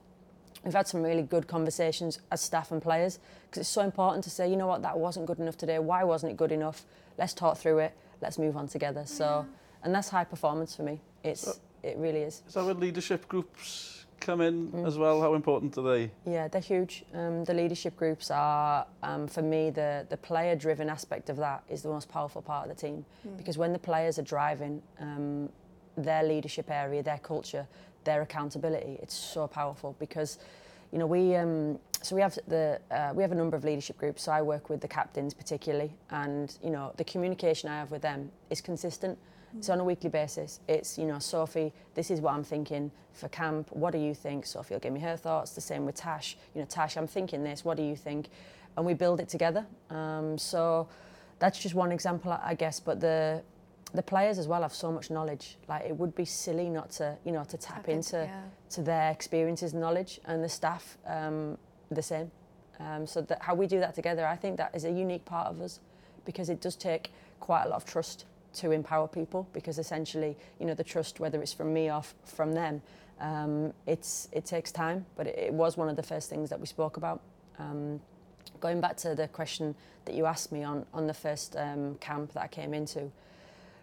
we've 0.65 0.73
had 0.75 0.89
some 0.89 1.03
really 1.03 1.23
good 1.23 1.47
conversations 1.47 2.19
as 2.33 2.41
staff 2.41 2.73
and 2.73 2.81
players 2.81 3.19
because 3.51 3.61
it's 3.61 3.69
so 3.69 3.83
important 3.83 4.25
to 4.25 4.31
say, 4.31 4.49
you 4.49 4.57
know 4.57 4.67
what, 4.67 4.81
that 4.83 4.99
wasn't 4.99 5.27
good 5.27 5.39
enough 5.39 5.59
today. 5.59 5.79
Why 5.79 6.05
wasn't 6.05 6.33
it 6.33 6.37
good 6.39 6.53
enough? 6.53 6.87
Let's 7.19 7.35
talk 7.35 7.59
through 7.59 7.81
it. 7.81 7.95
Let's 8.23 8.39
move 8.39 8.57
on 8.57 8.67
together. 8.69 9.03
So, 9.05 9.45
and 9.83 9.95
that's 9.95 10.09
high 10.09 10.25
performance 10.25 10.75
for 10.75 10.83
me. 10.83 11.01
It's 11.23 11.43
So- 11.43 11.59
it 11.83 11.99
really 11.99 12.21
is. 12.21 12.43
Is 12.49 12.55
that 12.55 12.65
where 12.65 12.73
leadership 12.73 13.29
groups 13.29 14.04
come 14.25 14.41
in 14.41 14.69
Mm. 14.73 14.87
as 14.87 14.97
well? 14.99 15.21
How 15.21 15.35
important 15.35 15.77
are 15.79 15.83
they? 15.83 16.11
Yeah, 16.25 16.49
they're 16.49 16.61
huge. 16.61 17.05
Um, 17.15 17.45
the 17.45 17.55
leadership 17.55 17.97
groups 17.97 18.31
are, 18.31 18.87
um, 19.03 19.27
for 19.29 19.43
me, 19.43 19.71
the, 19.71 20.07
the 20.09 20.17
player 20.17 20.57
driven 20.57 20.89
aspect 20.89 21.29
of 21.31 21.37
that 21.37 21.63
is 21.69 21.83
the 21.83 21.91
most 21.91 22.09
powerful 22.09 22.43
part 22.43 22.69
of 22.69 22.75
the 22.75 22.81
team. 22.81 23.05
Because 23.37 23.59
when 23.59 23.73
the 23.73 23.79
players 23.79 24.19
are 24.19 24.23
driving 24.23 24.83
um, 24.99 25.49
their 25.97 26.23
leadership 26.23 26.71
area, 26.71 27.03
their 27.03 27.19
culture, 27.19 27.67
their 28.05 28.23
accountability, 28.23 28.99
it's 29.03 29.15
so 29.15 29.47
powerful 29.47 29.95
because. 29.99 30.39
You 30.93 31.01
know, 31.01 31.07
we 31.09 31.35
um, 31.35 31.81
so 32.03 32.15
we 32.15 32.23
have 32.23 32.39
the 32.47 32.79
uh, 32.93 33.11
we 33.17 33.25
have 33.25 33.33
a 33.33 33.35
number 33.35 33.57
of 33.57 33.65
leadership 33.65 33.99
groups. 33.99 34.23
So 34.23 34.31
I 34.31 34.43
work 34.43 34.71
with 34.71 34.81
the 34.81 34.87
captains 34.87 35.35
particularly, 35.35 35.91
and 36.11 36.57
you 36.63 36.71
know 36.71 36.93
the 36.97 37.03
communication 37.03 37.69
I 37.69 37.79
have 37.79 37.91
with 37.91 38.03
them 38.03 38.31
is 38.49 38.61
consistent. 38.61 39.19
It's 39.57 39.69
on 39.69 39.81
a 39.81 39.85
weekly 39.85 40.11
basis. 40.11 40.61
It's, 40.69 40.99
you 40.99 41.07
know, 41.07 41.19
Sophie, 41.19 41.73
this 41.95 42.11
is 42.11 42.21
what 42.21 42.35
I'm 42.35 42.45
thinking 42.45 42.91
for 43.13 43.29
camp. 43.29 43.69
What 43.71 43.93
do 43.93 43.99
you 43.99 44.15
think? 44.15 44.47
Sophie 44.47 44.75
will 44.75 44.81
give 44.81 44.93
me 44.93 45.01
her 45.01 45.17
thoughts. 45.17 45.53
The 45.53 45.61
same 45.61 45.87
with 45.87 45.95
Tash. 45.95 46.37
You 46.55 46.61
know, 46.61 46.67
Tash, 46.67 46.97
I'm 46.97 47.07
thinking 47.07 47.45
this. 47.45 47.65
What 47.65 47.77
do 47.77 47.83
you 47.83 47.97
think? 47.97 48.29
And 48.77 48.85
we 48.85 48.95
build 48.95 49.21
it 49.21 49.29
together. 49.29 49.65
Um, 49.91 50.37
so 50.39 50.89
that's 51.39 51.59
just 51.59 51.75
one 51.75 51.93
example, 51.93 52.33
I 52.33 52.41
I 52.51 52.55
guess. 52.55 52.81
But 52.81 53.01
the 53.01 53.43
the 53.93 54.03
players 54.03 54.39
as 54.39 54.49
well 54.49 54.63
have 54.63 54.75
so 54.75 54.91
much 54.91 55.09
knowledge. 55.09 55.57
Like 55.69 55.85
it 55.85 55.97
would 55.97 56.17
be 56.17 56.25
silly 56.25 56.69
not 56.69 56.91
to, 56.93 57.17
you 57.25 57.31
know, 57.31 57.45
to 57.45 57.57
tap, 57.57 57.77
Tap 57.77 57.89
into- 57.89 58.23
into 58.23 58.33
yeah. 58.33 58.43
to 58.71 58.83
their 58.83 59.11
experiences 59.13 59.73
and 59.73 59.81
knowledge, 59.81 60.21
and 60.25 60.43
the 60.43 60.49
staff 60.49 60.99
um, 61.07 61.57
the 61.93 62.03
same. 62.03 62.33
Um, 62.81 63.07
so 63.07 63.21
that 63.23 63.41
how 63.41 63.55
we 63.55 63.69
do 63.69 63.79
that 63.79 63.95
together, 63.95 64.27
I 64.27 64.35
think 64.35 64.57
that 64.57 64.75
is 64.75 64.85
a 64.85 64.91
unique 64.91 65.25
part 65.25 65.47
of 65.47 65.61
us, 65.61 65.79
because 66.25 66.49
it 66.51 66.61
does 66.61 66.75
take 66.75 67.13
quite 67.39 67.65
a 67.67 67.69
lot 67.69 67.77
of 67.77 67.85
trust 67.85 68.25
to 68.55 68.71
empower 68.71 69.09
people. 69.09 69.49
Because 69.53 69.79
essentially, 69.79 70.37
you 70.59 70.67
know, 70.67 70.75
the 70.75 70.85
trust, 70.85 71.21
whether 71.21 71.43
it's 71.43 71.53
from 71.53 71.73
me 71.73 71.91
or 71.91 71.99
f- 71.99 72.15
from 72.25 72.53
them, 72.53 72.83
um, 73.21 73.73
it's 73.87 74.29
it 74.33 74.45
takes 74.45 74.73
time. 74.73 75.07
But 75.17 75.27
it, 75.27 75.39
it 75.39 75.53
was 75.53 75.77
one 75.77 75.89
of 75.89 75.97
the 75.97 76.03
first 76.03 76.31
things 76.31 76.51
that 76.51 76.61
we 76.61 76.67
spoke 76.67 76.97
about. 76.97 77.21
Um, 77.59 78.01
going 78.61 78.81
back 78.81 78.97
to 78.99 79.15
the 79.15 79.29
question 79.29 79.75
that 80.05 80.15
you 80.15 80.27
asked 80.27 80.53
me 80.53 80.65
on 80.65 80.87
on 80.93 81.07
the 81.07 81.15
first 81.15 81.57
um, 81.57 81.97
camp 81.97 82.33
that 82.33 82.43
I 82.43 82.49
came 82.49 82.75
into, 82.75 83.11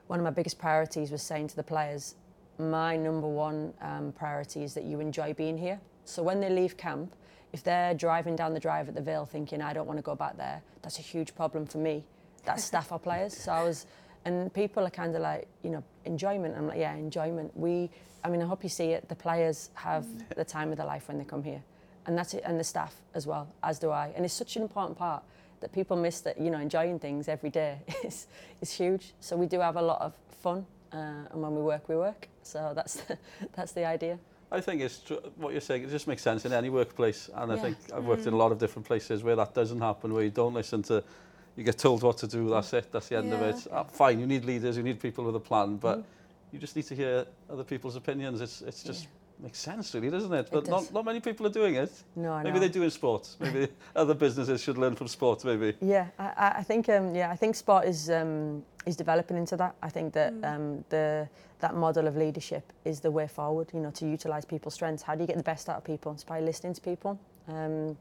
one 0.07 0.19
of 0.19 0.23
my 0.23 0.31
biggest 0.31 0.60
priorities 0.60 1.12
was 1.12 1.21
saying 1.21 1.47
to 1.49 1.55
the 1.55 1.63
players, 1.63 2.15
my 2.60 2.97
number 2.97 3.27
one 3.27 3.73
um, 3.81 4.12
priority 4.12 4.63
is 4.63 4.73
that 4.73 4.84
you 4.84 4.99
enjoy 4.99 5.34
being 5.34 5.57
here. 5.57 5.79
So 6.05 6.21
when 6.21 6.41
they 6.41 6.49
leave 6.49 6.77
camp, 6.77 7.15
if 7.53 7.63
they're 7.63 7.93
driving 7.93 8.36
down 8.36 8.53
the 8.53 8.60
drive 8.60 8.88
at 8.88 8.95
the 8.95 9.01
Vale 9.01 9.25
thinking, 9.25 9.62
I 9.62 9.73
don't 9.73 9.88
want 9.88 9.97
to 9.97 10.03
go 10.03 10.15
back 10.15 10.38
there, 10.38 10.62
that's 10.81 10.99
a 10.99 11.01
huge 11.01 11.36
problem 11.36 11.65
for 11.65 11.77
me. 11.77 12.03
That's 12.43 12.63
staff 12.63 12.91
or 12.91 12.99
players. 12.99 13.36
So 13.36 13.51
I 13.51 13.63
was, 13.63 13.86
and 14.25 14.53
people 14.53 14.86
are 14.86 14.89
kind 14.89 15.15
of 15.15 15.21
like, 15.21 15.47
you 15.63 15.69
know, 15.69 15.84
enjoyment. 16.05 16.55
I'm 16.57 16.67
like, 16.67 16.77
yeah, 16.77 16.93
enjoyment. 16.95 17.55
We, 17.57 17.89
I 18.23 18.29
mean, 18.29 18.41
I 18.41 18.45
hope 18.45 18.63
you 18.63 18.69
see 18.69 18.91
it. 18.91 19.07
The 19.10 19.15
players 19.15 19.69
have 19.75 20.05
the 20.36 20.45
time 20.45 20.71
of 20.71 20.77
their 20.77 20.86
life 20.86 21.07
when 21.07 21.17
they 21.17 21.23
come 21.25 21.43
here. 21.43 21.62
And 22.07 22.17
that's 22.17 22.34
it, 22.34 22.41
and 22.45 22.60
the 22.60 22.63
staff 22.63 22.95
as 23.13 23.27
well, 23.27 23.47
as 23.63 23.77
do 23.77 23.91
I. 23.91 24.12
And 24.15 24.25
it's 24.25 24.34
such 24.34 24.55
an 24.55 24.63
important 24.63 24.97
part 24.97 25.23
that 25.60 25.71
people 25.71 25.95
miss 25.95 26.21
that, 26.21 26.39
you 26.41 26.49
know, 26.49 26.60
enjoying 26.60 26.97
things 26.97 27.27
every 27.27 27.51
day 27.51 27.77
is, 28.03 28.27
is 28.62 28.71
huge. 28.71 29.13
So 29.19 29.36
we 29.38 29.45
do 29.45 29.60
have 29.60 29.75
a 29.75 29.81
lot 29.81 30.01
of 30.01 30.13
fun. 30.41 30.65
Uh, 30.91 30.97
and 31.31 31.41
when 31.41 31.55
we 31.55 31.62
work, 31.62 31.88
we 31.88 31.95
work. 31.95 32.27
So 32.43 32.73
that's 32.75 32.95
the, 33.01 33.17
that's 33.55 33.71
the 33.73 33.86
idea. 33.86 34.17
I 34.51 34.60
think 34.60 34.81
it's 34.81 34.99
tr- 34.99 35.13
what 35.38 35.51
you're 35.53 35.62
saying. 35.62 35.84
It 35.84 35.89
just 35.91 36.07
makes 36.07 36.21
sense 36.23 36.43
in 36.43 36.51
any 36.51 36.69
workplace, 36.69 37.29
and 37.36 37.51
I 37.51 37.55
Yeah. 37.55 37.62
think 37.62 37.77
I've 37.95 38.03
worked 38.05 38.25
in 38.27 38.34
a 38.34 38.38
lot 38.38 38.51
of 38.51 38.57
different 38.57 38.86
places 38.86 39.23
where 39.23 39.36
that 39.38 39.53
doesn't 39.53 39.79
happen, 39.79 40.13
where 40.13 40.23
you 40.23 40.29
don't 40.31 40.53
listen 40.53 40.81
to, 40.84 41.01
you 41.55 41.63
get 41.63 41.77
told 41.77 42.03
what 42.03 42.17
to 42.17 42.27
do, 42.27 42.49
that's 42.49 42.73
it, 42.73 42.91
that's 42.91 43.09
the 43.09 43.17
end 43.17 43.29
yeah. 43.29 43.35
of 43.35 43.41
it. 43.41 43.67
Ah, 43.71 43.83
fine, 43.83 44.19
you 44.19 44.25
need 44.25 44.45
leaders, 44.45 44.77
you 44.77 44.83
need 44.83 44.99
people 44.99 45.23
with 45.23 45.35
a 45.35 45.39
plan, 45.39 45.77
but 45.77 45.99
mm. 45.99 46.03
you 46.51 46.59
just 46.59 46.75
need 46.75 46.85
to 46.85 46.95
hear 46.95 47.25
other 47.49 47.63
people's 47.63 47.95
opinions. 47.95 48.41
It's, 48.41 48.61
it's 48.61 48.83
just 48.83 49.03
yeah. 49.03 49.43
makes 49.43 49.59
sense 49.59 49.93
really, 49.93 50.09
doesn't 50.09 50.33
it? 50.33 50.49
But 50.51 50.59
it 50.59 50.69
does. 50.69 50.85
not, 50.85 50.93
not 50.93 51.05
many 51.05 51.19
people 51.19 51.45
are 51.45 51.51
doing 51.51 51.75
it. 51.75 51.91
No, 52.15 52.37
Maybe 52.39 52.53
no. 52.53 52.59
they 52.59 52.69
do 52.69 52.83
in 52.83 52.91
sport. 52.91 53.35
Maybe 53.39 53.67
other 53.95 54.13
businesses 54.13 54.61
should 54.61 54.77
learn 54.77 54.95
from 54.95 55.07
sport, 55.07 55.43
maybe. 55.43 55.75
Yeah, 55.81 56.07
I, 56.17 56.53
I 56.57 56.63
think 56.63 56.87
um, 56.89 57.13
yeah, 57.13 57.29
I 57.29 57.35
think 57.35 57.55
sport 57.55 57.85
is 57.85 58.09
um, 58.09 58.63
is 58.85 58.95
developing 58.95 59.37
into 59.37 59.57
that. 59.57 59.75
I 59.83 59.89
think 59.89 60.13
that 60.13 60.33
mm. 60.33 60.55
um, 60.55 60.85
the 60.89 61.27
that 61.59 61.75
model 61.75 62.07
of 62.07 62.15
leadership 62.17 62.73
is 62.85 62.99
the 62.99 63.11
way 63.11 63.27
forward, 63.27 63.69
you 63.73 63.79
know, 63.79 63.91
to 63.91 64.05
utilize 64.05 64.45
people's 64.45 64.73
strengths. 64.73 65.03
How 65.03 65.15
do 65.15 65.21
you 65.21 65.27
get 65.27 65.37
the 65.37 65.43
best 65.43 65.69
out 65.69 65.77
of 65.77 65.83
people? 65.83 66.11
It's 66.13 66.23
by 66.23 66.39
listening 66.39 66.73
to 66.73 66.81
people. 66.81 67.19
Um, 67.47 67.97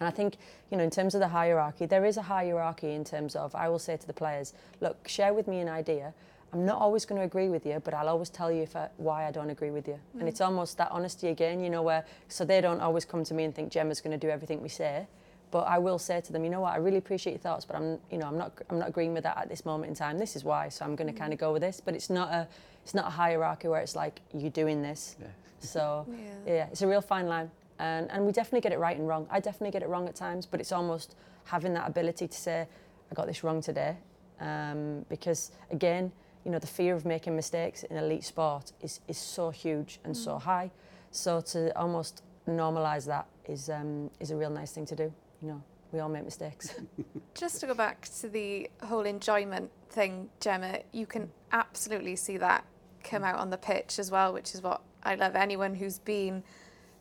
and 0.00 0.06
I 0.06 0.10
think, 0.10 0.36
you 0.70 0.76
know, 0.76 0.84
in 0.84 0.90
terms 0.90 1.14
of 1.14 1.20
the 1.20 1.28
hierarchy, 1.28 1.86
there 1.86 2.04
is 2.04 2.16
a 2.16 2.22
hierarchy 2.22 2.92
in 2.94 3.04
terms 3.04 3.34
of 3.34 3.54
I 3.54 3.68
will 3.68 3.78
say 3.78 3.96
to 3.96 4.06
the 4.06 4.12
players, 4.12 4.54
look, 4.80 5.08
share 5.08 5.34
with 5.34 5.48
me 5.48 5.60
an 5.60 5.68
idea. 5.68 6.14
I'm 6.52 6.64
not 6.64 6.80
always 6.80 7.04
going 7.04 7.20
to 7.20 7.24
agree 7.26 7.48
with 7.48 7.66
you, 7.66 7.80
but 7.84 7.92
I'll 7.92 8.08
always 8.08 8.30
tell 8.30 8.50
you 8.50 8.62
if 8.62 8.74
I, 8.74 8.88
why 8.96 9.26
I 9.26 9.30
don't 9.30 9.50
agree 9.50 9.70
with 9.70 9.86
you. 9.86 9.98
And 10.14 10.22
mm. 10.22 10.28
it's 10.28 10.40
almost 10.40 10.78
that 10.78 10.90
honesty 10.90 11.28
again, 11.28 11.60
you 11.60 11.68
know, 11.68 11.82
where 11.82 12.06
so 12.28 12.44
they 12.44 12.60
don't 12.60 12.80
always 12.80 13.04
come 13.04 13.22
to 13.24 13.34
me 13.34 13.44
and 13.44 13.54
think 13.54 13.70
Gemma's 13.70 14.00
going 14.00 14.18
to 14.18 14.26
do 14.26 14.30
everything 14.30 14.62
we 14.62 14.70
say, 14.70 15.06
but 15.50 15.66
I 15.66 15.78
will 15.78 15.98
say 15.98 16.20
to 16.20 16.32
them, 16.32 16.44
you 16.44 16.50
know 16.50 16.60
what, 16.60 16.72
I 16.72 16.76
really 16.76 16.96
appreciate 16.96 17.32
your 17.32 17.40
thoughts, 17.40 17.64
but 17.64 17.76
I'm, 17.76 17.98
you 18.10 18.18
know, 18.18 18.26
I'm 18.26 18.38
not, 18.38 18.52
I'm 18.70 18.78
not 18.78 18.88
agreeing 18.88 19.12
with 19.14 19.24
that 19.24 19.36
at 19.36 19.48
this 19.48 19.64
moment 19.64 19.90
in 19.90 19.94
time. 19.94 20.18
This 20.18 20.36
is 20.36 20.44
why, 20.44 20.68
so 20.68 20.84
I'm 20.84 20.96
going 20.96 21.08
to 21.08 21.12
mm. 21.12 21.18
kind 21.18 21.32
of 21.32 21.38
go 21.38 21.52
with 21.52 21.62
this. 21.62 21.82
But 21.84 21.94
it's 21.94 22.08
not 22.08 22.30
a, 22.30 22.48
it's 22.82 22.94
not 22.94 23.06
a 23.06 23.10
hierarchy 23.10 23.68
where 23.68 23.80
it's 23.80 23.96
like 23.96 24.20
you're 24.32 24.50
doing 24.50 24.82
this. 24.82 25.16
Yeah. 25.20 25.26
So 25.60 26.06
Yeah. 26.46 26.52
yeah, 26.54 26.66
it's 26.70 26.82
a 26.82 26.86
real 26.86 27.00
fine 27.02 27.26
line, 27.26 27.50
and 27.78 28.10
and 28.10 28.26
we 28.26 28.32
definitely 28.32 28.60
get 28.60 28.72
it 28.72 28.78
right 28.78 28.96
and 28.96 29.06
wrong. 29.06 29.26
I 29.30 29.40
definitely 29.40 29.70
get 29.70 29.82
it 29.82 29.88
wrong 29.88 30.08
at 30.08 30.14
times, 30.14 30.46
but 30.46 30.60
it's 30.60 30.72
almost 30.72 31.14
having 31.44 31.74
that 31.74 31.88
ability 31.88 32.28
to 32.28 32.36
say, 32.36 32.66
I 33.10 33.14
got 33.14 33.26
this 33.26 33.42
wrong 33.44 33.60
today, 33.60 33.96
um, 34.40 35.04
because 35.08 35.52
again, 35.70 36.12
you 36.44 36.50
know, 36.50 36.58
the 36.58 36.66
fear 36.66 36.94
of 36.94 37.04
making 37.04 37.34
mistakes 37.36 37.82
in 37.84 37.96
elite 37.96 38.24
sport 38.24 38.72
is 38.80 39.00
is 39.08 39.18
so 39.18 39.50
huge 39.50 40.00
and 40.04 40.16
so 40.16 40.38
high. 40.38 40.70
So 41.10 41.40
to 41.40 41.76
almost 41.78 42.22
normalise 42.48 43.06
that 43.06 43.26
is 43.46 43.68
um, 43.68 44.10
is 44.20 44.30
a 44.30 44.36
real 44.36 44.50
nice 44.50 44.72
thing 44.72 44.86
to 44.86 44.96
do. 44.96 45.12
You 45.42 45.48
know, 45.48 45.62
we 45.92 46.00
all 46.00 46.08
make 46.08 46.24
mistakes. 46.24 46.74
Just 47.34 47.60
to 47.60 47.66
go 47.66 47.74
back 47.74 48.08
to 48.20 48.28
the 48.28 48.70
whole 48.82 49.02
enjoyment 49.02 49.70
thing, 49.90 50.28
Gemma, 50.40 50.80
you 50.92 51.06
can 51.06 51.30
absolutely 51.52 52.16
see 52.16 52.36
that 52.38 52.64
come 53.04 53.24
out 53.24 53.36
on 53.36 53.50
the 53.50 53.56
pitch 53.56 53.98
as 53.98 54.10
well, 54.10 54.32
which 54.32 54.54
is 54.54 54.62
what 54.62 54.82
I 55.02 55.14
love. 55.14 55.36
Anyone 55.36 55.74
who's 55.74 55.98
been 55.98 56.42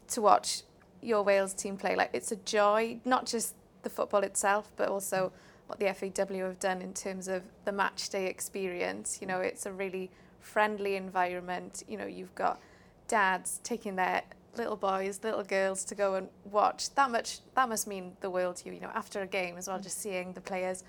to 0.09 0.21
watch 0.21 0.63
your 1.01 1.23
Wales 1.23 1.53
team 1.53 1.77
play, 1.77 1.95
like 1.95 2.09
it's 2.13 2.31
a 2.31 2.35
joy, 2.37 2.99
not 3.05 3.25
just 3.25 3.55
the 3.83 3.89
football 3.89 4.23
itself, 4.23 4.71
but 4.75 4.89
also 4.89 5.31
what 5.67 5.79
the 5.79 5.93
FAW 5.93 6.45
have 6.45 6.59
done 6.59 6.81
in 6.81 6.93
terms 6.93 7.27
of 7.27 7.43
the 7.65 7.71
match 7.71 8.09
day 8.09 8.27
experience. 8.27 9.19
You 9.21 9.27
know, 9.27 9.39
it's 9.39 9.65
a 9.65 9.71
really 9.71 10.09
friendly 10.39 10.95
environment. 10.95 11.83
You 11.87 11.97
know, 11.97 12.05
you've 12.05 12.35
got 12.35 12.59
dads 13.07 13.59
taking 13.63 13.95
their 13.95 14.23
little 14.57 14.75
boys, 14.75 15.19
little 15.23 15.43
girls 15.43 15.83
to 15.85 15.95
go 15.95 16.15
and 16.15 16.29
watch. 16.45 16.93
That 16.95 17.11
much 17.11 17.39
that 17.55 17.69
must 17.69 17.87
mean 17.87 18.13
the 18.21 18.29
world 18.29 18.57
to 18.57 18.67
you, 18.67 18.75
you 18.75 18.81
know, 18.81 18.91
after 18.93 19.21
a 19.21 19.27
game 19.27 19.57
as 19.57 19.67
well, 19.67 19.79
just 19.79 20.01
seeing 20.01 20.33
the 20.33 20.41
players. 20.41 20.83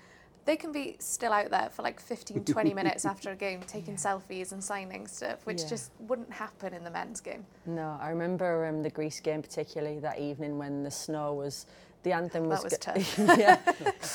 They 0.45 0.55
can 0.55 0.71
be 0.71 0.95
still 0.99 1.31
out 1.31 1.51
there 1.51 1.69
for 1.71 1.83
like 1.83 1.99
15, 1.99 2.45
20 2.45 2.73
minutes 2.73 3.05
after 3.13 3.31
a 3.31 3.35
game 3.35 3.61
taking 3.67 3.95
selfies 3.95 4.51
and 4.51 4.63
signing 4.63 5.05
stuff, 5.07 5.45
which 5.45 5.61
Yeah. 5.61 5.67
just 5.69 5.91
wouldn't 5.99 6.31
happen 6.31 6.73
in 6.73 6.83
the 6.83 6.89
men's 6.89 7.21
game. 7.21 7.45
no, 7.65 7.97
I 8.01 8.09
remember 8.09 8.65
um, 8.65 8.81
the 8.81 8.89
Greece 8.89 9.19
game 9.19 9.41
particularly 9.41 9.99
that 9.99 10.17
evening 10.19 10.57
when 10.57 10.83
the 10.83 10.91
snow 10.91 11.33
was. 11.33 11.65
The 12.03 12.13
anthem 12.13 12.47
was, 12.47 12.63
That 12.63 12.63
was 12.63 12.77
go- 12.77 12.93
tough. 12.93 13.37
yeah, 13.37 13.59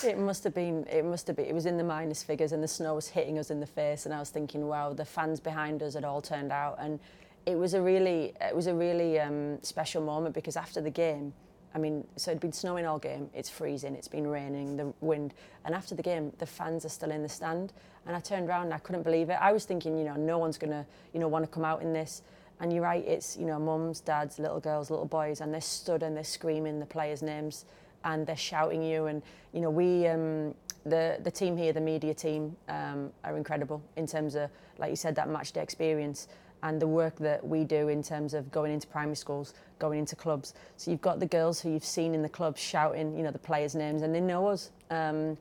it 0.11 0.19
must 0.19 0.43
have 0.45 0.55
been. 0.55 0.87
It 0.91 1.05
must 1.05 1.27
have 1.27 1.37
been. 1.37 1.45
It 1.45 1.55
was 1.55 1.67
in 1.67 1.77
the 1.77 1.85
minus 1.85 2.23
figures, 2.23 2.53
and 2.53 2.63
the 2.63 2.67
snow 2.69 2.95
was 2.95 3.07
hitting 3.09 3.39
us 3.39 3.51
in 3.51 3.61
the 3.61 3.67
face. 3.67 4.07
And 4.07 4.15
I 4.15 4.19
was 4.21 4.31
thinking, 4.31 4.67
wow, 4.67 4.95
the 4.95 5.05
fans 5.05 5.39
behind 5.39 5.83
us 5.83 5.93
had 5.93 6.03
all 6.03 6.23
turned 6.23 6.51
out, 6.51 6.79
and 6.81 6.99
it 7.45 7.57
was 7.59 7.75
a 7.75 7.83
really, 7.83 8.33
it 8.41 8.57
was 8.57 8.69
a 8.69 8.75
really 8.75 9.21
um, 9.21 9.59
special 9.63 10.01
moment 10.03 10.35
because 10.35 10.57
after 10.57 10.81
the 10.81 10.89
game, 10.89 11.35
I 11.75 11.79
mean, 11.79 12.07
so 12.17 12.31
it'd 12.31 12.41
been 12.41 12.53
snowing 12.53 12.87
all 12.87 12.99
game. 12.99 13.29
It's 13.35 13.51
freezing. 13.51 13.95
It's 13.95 14.07
been 14.07 14.27
raining. 14.29 14.77
The 14.77 14.93
wind, 15.01 15.35
and 15.65 15.75
after 15.75 15.95
the 15.95 16.03
game, 16.03 16.33
the 16.39 16.47
fans 16.47 16.85
are 16.85 16.89
still 16.89 17.11
in 17.11 17.23
the 17.23 17.29
stand. 17.29 17.73
And 18.07 18.15
I 18.15 18.21
turned 18.21 18.49
around 18.49 18.67
and 18.67 18.75
I 18.75 18.79
couldn't 18.79 19.03
believe 19.03 19.29
it. 19.29 19.39
I 19.41 19.53
was 19.53 19.65
thinking, 19.65 19.99
you 19.99 20.05
know, 20.05 20.15
no 20.15 20.39
one's 20.39 20.57
gonna, 20.57 20.87
you 21.13 21.21
know, 21.21 21.27
want 21.27 21.45
to 21.45 21.51
come 21.51 21.65
out 21.65 21.83
in 21.83 21.93
this. 21.93 22.23
And 22.61 22.73
you're 22.73 22.83
right, 22.85 23.05
it's, 23.05 23.37
you 23.37 23.47
know, 23.47 23.59
mums, 23.59 24.01
dads, 24.01 24.39
little 24.39 24.61
girls, 24.61 24.89
little 24.89 25.07
boys, 25.07 25.41
and 25.41 25.53
they're 25.53 25.61
stood 25.61 26.05
and 26.05 26.17
they're 26.17 26.23
screaming 26.23 26.79
the 26.79 26.87
players' 26.87 27.23
names 27.23 27.65
and 28.05 28.25
they're 28.25 28.37
shouting 28.37 28.83
you. 28.83 29.07
And, 29.07 29.23
you 29.53 29.61
know, 29.61 29.71
we, 29.71 30.07
um, 30.07 30.55
the 30.87 31.19
the 31.23 31.31
team 31.31 31.57
here, 31.57 31.73
the 31.73 31.81
media 31.81 32.15
team, 32.15 32.57
um, 32.69 33.11
are 33.25 33.37
incredible 33.37 33.83
in 33.97 34.07
terms 34.07 34.37
of, 34.37 34.51
like 34.79 34.91
you 34.91 34.97
said, 34.97 35.17
that 35.17 35.29
match 35.29 35.51
day 35.53 35.63
experience 35.63 36.29
and 36.65 36.81
the 36.81 36.89
work 36.89 37.17
that 37.19 37.47
we 37.47 37.63
do 37.63 37.89
in 37.89 38.03
terms 38.03 38.33
of 38.33 38.51
going 38.51 38.73
into 38.73 38.87
primary 38.87 39.15
schools, 39.15 39.53
going 39.79 39.99
into 39.99 40.17
clubs. 40.17 40.55
So 40.79 40.91
you've 40.91 41.03
got 41.03 41.21
the 41.21 41.27
girls 41.27 41.61
who 41.61 41.71
you've 41.71 41.85
seen 41.85 42.15
in 42.15 42.23
the 42.23 42.29
clubs 42.29 42.61
shouting, 42.61 43.15
you 43.17 43.23
know, 43.23 43.31
the 43.31 43.39
players' 43.39 43.75
names, 43.75 44.01
and 44.03 44.15
they 44.15 44.21
know 44.21 44.49
us. 44.49 44.71
Um, 44.91 45.37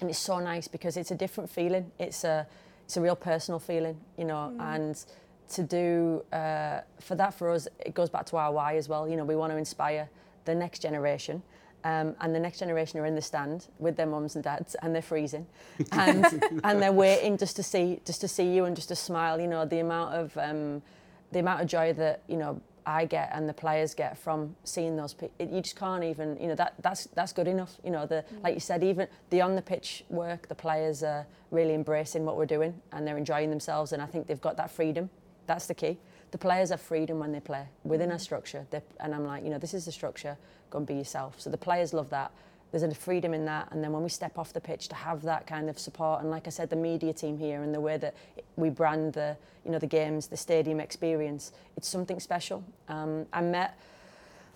and 0.00 0.10
it's 0.10 0.18
so 0.18 0.38
nice 0.38 0.68
because 0.68 0.98
it's 0.98 1.10
a 1.10 1.14
different 1.14 1.48
feeling. 1.48 1.90
It's 1.98 2.22
a 2.24 2.46
it's 2.84 2.96
a 2.96 3.00
real 3.00 3.16
personal 3.16 3.58
feeling, 3.58 3.96
you 4.16 4.26
know, 4.26 4.52
mm. 4.54 4.60
and 4.60 5.04
to 5.54 5.62
do 5.62 6.22
uh, 6.32 6.82
for 7.00 7.14
that 7.14 7.32
for 7.32 7.50
us, 7.50 7.66
it 7.84 7.94
goes 7.94 8.10
back 8.10 8.26
to 8.26 8.36
our 8.36 8.52
why 8.52 8.76
as 8.76 8.88
well. 8.88 9.08
You 9.08 9.16
know, 9.16 9.24
we 9.24 9.34
want 9.34 9.52
to 9.52 9.56
inspire 9.56 10.10
the 10.44 10.54
next 10.54 10.80
generation. 10.82 11.42
Um, 11.86 12.16
and 12.20 12.34
the 12.34 12.40
next 12.40 12.58
generation 12.58 12.98
are 12.98 13.06
in 13.06 13.14
the 13.14 13.22
stand 13.22 13.68
with 13.78 13.96
their 13.96 14.06
mums 14.06 14.34
and 14.34 14.42
dads, 14.42 14.74
and 14.82 14.92
they're 14.92 15.00
freezing, 15.00 15.46
and 15.92 16.26
and 16.64 16.82
they're 16.82 16.90
waiting 16.90 17.38
just 17.38 17.54
to 17.56 17.62
see 17.62 18.00
just 18.04 18.20
to 18.22 18.28
see 18.28 18.52
you 18.52 18.64
and 18.64 18.74
just 18.74 18.88
to 18.88 18.96
smile. 18.96 19.40
You 19.40 19.46
know 19.46 19.64
the 19.64 19.78
amount 19.78 20.12
of 20.12 20.36
um, 20.36 20.82
the 21.30 21.38
amount 21.38 21.60
of 21.60 21.68
joy 21.68 21.92
that 21.92 22.22
you 22.26 22.38
know 22.38 22.60
I 22.84 23.04
get 23.04 23.30
and 23.32 23.48
the 23.48 23.52
players 23.52 23.94
get 23.94 24.18
from 24.18 24.56
seeing 24.64 24.96
those. 24.96 25.14
It, 25.38 25.48
you 25.48 25.60
just 25.60 25.76
can't 25.76 26.02
even 26.02 26.36
you 26.40 26.48
know 26.48 26.56
that 26.56 26.74
that's 26.82 27.06
that's 27.14 27.32
good 27.32 27.46
enough. 27.46 27.76
You 27.84 27.92
know 27.92 28.04
the 28.04 28.24
mm. 28.34 28.42
like 28.42 28.54
you 28.54 28.60
said 28.60 28.82
even 28.82 29.06
the 29.30 29.42
on 29.42 29.54
the 29.54 29.62
pitch 29.62 30.02
work, 30.08 30.48
the 30.48 30.56
players 30.56 31.04
are 31.04 31.24
really 31.52 31.74
embracing 31.74 32.24
what 32.24 32.36
we're 32.36 32.46
doing 32.46 32.74
and 32.90 33.06
they're 33.06 33.16
enjoying 33.16 33.50
themselves, 33.50 33.92
and 33.92 34.02
I 34.02 34.06
think 34.06 34.26
they've 34.26 34.40
got 34.40 34.56
that 34.56 34.72
freedom. 34.72 35.08
That's 35.46 35.66
the 35.66 35.74
key 35.74 35.98
the 36.36 36.40
players 36.40 36.68
have 36.68 36.82
freedom 36.82 37.18
when 37.18 37.32
they 37.32 37.40
play 37.40 37.66
within 37.82 38.10
a 38.10 38.18
structure. 38.18 38.66
and 39.00 39.14
I'm 39.14 39.24
like, 39.24 39.42
you 39.42 39.48
know, 39.48 39.56
this 39.56 39.72
is 39.72 39.86
the 39.86 39.92
structure, 39.92 40.36
go 40.68 40.76
and 40.76 40.86
be 40.86 40.92
yourself. 40.92 41.40
So 41.40 41.48
the 41.48 41.56
players 41.56 41.94
love 41.94 42.10
that. 42.10 42.30
There's 42.70 42.82
a 42.82 42.94
freedom 42.94 43.32
in 43.32 43.46
that. 43.46 43.68
And 43.70 43.82
then 43.82 43.90
when 43.90 44.02
we 44.02 44.10
step 44.10 44.36
off 44.36 44.52
the 44.52 44.60
pitch 44.60 44.88
to 44.88 44.94
have 44.94 45.22
that 45.22 45.46
kind 45.46 45.70
of 45.70 45.78
support, 45.78 46.20
and 46.20 46.30
like 46.30 46.46
I 46.46 46.50
said, 46.50 46.68
the 46.68 46.76
media 46.76 47.14
team 47.14 47.38
here 47.38 47.62
and 47.62 47.74
the 47.74 47.80
way 47.80 47.96
that 47.96 48.14
we 48.56 48.68
brand 48.68 49.14
the, 49.14 49.34
you 49.64 49.70
know, 49.70 49.78
the 49.78 49.86
games, 49.86 50.26
the 50.26 50.36
stadium 50.36 50.78
experience, 50.78 51.52
it's 51.74 51.88
something 51.88 52.20
special. 52.20 52.62
Um, 52.90 53.24
I 53.32 53.40
met, 53.40 53.80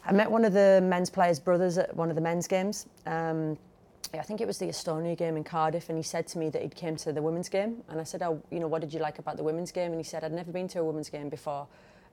I 0.04 0.12
met 0.12 0.30
one 0.30 0.44
of 0.44 0.52
the 0.52 0.82
men's 0.84 1.08
players' 1.08 1.40
brothers 1.40 1.78
at 1.78 1.96
one 1.96 2.10
of 2.10 2.14
the 2.14 2.20
men's 2.20 2.46
games. 2.46 2.84
Um, 3.06 3.56
I 4.12 4.22
think 4.22 4.40
it 4.40 4.46
was 4.46 4.58
the 4.58 4.66
Estonia 4.66 5.16
game 5.16 5.36
in 5.36 5.44
Cardiff, 5.44 5.88
and 5.88 5.96
he 5.96 6.02
said 6.02 6.26
to 6.28 6.38
me 6.38 6.50
that 6.50 6.62
he'd 6.62 6.74
came 6.74 6.96
to 6.96 7.12
the 7.12 7.22
women's 7.22 7.48
game, 7.48 7.84
and 7.88 8.00
I 8.00 8.04
said, 8.04 8.22
"Oh, 8.22 8.42
you 8.50 8.58
know, 8.58 8.66
what 8.66 8.80
did 8.80 8.92
you 8.92 8.98
like 8.98 9.18
about 9.18 9.36
the 9.36 9.44
women's 9.44 9.70
game?" 9.70 9.92
And 9.92 10.00
he 10.00 10.04
said, 10.04 10.24
"I'd 10.24 10.32
never 10.32 10.50
been 10.50 10.68
to 10.68 10.80
a 10.80 10.84
women's 10.84 11.08
game 11.08 11.28
before," 11.28 11.68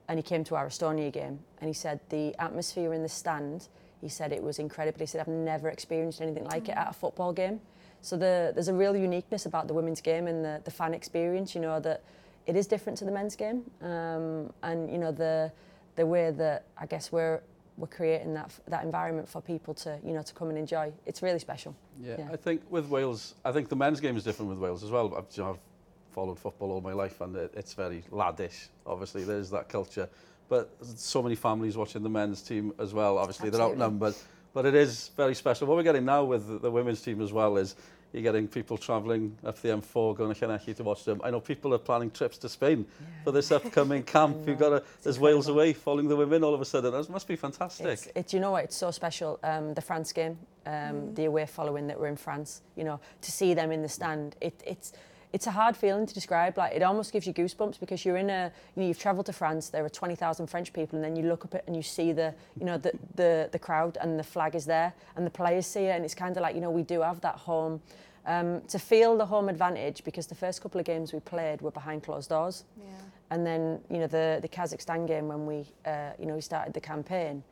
and 0.06 0.18
he 0.18 0.22
came 0.22 0.44
to 0.44 0.54
our 0.54 0.68
Estonia 0.68 1.12
game, 1.12 1.40
and 1.60 1.68
he 1.68 1.74
said 1.74 2.00
the 2.08 2.34
atmosphere 2.38 2.92
in 2.92 3.02
the 3.02 3.08
stand, 3.08 3.68
he 4.00 4.08
said 4.08 4.32
it 4.32 4.42
was 4.42 4.58
incredible. 4.58 5.00
He 5.00 5.06
said, 5.06 5.20
"I've 5.20 5.28
never 5.28 5.68
experienced 5.68 6.20
anything 6.20 6.44
like 6.44 6.64
mm. 6.64 6.68
it 6.70 6.76
at 6.76 6.90
a 6.90 6.92
football 6.92 7.32
game." 7.32 7.60
So 8.00 8.16
the, 8.16 8.52
there's 8.54 8.68
a 8.68 8.74
real 8.74 8.96
uniqueness 8.96 9.46
about 9.46 9.66
the 9.66 9.74
women's 9.74 10.00
game 10.00 10.28
and 10.28 10.44
the, 10.44 10.60
the 10.64 10.70
fan 10.70 10.94
experience. 10.94 11.54
You 11.54 11.60
know 11.60 11.80
that 11.80 12.02
it 12.46 12.54
is 12.54 12.66
different 12.66 12.98
to 12.98 13.04
the 13.04 13.10
men's 13.10 13.34
game, 13.34 13.70
um, 13.82 14.52
and 14.62 14.90
you 14.90 14.98
know 14.98 15.10
the 15.10 15.50
the 15.96 16.06
way 16.06 16.30
that 16.30 16.64
I 16.78 16.86
guess 16.86 17.10
we're 17.10 17.40
we're 17.78 17.86
creating 17.86 18.34
that 18.34 18.52
that 18.66 18.84
environment 18.84 19.28
for 19.28 19.40
people 19.40 19.72
to 19.72 19.98
you 20.04 20.12
know 20.12 20.22
to 20.22 20.34
come 20.34 20.48
and 20.48 20.58
enjoy. 20.58 20.92
It's 21.06 21.22
really 21.22 21.38
special. 21.38 21.74
Yeah, 22.02 22.16
yeah. 22.18 22.28
I 22.32 22.36
think 22.36 22.62
with 22.70 22.86
Wales, 22.86 23.34
I 23.44 23.52
think 23.52 23.68
the 23.68 23.76
men's 23.76 24.00
game 24.00 24.16
is 24.16 24.24
different 24.24 24.50
with 24.50 24.58
Wales 24.58 24.82
as 24.82 24.90
well. 24.90 25.14
I've, 25.16 25.24
you 25.36 25.42
know, 25.42 25.50
I've 25.50 25.58
followed 26.12 26.38
football 26.38 26.72
all 26.72 26.80
my 26.80 26.92
life, 26.92 27.20
and 27.20 27.34
it, 27.36 27.52
it's 27.56 27.74
very 27.74 28.02
laddish. 28.10 28.68
Obviously, 28.86 29.24
there's 29.24 29.50
that 29.50 29.68
culture, 29.68 30.08
but 30.48 30.74
so 30.82 31.22
many 31.22 31.36
families 31.36 31.76
watching 31.76 32.02
the 32.02 32.10
men's 32.10 32.42
team 32.42 32.74
as 32.78 32.92
well. 32.92 33.16
Obviously, 33.18 33.48
Absolutely. 33.48 33.58
they're 33.58 33.86
outnumbered. 33.86 34.14
But 34.54 34.66
it 34.66 34.74
is 34.74 35.10
very 35.16 35.34
special. 35.34 35.68
What 35.68 35.76
we're 35.76 35.82
getting 35.84 36.06
now 36.06 36.24
with 36.24 36.62
the 36.62 36.70
women's 36.70 37.02
team 37.02 37.20
as 37.20 37.32
well 37.32 37.58
is 37.58 37.76
you're 38.12 38.22
getting 38.22 38.48
people 38.48 38.78
travelling 38.78 39.36
up 39.44 39.60
the 39.60 39.68
M4 39.68 40.16
going 40.16 40.34
to 40.34 40.46
Llanelli 40.46 40.74
to 40.76 40.82
watch 40.82 41.04
them. 41.04 41.20
I 41.22 41.30
know 41.30 41.40
people 41.40 41.74
are 41.74 41.78
planning 41.78 42.10
trips 42.10 42.38
to 42.38 42.48
Spain 42.48 42.86
yeah. 43.00 43.06
for 43.24 43.32
this 43.32 43.52
upcoming 43.52 44.02
camp. 44.14 44.36
You've 44.46 44.58
got 44.58 44.72
a, 44.72 44.82
there's 45.02 45.18
Wales 45.18 45.48
away 45.48 45.74
following 45.74 46.08
the 46.08 46.16
women 46.16 46.42
all 46.42 46.54
of 46.54 46.60
a 46.60 46.64
sudden. 46.64 46.92
That 46.92 47.08
must 47.10 47.28
be 47.28 47.36
fantastic. 47.36 47.86
It's, 47.86 48.08
it, 48.14 48.32
you 48.32 48.40
know 48.40 48.52
what, 48.52 48.64
it's 48.64 48.76
so 48.76 48.90
special. 48.90 49.38
Um, 49.42 49.74
the 49.74 49.82
France 49.82 50.12
game, 50.12 50.38
um, 50.66 50.72
mm. 50.72 51.14
the 51.14 51.26
away 51.26 51.46
following 51.46 51.86
that 51.88 52.00
we're 52.00 52.06
in 52.08 52.16
France, 52.16 52.62
you 52.76 52.84
know, 52.84 52.98
to 53.20 53.30
see 53.30 53.52
them 53.52 53.70
in 53.70 53.82
the 53.82 53.88
stand, 53.88 54.36
it, 54.40 54.62
it's 54.66 54.92
it's 55.32 55.46
a 55.46 55.50
hard 55.50 55.76
feeling 55.76 56.06
to 56.06 56.14
describe. 56.14 56.56
Like 56.56 56.74
it 56.74 56.82
almost 56.82 57.12
gives 57.12 57.26
you 57.26 57.34
goosebumps 57.34 57.78
because 57.80 58.04
you're 58.04 58.16
in 58.16 58.30
a, 58.30 58.50
you 58.74 58.82
know, 58.82 58.88
you've 58.88 58.98
travelled 58.98 59.26
to 59.26 59.32
France. 59.32 59.68
There 59.68 59.84
are 59.84 59.88
20,000 59.88 60.46
French 60.46 60.72
people, 60.72 60.96
and 60.96 61.04
then 61.04 61.16
you 61.16 61.28
look 61.28 61.44
up 61.44 61.54
it 61.54 61.64
and 61.66 61.76
you 61.76 61.82
see 61.82 62.12
the, 62.12 62.34
you 62.58 62.64
know, 62.64 62.78
the 62.78 62.92
the 63.14 63.48
the 63.52 63.58
crowd 63.58 63.98
and 64.00 64.18
the 64.18 64.24
flag 64.24 64.54
is 64.54 64.64
there, 64.64 64.92
and 65.16 65.26
the 65.26 65.30
players 65.30 65.66
see 65.66 65.84
it, 65.84 65.96
and 65.96 66.04
it's 66.04 66.14
kind 66.14 66.36
of 66.36 66.42
like 66.42 66.54
you 66.54 66.60
know 66.60 66.70
we 66.70 66.82
do 66.82 67.02
have 67.02 67.20
that 67.20 67.36
home 67.36 67.80
um, 68.28 68.60
to 68.68 68.78
feel 68.78 69.16
the 69.16 69.26
home 69.26 69.48
advantage 69.48 70.04
because 70.04 70.26
the 70.26 70.34
first 70.34 70.60
couple 70.60 70.78
of 70.78 70.86
games 70.86 71.12
we 71.12 71.20
played 71.20 71.62
were 71.62 71.70
behind 71.70 72.04
closed 72.04 72.28
doors. 72.28 72.64
Yeah. 72.76 72.84
And 73.30 73.46
then, 73.46 73.80
you 73.90 73.98
know, 73.98 74.06
the, 74.06 74.38
the 74.40 74.48
Kazakhstan 74.48 75.06
game 75.06 75.28
when 75.28 75.46
we, 75.46 75.66
uh, 75.84 76.10
you 76.18 76.26
know, 76.26 76.34
we 76.34 76.40
started 76.42 76.74
the 76.74 76.80
campaign, 76.80 77.42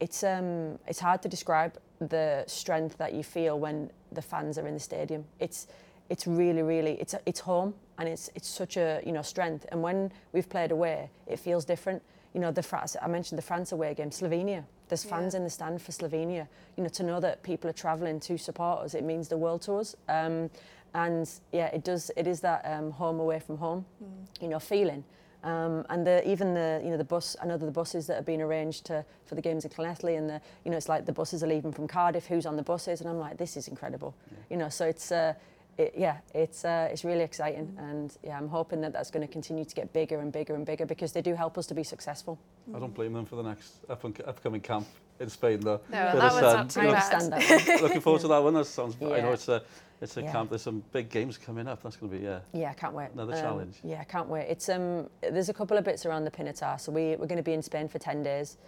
it's, 0.00 0.22
um, 0.22 0.78
it's 0.86 1.00
hard 1.00 1.22
to 1.22 1.28
describe 1.28 1.78
the 2.00 2.44
strength 2.46 2.98
that 2.98 3.14
you 3.14 3.22
feel 3.22 3.58
when 3.58 3.90
the 4.12 4.22
fans 4.22 4.58
are 4.58 4.66
in 4.66 4.74
the 4.74 4.80
stadium. 4.80 5.24
It's, 5.40 5.68
it's 6.08 6.26
really, 6.26 6.62
really, 6.62 6.92
it's, 7.00 7.14
it's 7.26 7.40
home 7.40 7.74
and 7.98 8.08
it's, 8.08 8.30
it's 8.34 8.48
such 8.48 8.76
a, 8.76 9.00
you 9.04 9.12
know, 9.12 9.22
strength. 9.22 9.66
And 9.70 9.82
when 9.82 10.12
we've 10.32 10.48
played 10.48 10.70
away, 10.70 11.10
it 11.26 11.38
feels 11.38 11.64
different. 11.64 12.02
You 12.34 12.40
know, 12.40 12.50
the 12.50 12.62
France, 12.62 12.96
I 13.00 13.06
mentioned 13.06 13.38
the 13.38 13.42
France 13.42 13.72
away 13.72 13.94
game, 13.94 14.10
Slovenia, 14.10 14.64
there's 14.88 15.04
fans 15.04 15.34
yeah. 15.34 15.38
in 15.38 15.44
the 15.44 15.50
stand 15.50 15.80
for 15.80 15.92
Slovenia. 15.92 16.46
You 16.76 16.82
know, 16.82 16.88
to 16.90 17.02
know 17.02 17.20
that 17.20 17.42
people 17.42 17.70
are 17.70 17.74
travelling 17.74 18.20
to 18.20 18.36
support 18.36 18.80
us, 18.80 18.94
it 18.94 19.04
means 19.04 19.28
the 19.28 19.36
world 19.36 19.62
to 19.62 19.74
us. 19.74 19.96
Um, 20.08 20.50
and 20.94 21.28
yeah, 21.52 21.66
it 21.66 21.84
does. 21.84 22.10
It 22.16 22.26
is 22.26 22.40
that 22.40 22.62
um, 22.64 22.92
home 22.92 23.18
away 23.18 23.40
from 23.40 23.56
home, 23.58 23.84
mm. 24.02 24.42
you 24.42 24.48
know, 24.48 24.60
feeling. 24.60 25.04
Um, 25.42 25.84
and 25.90 26.06
the, 26.06 26.26
even 26.28 26.54
the 26.54 26.80
you 26.84 26.90
know 26.90 26.96
the 26.96 27.04
bus. 27.04 27.36
I 27.42 27.46
know 27.46 27.56
the 27.56 27.70
buses 27.70 28.06
that 28.06 28.14
have 28.14 28.24
been 28.24 28.40
arranged 28.40 28.86
to, 28.86 29.04
for 29.26 29.34
the 29.34 29.42
games 29.42 29.64
in 29.64 29.70
Llanelli, 29.72 30.16
and 30.16 30.30
the 30.30 30.40
you 30.64 30.70
know 30.70 30.76
it's 30.76 30.88
like 30.88 31.04
the 31.06 31.12
buses 31.12 31.42
are 31.42 31.48
leaving 31.48 31.72
from 31.72 31.88
Cardiff. 31.88 32.26
Who's 32.26 32.46
on 32.46 32.56
the 32.56 32.62
buses? 32.62 33.00
And 33.00 33.10
I'm 33.10 33.18
like, 33.18 33.36
this 33.36 33.56
is 33.56 33.68
incredible. 33.68 34.14
Yeah. 34.30 34.38
You 34.50 34.56
know, 34.58 34.68
so 34.68 34.86
it's. 34.86 35.10
Uh, 35.10 35.34
it, 35.76 35.94
yeah, 35.96 36.18
it's 36.34 36.64
uh, 36.64 36.88
it's 36.90 37.04
really 37.04 37.22
exciting, 37.22 37.66
mm. 37.66 37.90
and 37.90 38.16
yeah, 38.22 38.36
I'm 38.36 38.48
hoping 38.48 38.80
that 38.82 38.92
that's 38.92 39.10
going 39.10 39.26
to 39.26 39.32
continue 39.32 39.64
to 39.64 39.74
get 39.74 39.92
bigger 39.92 40.20
and 40.20 40.32
bigger 40.32 40.54
and 40.54 40.64
bigger 40.64 40.86
because 40.86 41.12
they 41.12 41.22
do 41.22 41.34
help 41.34 41.58
us 41.58 41.66
to 41.66 41.74
be 41.74 41.82
successful. 41.82 42.38
I 42.74 42.78
don't 42.78 42.94
blame 42.94 43.12
them 43.12 43.26
for 43.26 43.36
the 43.36 43.42
next 43.42 43.76
up 43.88 44.04
upcoming 44.26 44.60
camp 44.60 44.86
in 45.20 45.28
Spain, 45.28 45.60
though. 45.60 45.80
No, 45.90 46.18
that 46.18 46.32
was 46.32 46.42
not 46.42 46.70
too 46.70 46.92
bad. 46.92 47.82
Looking 47.82 48.00
forward 48.00 48.22
to 48.22 48.28
that 48.28 48.42
one. 48.42 48.54
That 48.54 48.66
sounds. 48.66 48.96
Yeah. 49.00 49.08
I 49.10 49.20
know 49.20 49.32
it's 49.32 49.48
a 49.48 49.62
it's 50.00 50.16
a 50.16 50.22
yeah. 50.22 50.32
camp. 50.32 50.50
There's 50.50 50.62
some 50.62 50.82
big 50.92 51.10
games 51.10 51.38
coming 51.38 51.66
up. 51.66 51.82
That's 51.82 51.96
going 51.96 52.12
to 52.12 52.18
be 52.18 52.24
yeah. 52.24 52.40
Yeah, 52.52 52.70
I 52.70 52.74
can't 52.74 52.94
wait. 52.94 53.10
Another 53.12 53.34
um, 53.34 53.40
challenge. 53.40 53.76
Yeah, 53.82 54.00
I 54.00 54.04
can't 54.04 54.28
wait. 54.28 54.46
It's 54.48 54.68
um, 54.68 55.08
there's 55.22 55.48
a 55.48 55.54
couple 55.54 55.76
of 55.76 55.84
bits 55.84 56.06
around 56.06 56.24
the 56.24 56.30
Pinatar, 56.30 56.80
so 56.80 56.92
we 56.92 57.16
we're 57.16 57.26
going 57.26 57.36
to 57.36 57.42
be 57.42 57.52
in 57.52 57.62
Spain 57.62 57.88
for 57.88 57.98
ten 57.98 58.22
days 58.22 58.58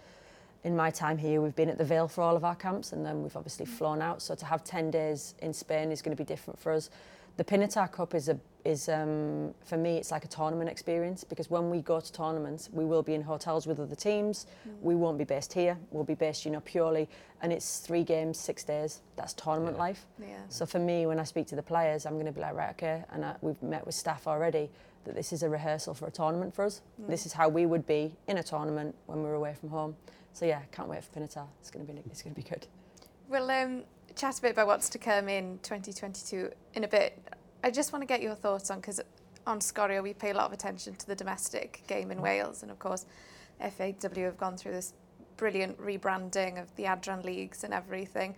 in 0.67 0.75
my 0.75 0.91
time 0.91 1.17
here, 1.17 1.41
we've 1.41 1.55
been 1.55 1.69
at 1.69 1.77
the 1.77 1.85
Vale 1.85 2.07
for 2.07 2.21
all 2.21 2.35
of 2.35 2.43
our 2.43 2.55
camps, 2.55 2.91
and 2.91 3.05
then 3.05 3.23
we've 3.23 3.35
obviously 3.37 3.65
mm. 3.65 3.69
flown 3.69 4.01
out. 4.01 4.21
So 4.21 4.35
to 4.35 4.45
have 4.45 4.63
10 4.63 4.91
days 4.91 5.33
in 5.39 5.53
Spain 5.53 5.91
is 5.91 6.01
going 6.01 6.15
to 6.15 6.21
be 6.21 6.27
different 6.27 6.59
for 6.59 6.73
us 6.73 6.89
the 7.37 7.43
Pinatar 7.43 7.89
Cup 7.91 8.15
is 8.15 8.29
a 8.29 8.39
is 8.67 8.89
um, 8.89 9.53
for 9.63 9.77
me 9.77 9.95
it's 9.95 10.11
like 10.11 10.25
a 10.25 10.27
tournament 10.27 10.69
experience 10.69 11.23
because 11.23 11.49
when 11.49 11.69
we 11.69 11.81
go 11.81 12.01
to 12.01 12.11
tournaments 12.11 12.69
we 12.73 12.83
will 12.83 13.01
be 13.01 13.13
in 13.13 13.21
hotels 13.21 13.65
with 13.65 13.79
other 13.79 13.95
teams 13.95 14.45
mm. 14.67 14.73
we 14.81 14.93
won't 14.93 15.17
be 15.17 15.23
based 15.23 15.53
here 15.53 15.77
we'll 15.91 16.03
be 16.03 16.13
based 16.13 16.43
you 16.43 16.51
know 16.51 16.59
purely 16.59 17.07
and 17.41 17.53
it's 17.53 17.79
three 17.79 18.03
games 18.03 18.37
six 18.37 18.65
days 18.65 18.99
that's 19.15 19.33
tournament 19.33 19.77
yeah. 19.77 19.81
life 19.81 20.05
yeah. 20.19 20.27
so 20.49 20.65
for 20.65 20.79
me 20.79 21.05
when 21.05 21.17
I 21.17 21.23
speak 21.23 21.47
to 21.47 21.55
the 21.55 21.63
players 21.63 22.05
I'm 22.05 22.15
going 22.15 22.25
to 22.25 22.31
be 22.33 22.41
like 22.41 22.55
right 22.55 22.71
okay 22.71 23.03
and 23.13 23.23
I, 23.23 23.35
we've 23.41 23.61
met 23.63 23.85
with 23.85 23.95
staff 23.95 24.27
already 24.27 24.69
that 25.05 25.15
this 25.15 25.31
is 25.31 25.43
a 25.43 25.49
rehearsal 25.49 25.93
for 25.93 26.07
a 26.07 26.11
tournament 26.11 26.53
for 26.53 26.65
us 26.65 26.81
mm. 27.01 27.07
this 27.07 27.25
is 27.25 27.31
how 27.31 27.47
we 27.47 27.65
would 27.65 27.87
be 27.87 28.13
in 28.27 28.37
a 28.37 28.43
tournament 28.43 28.93
when 29.05 29.23
we're 29.23 29.35
away 29.35 29.55
from 29.57 29.69
home 29.69 29.95
so 30.33 30.45
yeah 30.45 30.59
can't 30.73 30.89
wait 30.89 31.03
for 31.05 31.17
Pinatar 31.17 31.47
it's 31.61 31.71
going 31.71 31.85
to 31.85 31.93
be 31.93 32.01
it's 32.11 32.21
going 32.21 32.35
to 32.35 32.41
be 32.41 32.47
good 32.47 32.67
well 33.29 33.49
um 33.49 33.83
chat 34.17 34.39
a 34.39 34.41
bit 34.41 34.51
about 34.51 34.67
what's 34.67 34.89
to 34.89 34.97
come 34.97 35.29
in 35.29 35.59
2022 35.61 36.51
in 36.73 36.83
a 36.83 36.87
bit. 36.87 37.17
I 37.63 37.71
just 37.71 37.91
want 37.91 38.01
to 38.03 38.07
get 38.07 38.21
your 38.21 38.35
thoughts 38.35 38.69
on, 38.71 38.79
because 38.79 39.01
on 39.45 39.59
Sgorio 39.59 40.03
we 40.03 40.13
pay 40.13 40.31
a 40.31 40.33
lot 40.33 40.45
of 40.45 40.53
attention 40.53 40.95
to 40.95 41.07
the 41.07 41.15
domestic 41.15 41.83
game 41.87 42.11
in 42.11 42.21
Wales, 42.21 42.61
and 42.61 42.71
of 42.71 42.79
course 42.79 43.05
FAW 43.59 44.23
have 44.23 44.37
gone 44.37 44.57
through 44.57 44.73
this 44.73 44.93
brilliant 45.37 45.79
rebranding 45.79 46.61
of 46.61 46.75
the 46.75 46.83
Adran 46.83 47.23
leagues 47.23 47.63
and 47.63 47.73
everything. 47.73 48.35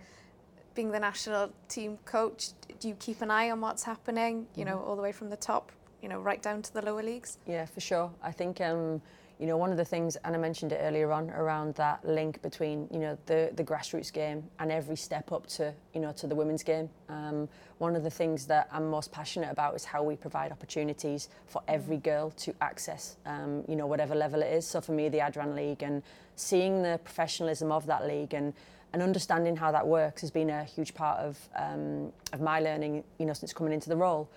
Being 0.74 0.92
the 0.92 1.00
national 1.00 1.52
team 1.68 1.98
coach, 2.04 2.50
do 2.78 2.88
you 2.88 2.94
keep 2.94 3.22
an 3.22 3.30
eye 3.30 3.50
on 3.50 3.60
what's 3.60 3.82
happening, 3.82 4.46
you 4.54 4.64
know, 4.64 4.76
mm-hmm. 4.76 4.88
all 4.88 4.96
the 4.96 5.02
way 5.02 5.12
from 5.12 5.28
the 5.28 5.36
top, 5.36 5.72
you 6.00 6.08
know, 6.08 6.20
right 6.20 6.40
down 6.40 6.62
to 6.62 6.72
the 6.72 6.82
lower 6.82 7.02
leagues? 7.02 7.38
Yeah, 7.46 7.66
for 7.66 7.80
sure. 7.80 8.10
I 8.22 8.30
think 8.30 8.60
um, 8.60 9.02
you 9.40 9.46
know, 9.46 9.56
one 9.56 9.70
of 9.70 9.78
the 9.78 9.84
things, 9.84 10.16
and 10.16 10.36
I 10.36 10.38
mentioned 10.38 10.72
it 10.72 10.80
earlier 10.82 11.10
on, 11.12 11.30
around 11.30 11.74
that 11.76 12.04
link 12.04 12.42
between, 12.42 12.86
you 12.92 12.98
know, 12.98 13.16
the, 13.24 13.50
the 13.54 13.64
grassroots 13.64 14.12
game 14.12 14.44
and 14.58 14.70
every 14.70 14.96
step 14.96 15.32
up 15.32 15.46
to, 15.46 15.72
you 15.94 16.00
know, 16.00 16.12
to 16.12 16.26
the 16.26 16.34
women's 16.34 16.62
game. 16.62 16.90
Um, 17.08 17.48
one 17.78 17.96
of 17.96 18.02
the 18.02 18.10
things 18.10 18.46
that 18.48 18.68
I'm 18.70 18.90
most 18.90 19.10
passionate 19.10 19.50
about 19.50 19.74
is 19.74 19.86
how 19.86 20.02
we 20.02 20.14
provide 20.14 20.52
opportunities 20.52 21.30
for 21.46 21.62
every 21.66 21.96
girl 21.96 22.30
to 22.32 22.54
access, 22.60 23.16
um, 23.24 23.64
you 23.66 23.76
know, 23.76 23.86
whatever 23.86 24.14
level 24.14 24.42
it 24.42 24.52
is. 24.52 24.66
So 24.66 24.82
for 24.82 24.92
me, 24.92 25.08
the 25.08 25.20
Adran 25.20 25.56
League 25.56 25.82
and 25.82 26.02
seeing 26.36 26.82
the 26.82 27.00
professionalism 27.02 27.72
of 27.72 27.86
that 27.86 28.06
league 28.06 28.34
and 28.34 28.52
and 28.92 29.02
understanding 29.02 29.54
how 29.54 29.70
that 29.70 29.86
works 29.86 30.20
has 30.20 30.32
been 30.32 30.50
a 30.50 30.64
huge 30.64 30.94
part 30.94 31.20
of 31.20 31.38
um, 31.54 32.12
of 32.32 32.40
my 32.40 32.60
learning, 32.60 33.04
you 33.18 33.24
know, 33.24 33.32
since 33.32 33.52
coming 33.52 33.72
into 33.72 33.88
the 33.88 33.96
role, 33.96 34.28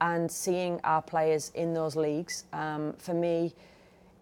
and 0.00 0.30
seeing 0.30 0.80
our 0.82 1.00
players 1.00 1.52
in 1.54 1.72
those 1.72 1.94
leagues. 1.94 2.44
Um, 2.52 2.94
for 2.98 3.14
me, 3.14 3.54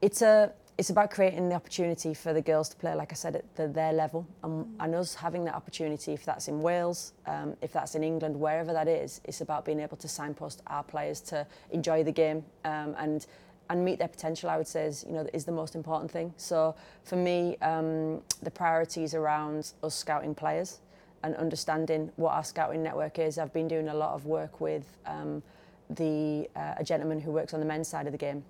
it's 0.01 0.22
a 0.22 0.53
it's 0.78 0.90
about 0.90 1.11
creating 1.11 1.49
the 1.49 1.57
opportunity 1.57 2.14
for 2.14 2.32
the 2.32 2.40
girls 2.40 2.68
to 2.68 2.76
play, 2.76 2.94
like 2.94 3.11
I 3.11 3.16
said, 3.16 3.34
at 3.34 3.57
the, 3.57 3.66
their 3.66 3.92
level, 3.92 4.24
and, 4.44 4.64
and 4.78 4.94
us 4.94 5.12
having 5.12 5.44
that 5.46 5.57
opportunity. 5.57 6.12
If 6.12 6.24
that's 6.24 6.46
in 6.46 6.62
Wales, 6.62 7.14
um, 7.26 7.57
if 7.61 7.72
that's 7.72 7.96
in 7.96 8.05
England, 8.05 8.38
wherever 8.38 8.72
that 8.72 8.86
is, 8.86 9.20
it's 9.24 9.40
about 9.40 9.64
being 9.64 9.80
able 9.80 9.96
to 9.96 10.07
signpost 10.07 10.62
our 10.68 10.84
players 10.84 11.20
to 11.22 11.44
enjoy 11.72 12.05
the 12.05 12.12
game 12.12 12.44
um, 12.64 12.94
and 12.99 13.26
and 13.70 13.84
meet 13.84 13.99
their 13.99 14.09
potential, 14.09 14.49
I 14.49 14.57
would 14.57 14.66
say, 14.66 14.86
is, 14.86 15.05
you 15.07 15.12
know, 15.12 15.26
is 15.34 15.44
the 15.44 15.53
most 15.53 15.74
important 15.74 16.11
thing. 16.11 16.32
So 16.38 16.74
for 17.03 17.16
me, 17.16 17.59
um, 17.59 18.22
the 18.42 18.51
priorities 18.51 19.12
around 19.12 19.72
us 19.82 19.94
scouting 19.94 20.34
players 20.34 20.78
and 21.22 21.36
understanding 21.36 22.11
what 22.16 22.32
our 22.32 22.44
scouting 22.44 22.82
network 22.82 23.18
is. 23.18 23.36
I've 23.36 23.53
been 23.53 23.68
doing 23.68 23.88
a 23.88 23.94
lot 23.94 24.14
of 24.14 24.24
work 24.24 24.62
with 24.62 24.96
um, 25.05 25.42
the 25.90 26.49
uh, 26.57 26.74
a 26.78 26.84
gentleman 26.84 27.20
who 27.20 27.30
works 27.30 27.53
on 27.53 27.61
the 27.61 27.66
men's 27.66 27.88
side 27.88 28.07
of 28.07 28.12
the 28.12 28.18
game 28.18 28.42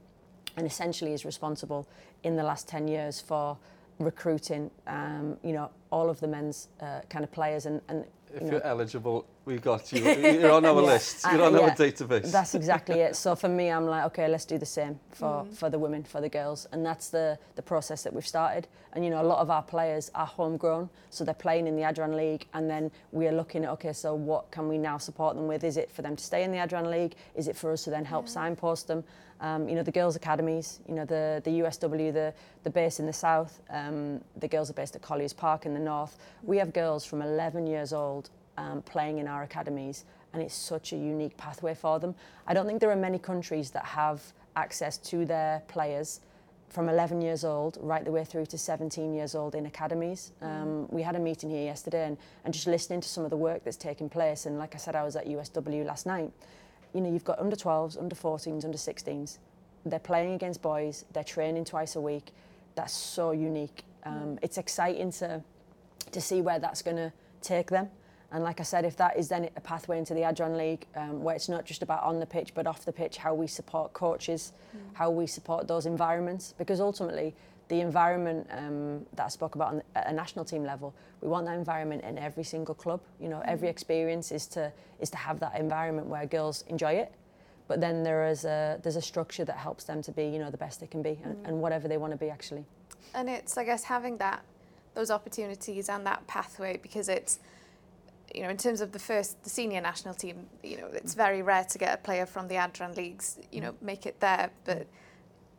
and 0.59 0.67
essentially 0.67 1.13
is 1.15 1.25
responsible 1.25 1.87
in 2.25 2.35
the 2.35 2.43
last 2.43 2.67
10 2.67 2.89
years 2.89 3.21
for 3.21 3.57
recruiting, 4.01 4.71
um, 4.89 5.37
you 5.45 5.53
know, 5.53 5.71
all 5.91 6.11
of 6.11 6.19
the 6.19 6.27
men's 6.27 6.69
uh, 6.81 7.01
kind 7.09 7.25
of 7.25 7.31
players 7.31 7.65
and, 7.65 7.81
and 7.89 8.05
If 8.35 8.43
you 8.43 8.49
you're 8.53 8.63
eligible, 8.67 9.27
we 9.45 9.57
got 9.59 9.91
you. 9.93 10.01
You're 10.41 10.51
on 10.53 10.65
our 10.67 10.81
Yeah. 10.83 10.87
list. 10.93 11.25
You're 11.33 11.43
Uh, 11.43 11.47
on 11.47 11.55
our 11.57 11.69
yeah. 11.69 11.75
database. 11.75 12.31
That's 12.31 12.55
exactly 12.55 13.01
it. 13.01 13.17
So 13.17 13.35
for 13.35 13.49
me, 13.49 13.69
I'm 13.71 13.87
like, 13.87 14.05
okay, 14.07 14.29
let's 14.29 14.45
do 14.45 14.59
the 14.59 14.67
same 14.67 15.01
for, 15.11 15.47
for 15.55 15.71
the 15.71 15.79
women, 15.79 16.05
for 16.05 16.21
the 16.21 16.29
girls, 16.29 16.67
and 16.73 16.85
that's 16.85 17.09
the 17.09 17.39
the 17.57 17.63
process 17.63 18.03
that 18.03 18.13
we've 18.13 18.27
started. 18.27 18.69
And 18.93 19.05
you 19.05 19.11
know, 19.11 19.23
a 19.23 19.29
lot 19.33 19.39
of 19.39 19.51
our 19.51 19.63
players 19.63 20.11
are 20.15 20.27
homegrown, 20.27 20.91
so 21.11 21.25
they're 21.25 21.35
playing 21.35 21.67
in 21.67 21.77
the 21.77 21.83
Adran 21.83 22.15
League, 22.15 22.47
and 22.53 22.69
then 22.69 22.91
we 23.13 23.27
are 23.27 23.33
looking 23.33 23.65
at, 23.65 23.71
okay, 23.71 23.93
so 23.93 24.15
what 24.15 24.51
can 24.51 24.69
we 24.69 24.77
now 24.79 24.99
support 24.99 25.35
them 25.37 25.47
with? 25.47 25.65
Is 25.65 25.77
it 25.77 25.91
for 25.91 26.03
them 26.03 26.17
to 26.17 26.25
stay 26.25 26.43
in 26.45 26.53
the 26.53 26.59
Adran 26.59 26.91
League? 26.91 27.15
Is 27.35 27.49
it 27.49 27.57
for 27.57 27.73
us 27.73 27.85
to 27.85 27.91
then 27.91 28.05
help 28.05 28.29
signpost 28.29 28.87
them? 28.89 29.05
Um, 29.41 29.69
you 29.69 29.77
know, 29.77 29.85
the 29.85 29.93
girls' 29.93 30.17
academies, 30.17 30.81
you 30.89 30.95
know, 30.95 31.05
the 31.05 31.41
the 31.45 31.61
USW, 31.61 32.13
the 32.13 32.35
the 32.65 32.71
base 32.71 32.99
in 33.01 33.07
the 33.07 33.13
south, 33.13 33.61
um, 33.71 34.21
the 34.41 34.49
girls 34.49 34.69
are 34.69 34.75
based 34.75 34.97
at 34.97 35.03
Colliers 35.03 35.33
Park 35.33 35.65
in 35.65 35.75
the 35.75 35.81
north. 35.81 36.19
We 36.43 36.59
have 36.59 36.73
girls 36.73 37.05
from 37.05 37.23
11 37.23 37.67
years 37.69 37.93
old 37.93 38.28
um, 38.59 38.83
playing 38.83 39.19
in 39.19 39.29
our 39.29 39.45
academies, 39.45 40.05
and 40.33 40.43
it's 40.43 40.55
such 40.55 40.93
a 40.93 40.97
unique 40.97 41.37
pathway 41.37 41.75
for 41.75 41.99
them. 41.99 42.15
I 42.47 42.53
don't 42.55 42.67
think 42.67 42.81
there 42.81 42.91
are 42.91 42.97
many 42.97 43.19
countries 43.19 43.71
that 43.71 43.85
have 43.85 44.21
access 44.57 44.99
to 44.99 45.25
their 45.25 45.63
players 45.69 46.21
from 46.69 46.89
11 46.89 47.23
years 47.23 47.45
old 47.45 47.79
right 47.81 48.05
the 48.05 48.11
way 48.11 48.25
through 48.25 48.45
to 48.45 48.59
17 48.59 49.15
years 49.15 49.35
old 49.35 49.55
in 49.55 49.65
academies. 49.65 50.33
Um, 50.43 50.87
we 50.91 51.01
had 51.03 51.17
a 51.17 51.19
meeting 51.19 51.49
here 51.49 51.65
yesterday 51.65 52.07
and, 52.07 52.19
and 52.45 52.53
just 52.53 52.67
listening 52.67 53.01
to 53.01 53.09
some 53.09 53.25
of 53.25 53.31
the 53.31 53.39
work 53.39 53.65
that's 53.65 53.77
taking 53.77 54.11
place. 54.11 54.45
And 54.45 54.59
like 54.59 54.75
I 54.75 54.79
said, 54.79 54.95
I 54.95 55.03
was 55.03 55.17
at 55.17 55.27
USW 55.27 55.87
last 55.87 56.05
night. 56.05 56.31
You 56.93 57.01
know, 57.01 57.11
you've 57.11 57.25
got 57.25 57.39
under 57.39 57.57
12s, 57.57 57.99
under 57.99 58.15
14s, 58.15 58.65
under 58.65 58.77
16s. 58.77 59.39
They're 59.87 59.99
playing 59.99 60.35
against 60.35 60.61
boys. 60.61 61.07
They're 61.13 61.25
training 61.25 61.65
twice 61.65 61.97
a 61.97 62.01
week. 62.01 62.33
That's 62.75 62.93
so 62.93 63.31
unique. 63.31 63.85
Um, 64.05 64.39
It's 64.43 64.59
exciting 64.59 65.13
to 65.13 65.43
to 66.13 66.21
see 66.21 66.41
where 66.41 66.59
that's 66.59 66.83
going 66.83 66.97
to 66.97 67.13
take 67.43 67.69
them. 67.69 67.91
And 68.31 68.45
like 68.45 68.61
I 68.61 68.63
said, 68.63 68.85
if 68.85 68.97
that 68.97 69.17
is 69.17 69.29
then 69.29 69.49
a 69.57 69.61
pathway 69.61 69.99
into 69.99 70.13
the 70.13 70.21
Adran 70.21 70.57
League, 70.57 70.87
um, 70.97 71.23
where 71.23 71.35
it's 71.35 71.49
not 71.49 71.65
just 71.65 71.83
about 71.83 72.03
on 72.03 72.21
the 72.21 72.27
pitch 72.27 72.53
but 72.55 72.67
off 72.67 72.85
the 72.85 72.93
pitch, 72.93 73.17
how 73.17 73.35
we 73.35 73.47
support 73.47 73.93
coaches, 73.93 74.53
how 74.93 75.11
we 75.11 75.27
support 75.27 75.67
those 75.67 75.87
environments, 75.87 76.55
because 76.59 76.81
ultimately 76.81 77.35
the 77.69 77.81
environment 77.81 78.47
um, 78.51 79.07
that 79.15 79.27
I 79.27 79.29
spoke 79.29 79.55
about 79.55 79.69
on 79.69 79.83
at 79.95 80.09
a 80.09 80.13
national 80.13 80.45
team 80.45 80.65
level, 80.65 80.95
we 81.23 81.29
want 81.29 81.47
that 81.47 81.57
environment 81.57 82.05
in 82.05 82.19
every 82.19 82.45
single 82.45 82.75
club. 82.75 83.01
You 83.21 83.29
know, 83.29 83.43
every 83.47 83.69
experience 83.69 84.31
is 84.31 84.47
to 84.49 84.73
is 85.01 85.11
to 85.11 85.17
have 85.17 85.41
that 85.41 85.59
environment 85.59 86.07
where 86.07 86.27
girls 86.27 86.65
enjoy 86.69 86.93
it, 86.93 87.13
but 87.67 87.81
then 87.81 88.03
there 88.03 88.29
is 88.29 88.45
a 88.45 88.79
there's 88.83 88.97
a 88.97 89.03
structure 89.03 89.45
that 89.47 89.57
helps 89.57 89.85
them 89.85 90.03
to 90.03 90.13
be 90.13 90.25
you 90.25 90.39
know 90.39 90.51
the 90.51 90.59
best 90.59 90.81
they 90.81 90.87
can 90.87 91.03
be 91.03 91.19
and, 91.25 91.37
and 91.47 91.61
whatever 91.63 91.89
they 91.89 91.97
want 91.97 92.13
to 92.13 92.19
be 92.19 92.29
actually. 92.29 92.65
And 93.15 93.29
it's, 93.29 93.57
I 93.57 93.65
guess, 93.65 93.85
having 93.85 94.19
that, 94.19 94.43
those 94.95 95.11
opportunities 95.11 95.89
and 95.89 96.05
that 96.07 96.27
pathway 96.27 96.77
because 96.77 97.09
it's, 97.09 97.39
you 98.35 98.43
know, 98.43 98.49
in 98.51 98.57
terms 98.57 98.81
of 98.81 98.93
the 98.93 98.99
first, 98.99 99.43
the 99.45 99.51
senior 99.51 99.81
national 99.81 100.15
team, 100.15 100.47
you 100.63 100.77
know, 100.77 100.89
it's 100.93 101.15
very 101.15 101.43
rare 101.43 101.65
to 101.65 101.79
get 101.79 101.95
a 101.95 101.97
player 102.03 102.27
from 102.27 102.49
the 102.49 102.57
Adran 102.57 102.97
leagues, 102.97 103.39
you 103.53 103.61
know, 103.61 103.75
make 103.81 104.07
it 104.07 104.21
there. 104.21 104.51
But 104.65 104.87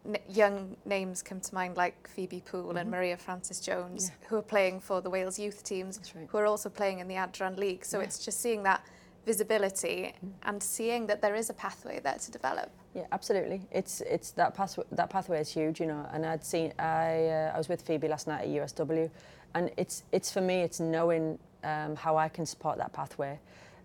n- 0.05 0.17
young 0.29 0.75
names 0.85 1.21
come 1.21 1.39
to 1.41 1.53
mind 1.55 1.77
like 1.77 2.07
Phoebe 2.07 2.41
Poole 2.45 2.77
and 2.77 2.89
Maria 2.91 3.17
Francis 3.17 3.59
Jones, 3.59 4.09
Yeah. 4.09 4.27
who 4.29 4.37
are 4.37 4.41
playing 4.43 4.81
for 4.81 5.01
the 5.01 5.09
Wales 5.09 5.39
youth 5.39 5.63
teams, 5.63 5.99
right. 6.15 6.27
who 6.29 6.37
are 6.37 6.45
also 6.45 6.69
playing 6.69 6.99
in 6.99 7.07
the 7.07 7.15
Adran 7.15 7.57
league. 7.57 7.83
So 7.85 7.97
Yeah. 7.99 8.05
it's 8.05 8.23
just 8.23 8.39
seeing 8.39 8.63
that 8.63 8.83
visibility 9.25 10.13
and 10.43 10.61
seeing 10.61 11.05
that 11.07 11.21
there 11.21 11.35
is 11.35 11.49
a 11.49 11.53
pathway 11.53 11.99
there 11.99 12.17
to 12.17 12.31
develop. 12.31 12.69
Yeah, 12.93 13.05
absolutely. 13.11 13.61
It's 13.71 14.01
it's 14.01 14.31
that 14.31 14.55
pathway. 14.55 14.83
That 14.91 15.09
pathway 15.09 15.39
is 15.39 15.49
huge, 15.51 15.79
you 15.79 15.85
know. 15.87 16.07
And 16.11 16.25
I'd 16.25 16.43
seen. 16.43 16.73
I 16.79 17.27
uh, 17.27 17.51
I 17.53 17.57
was 17.57 17.69
with 17.69 17.81
Phoebe 17.83 18.07
last 18.07 18.25
night 18.27 18.41
at 18.41 18.47
USW, 18.49 19.09
and 19.53 19.69
it's 19.77 20.03
it's 20.11 20.31
for 20.31 20.41
me. 20.41 20.61
It's 20.61 20.79
knowing 20.79 21.37
um, 21.63 21.95
how 21.95 22.17
I 22.17 22.29
can 22.29 22.45
support 22.45 22.77
that 22.77 22.93
pathway, 22.93 23.39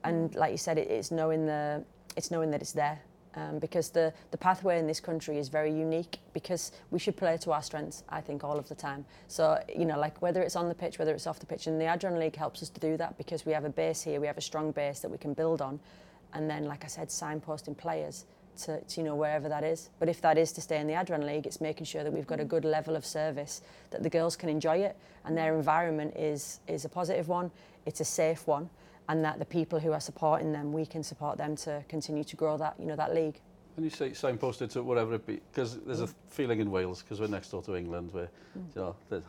and 0.05 0.35
like 0.35 0.53
you 0.53 0.59
said, 0.59 0.79
it, 0.79 0.89
it's 0.91 1.11
knowing 1.11 1.47
the 1.47 1.85
it's 2.16 2.31
knowing 2.31 2.51
that 2.51 2.61
it's 2.61 2.72
there. 2.72 3.01
Um, 3.37 3.59
because 3.59 3.91
the, 3.91 4.12
the 4.31 4.39
pathway 4.39 4.79
in 4.79 4.87
this 4.87 5.01
country 5.01 5.39
is 5.39 5.49
very 5.49 5.72
unique 5.72 6.18
because 6.33 6.70
we 6.93 7.01
should 7.01 7.16
play 7.16 7.37
to 7.39 7.51
our 7.51 7.62
strengths, 7.62 8.05
I 8.09 8.20
think, 8.20 8.45
all 8.45 8.57
of 8.57 8.68
the 8.68 8.77
time. 8.77 9.05
So, 9.27 9.61
you 9.75 9.87
know, 9.87 9.99
like 9.99 10.22
whether 10.22 10.41
it's 10.41 10.55
on 10.55 10.68
the 10.68 10.75
pitch, 10.75 11.01
whether 11.01 11.12
it's 11.12 11.27
off 11.27 11.41
the 11.41 11.47
pitch, 11.47 11.66
and 11.66 11.81
the 11.81 11.87
Adran 11.87 12.16
League 12.20 12.37
helps 12.37 12.62
us 12.62 12.68
to 12.68 12.79
do 12.79 12.97
that 12.97 13.18
because 13.18 13.45
we 13.45 13.51
have 13.51 13.64
a 13.64 13.70
base 13.70 14.03
here, 14.03 14.20
we 14.20 14.29
have 14.29 14.39
a 14.39 14.41
strong 14.41 14.70
base 14.70 15.01
that 15.01 15.11
we 15.11 15.18
can 15.18 15.35
build 15.35 15.61
on. 15.61 15.81
And 16.33 16.49
then, 16.49 16.66
like 16.66 16.85
I 16.85 16.87
said, 16.87 17.09
signposting 17.09 17.77
players 17.77 18.25
to, 18.59 18.80
to, 18.80 19.00
you 19.00 19.05
know 19.05 19.14
wherever 19.14 19.48
that 19.48 19.64
is. 19.64 19.90
But 19.98 20.09
if 20.09 20.20
that 20.22 20.38
is 20.38 20.52
to 20.52 20.61
stay 20.61 20.78
in 20.78 20.86
the 20.86 20.94
Adran 20.94 21.24
League, 21.24 21.46
it's 21.46 21.61
making 21.61 21.86
sure 21.86 22.05
that 22.05 22.12
we've 22.12 22.26
got 22.26 22.40
a 22.40 22.44
good 22.44 22.64
level 22.64 22.96
of 22.96 23.05
service 23.05 23.62
that 23.90 24.02
the 24.02 24.11
girls 24.11 24.36
can 24.36 24.48
enjoy 24.48 24.78
it 24.78 24.96
and 25.24 25.36
their 25.36 25.55
environment 25.55 26.16
is 26.16 26.61
is 26.66 26.84
a 26.84 26.88
positive 26.88 27.28
one, 27.28 27.50
it's 27.86 28.00
a 28.00 28.05
safe 28.05 28.46
one, 28.46 28.68
and 29.09 29.24
that 29.24 29.38
the 29.38 29.44
people 29.44 29.78
who 29.78 29.92
are 29.92 30.00
supporting 30.00 30.52
them, 30.52 30.72
we 30.72 30.86
can 30.86 31.02
support 31.02 31.38
them 31.38 31.57
to 31.57 31.82
continue 31.88 32.24
to 32.24 32.36
grow 32.36 32.57
that 32.57 32.74
you 32.78 32.86
know 32.86 32.96
that 32.96 33.14
league. 33.14 33.40
When 33.76 33.84
you 33.84 33.90
say 33.90 34.11
signposted 34.11 34.70
to 34.72 34.82
whatever 34.82 35.14
it 35.14 35.26
be, 35.26 35.40
because 35.50 35.80
there's 35.80 36.00
a 36.00 36.07
mm. 36.07 36.14
feeling 36.28 36.61
in 36.61 36.70
Wales, 36.70 37.02
because 37.02 37.20
we're 37.20 37.26
next 37.26 37.50
door 37.50 37.62
to 37.62 37.74
England, 37.74 38.11
where 38.12 38.30
mm. 38.57 38.74
you 38.74 38.80
know 38.80 39.22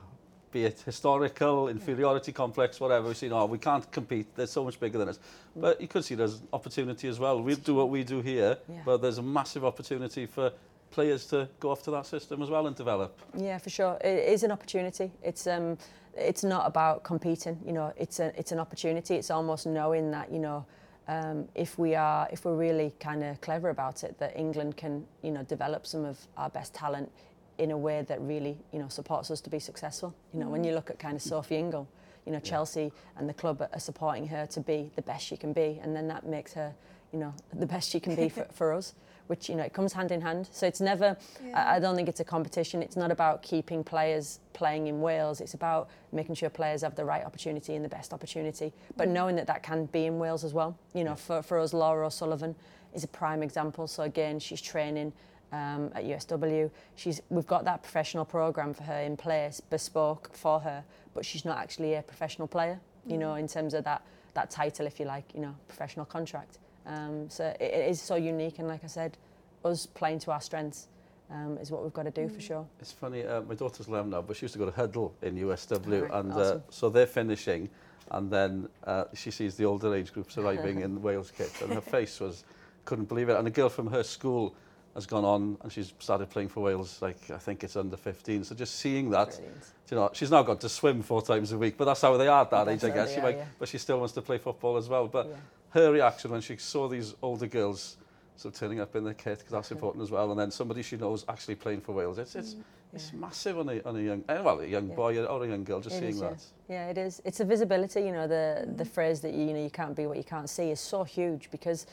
be 0.55 0.63
it 0.63 0.79
historical, 0.85 1.67
inferiority 1.67 2.31
complex, 2.31 2.79
whatever, 2.79 3.09
we 3.09 3.13
see, 3.13 3.27
no, 3.27 3.45
we 3.45 3.57
can't 3.57 3.91
compete, 3.91 4.33
they're 4.37 4.47
so 4.47 4.63
much 4.63 4.79
bigger 4.79 4.97
than 4.97 5.09
us. 5.09 5.19
But 5.53 5.81
you 5.81 5.89
could 5.89 6.05
see 6.05 6.15
there's 6.15 6.41
opportunity 6.53 7.09
as 7.09 7.19
well. 7.19 7.41
We 7.41 7.55
do 7.55 7.75
what 7.75 7.89
we 7.89 8.05
do 8.05 8.21
here, 8.21 8.57
Yeah. 8.69 8.81
but 8.85 9.01
there's 9.01 9.17
a 9.17 9.21
massive 9.21 9.65
opportunity 9.65 10.25
for 10.25 10.53
players 10.91 11.25
to 11.27 11.49
go 11.59 11.71
off 11.71 11.83
to 11.83 11.91
that 11.91 12.05
system 12.05 12.41
as 12.41 12.49
well 12.49 12.67
and 12.67 12.75
develop. 12.75 13.19
Yeah, 13.37 13.57
for 13.57 13.69
sure. 13.69 13.97
It 13.99 14.29
is 14.35 14.43
an 14.43 14.51
opportunity. 14.53 15.11
It's 15.21 15.45
um, 15.45 15.77
it's 16.15 16.45
not 16.45 16.65
about 16.65 17.03
competing. 17.03 17.59
You 17.65 17.73
know, 17.73 17.91
it's 17.97 18.21
a 18.21 18.27
it's 18.39 18.53
an 18.53 18.59
opportunity. 18.59 19.15
It's 19.15 19.29
almost 19.29 19.65
knowing 19.65 20.11
that 20.11 20.31
you 20.31 20.39
know, 20.39 20.65
um, 21.09 21.49
if 21.53 21.77
we 21.77 21.95
are 21.95 22.29
if 22.31 22.45
we're 22.45 22.55
really 22.67 22.93
kind 23.01 23.23
of 23.25 23.41
clever 23.41 23.69
about 23.71 24.05
it, 24.05 24.17
that 24.19 24.31
England 24.39 24.77
can 24.77 25.05
you 25.21 25.31
know 25.31 25.43
develop 25.43 25.85
some 25.85 26.05
of 26.05 26.17
our 26.37 26.49
best 26.49 26.73
talent 26.73 27.11
in 27.57 27.71
a 27.71 27.77
way 27.77 28.01
that 28.03 28.21
really 28.21 28.57
you 28.71 28.79
know 28.79 28.87
supports 28.87 29.31
us 29.31 29.41
to 29.41 29.49
be 29.49 29.59
successful. 29.59 30.13
You 30.33 30.39
know, 30.39 30.49
when 30.49 30.63
mm. 30.63 30.67
you 30.67 30.73
look 30.73 30.89
at 30.89 30.99
kind 30.99 31.15
of 31.15 31.21
mm. 31.21 31.27
Sophie 31.29 31.55
Ingle, 31.55 31.87
you 32.25 32.31
know 32.31 32.39
Chelsea 32.39 32.91
and 33.17 33.29
the 33.29 33.33
club 33.33 33.61
are 33.61 33.79
supporting 33.79 34.27
her 34.27 34.45
to 34.47 34.59
be 34.59 34.91
the 34.95 35.01
best 35.01 35.25
she 35.25 35.37
can 35.37 35.53
be, 35.53 35.79
and 35.81 35.95
then 35.95 36.07
that 36.07 36.25
makes 36.25 36.53
her 36.53 36.73
you 37.11 37.19
know 37.19 37.33
the 37.53 37.65
best 37.65 37.89
she 37.89 37.99
can 37.99 38.15
be 38.15 38.29
for, 38.29 38.43
for 38.53 38.73
us. 38.73 38.93
Which 39.27 39.49
you 39.49 39.55
know 39.55 39.63
it 39.63 39.73
comes 39.73 39.93
hand 39.93 40.11
in 40.11 40.21
hand. 40.21 40.49
So 40.51 40.67
it's 40.67 40.81
never. 40.81 41.17
I, 41.53 41.77
I 41.77 41.79
don't 41.79 41.95
think 41.95 42.07
it's 42.07 42.19
a 42.19 42.25
competition. 42.25 42.83
It's 42.83 42.95
not 42.95 43.09
about 43.09 43.41
keeping 43.41 43.83
players 43.83 44.39
playing 44.53 44.85
in 44.85 45.01
Wales. 45.01 45.41
It's 45.41 45.55
about 45.55 45.89
making 46.11 46.35
sure 46.35 46.49
players 46.49 46.83
have 46.83 46.95
the 46.95 47.05
right 47.05 47.25
opportunity 47.25 47.73
and 47.73 47.83
the 47.83 47.89
best 47.89 48.13
opportunity, 48.13 48.71
but 48.97 49.07
mm. 49.07 49.13
knowing 49.13 49.35
that 49.37 49.47
that 49.47 49.63
can 49.63 49.85
be 49.85 50.05
in 50.05 50.19
Wales 50.19 50.43
as 50.43 50.53
well. 50.53 50.77
You 50.93 51.05
know, 51.05 51.15
for, 51.15 51.41
for 51.41 51.59
us, 51.59 51.73
Laura 51.73 52.05
O'Sullivan 52.05 52.55
is 52.93 53.03
a 53.03 53.07
prime 53.07 53.41
example. 53.43 53.87
So 53.87 54.03
again, 54.03 54.39
she's 54.39 54.61
training 54.61 55.11
um, 55.51 55.91
at 55.95 56.05
USW. 56.05 56.69
She's 56.95 57.21
we've 57.29 57.47
got 57.47 57.65
that 57.65 57.83
professional 57.83 58.25
program 58.25 58.73
for 58.73 58.83
her 58.83 58.99
in 59.01 59.17
place, 59.17 59.61
bespoke 59.61 60.29
for 60.33 60.59
her, 60.59 60.83
but 61.13 61.25
she's 61.25 61.45
not 61.45 61.57
actually 61.57 61.95
a 61.95 62.01
professional 62.01 62.47
player. 62.47 62.79
You 63.05 63.17
know, 63.17 63.35
in 63.35 63.47
terms 63.47 63.73
of 63.73 63.83
that 63.83 64.03
that 64.33 64.49
title, 64.49 64.85
if 64.85 64.99
you 64.99 65.05
like, 65.05 65.25
you 65.33 65.41
know, 65.41 65.55
professional 65.67 66.05
contract. 66.05 66.59
Um, 66.85 67.29
so 67.29 67.45
it, 67.59 67.63
it 67.63 67.89
is 67.89 68.01
so 68.01 68.15
unique, 68.15 68.59
and 68.59 68.67
like 68.67 68.83
I 68.83 68.87
said, 68.87 69.17
us 69.63 69.85
playing 69.85 70.19
to 70.19 70.31
our 70.31 70.41
strengths 70.41 70.87
um, 71.31 71.57
is 71.57 71.71
what 71.71 71.83
we've 71.83 71.93
got 71.93 72.03
to 72.03 72.11
do 72.11 72.29
for 72.29 72.41
sure. 72.41 72.65
It's 72.79 72.91
funny, 72.91 73.25
uh, 73.25 73.41
my 73.41 73.55
daughter's 73.55 73.87
11 73.87 74.11
now, 74.11 74.21
but 74.21 74.35
she 74.37 74.43
used 74.43 74.53
to 74.53 74.59
go 74.59 74.65
to 74.65 74.71
Huddle 74.71 75.15
in 75.21 75.35
USW, 75.35 76.03
Right, 76.03 76.11
and 76.13 76.33
uh, 76.33 76.59
so 76.69 76.89
they're 76.89 77.07
finishing, 77.07 77.69
and 78.11 78.29
then 78.29 78.69
uh, 78.83 79.05
she 79.13 79.31
sees 79.31 79.55
the 79.55 79.65
older 79.65 79.95
age 79.95 80.13
groups 80.13 80.37
arriving 80.37 80.81
in 80.81 81.01
Wales 81.01 81.31
kit, 81.35 81.51
and 81.61 81.73
her 81.73 81.81
face 81.81 82.19
was, 82.19 82.43
couldn't 82.85 83.05
believe 83.05 83.29
it. 83.29 83.37
And 83.37 83.47
a 83.47 83.51
girl 83.51 83.69
from 83.69 83.87
her 83.87 84.03
school 84.03 84.55
has 84.95 85.05
gone 85.05 85.25
on 85.25 85.57
and 85.61 85.71
she's 85.71 85.93
started 85.99 86.29
playing 86.29 86.47
for 86.47 86.61
Wales, 86.63 87.01
like 87.01 87.29
I 87.29 87.37
think 87.37 87.63
it's 87.63 87.75
under 87.75 87.97
15. 87.97 88.45
So 88.45 88.55
just 88.55 88.75
seeing 88.77 89.09
that, 89.11 89.27
Brilliant. 89.31 89.63
you 89.91 89.97
know, 89.97 90.09
she's 90.13 90.31
now 90.31 90.41
got 90.41 90.61
to 90.61 90.69
swim 90.69 91.03
four 91.03 91.21
times 91.21 91.51
a 91.51 91.57
week, 91.57 91.75
but 91.77 91.83
that's 91.85 92.01
how 92.01 92.15
they 92.15 92.27
are 92.29 92.41
at 92.43 92.49
that 92.51 92.65
That's 92.65 92.83
age, 92.83 92.91
I 92.91 92.93
guess. 92.93 93.13
She 93.13 93.19
are, 93.19 93.23
might, 93.23 93.37
yeah. 93.37 93.45
But 93.59 93.67
she 93.67 93.77
still 93.77 93.97
wants 93.99 94.13
to 94.13 94.21
play 94.21 94.37
football 94.37 94.77
as 94.77 94.87
well. 94.87 95.07
But 95.07 95.27
Yeah. 95.27 95.35
her 95.71 95.91
reaction 95.91 96.31
when 96.31 96.39
she 96.41 96.55
saw 96.57 96.87
these 96.87 97.13
older 97.21 97.47
girls 97.47 97.97
sort 98.37 98.53
of 98.53 98.59
turning 98.59 98.79
up 98.79 98.95
in 98.95 99.03
the 99.03 99.13
kit, 99.13 99.39
because 99.39 99.51
that's 99.51 99.69
Mm. 99.69 99.73
important 99.73 100.03
as 100.03 100.11
well, 100.11 100.31
and 100.31 100.39
then 100.39 100.49
somebody 100.49 100.81
she 100.81 100.95
knows 100.95 101.25
actually 101.27 101.55
playing 101.55 101.81
for 101.81 101.91
Wales, 101.93 102.17
it's, 102.17 102.35
it's, 102.35 102.55
it's 102.93 103.11
massive 103.13 103.57
on 103.59 103.67
a, 103.69 103.81
on 103.83 103.95
a 103.97 104.01
young, 104.01 104.23
eh, 104.29 104.39
well, 104.41 104.59
a 104.61 104.65
young 104.65 104.87
boy 104.87 105.21
or 105.25 105.43
a 105.43 105.47
young 105.47 105.63
girl, 105.65 105.81
just 105.81 105.95
It 105.97 105.99
seeing 105.99 106.11
is, 106.11 106.19
that. 106.21 106.41
Yeah, 106.69 106.87
it 106.89 106.97
is. 106.97 107.21
It's 107.25 107.39
a 107.41 107.45
visibility, 107.45 108.01
you 108.01 108.11
know, 108.13 108.27
the 108.27 108.65
the 108.77 108.85
phrase 108.85 109.19
that 109.21 109.33
you 109.33 109.47
know 109.53 109.61
you 109.63 109.69
can't 109.69 109.95
be 109.95 110.05
what 110.07 110.17
you 110.17 110.23
can't 110.23 110.49
see 110.49 110.69
is 110.71 110.79
so 110.79 111.03
huge 111.03 111.49
because 111.51 111.85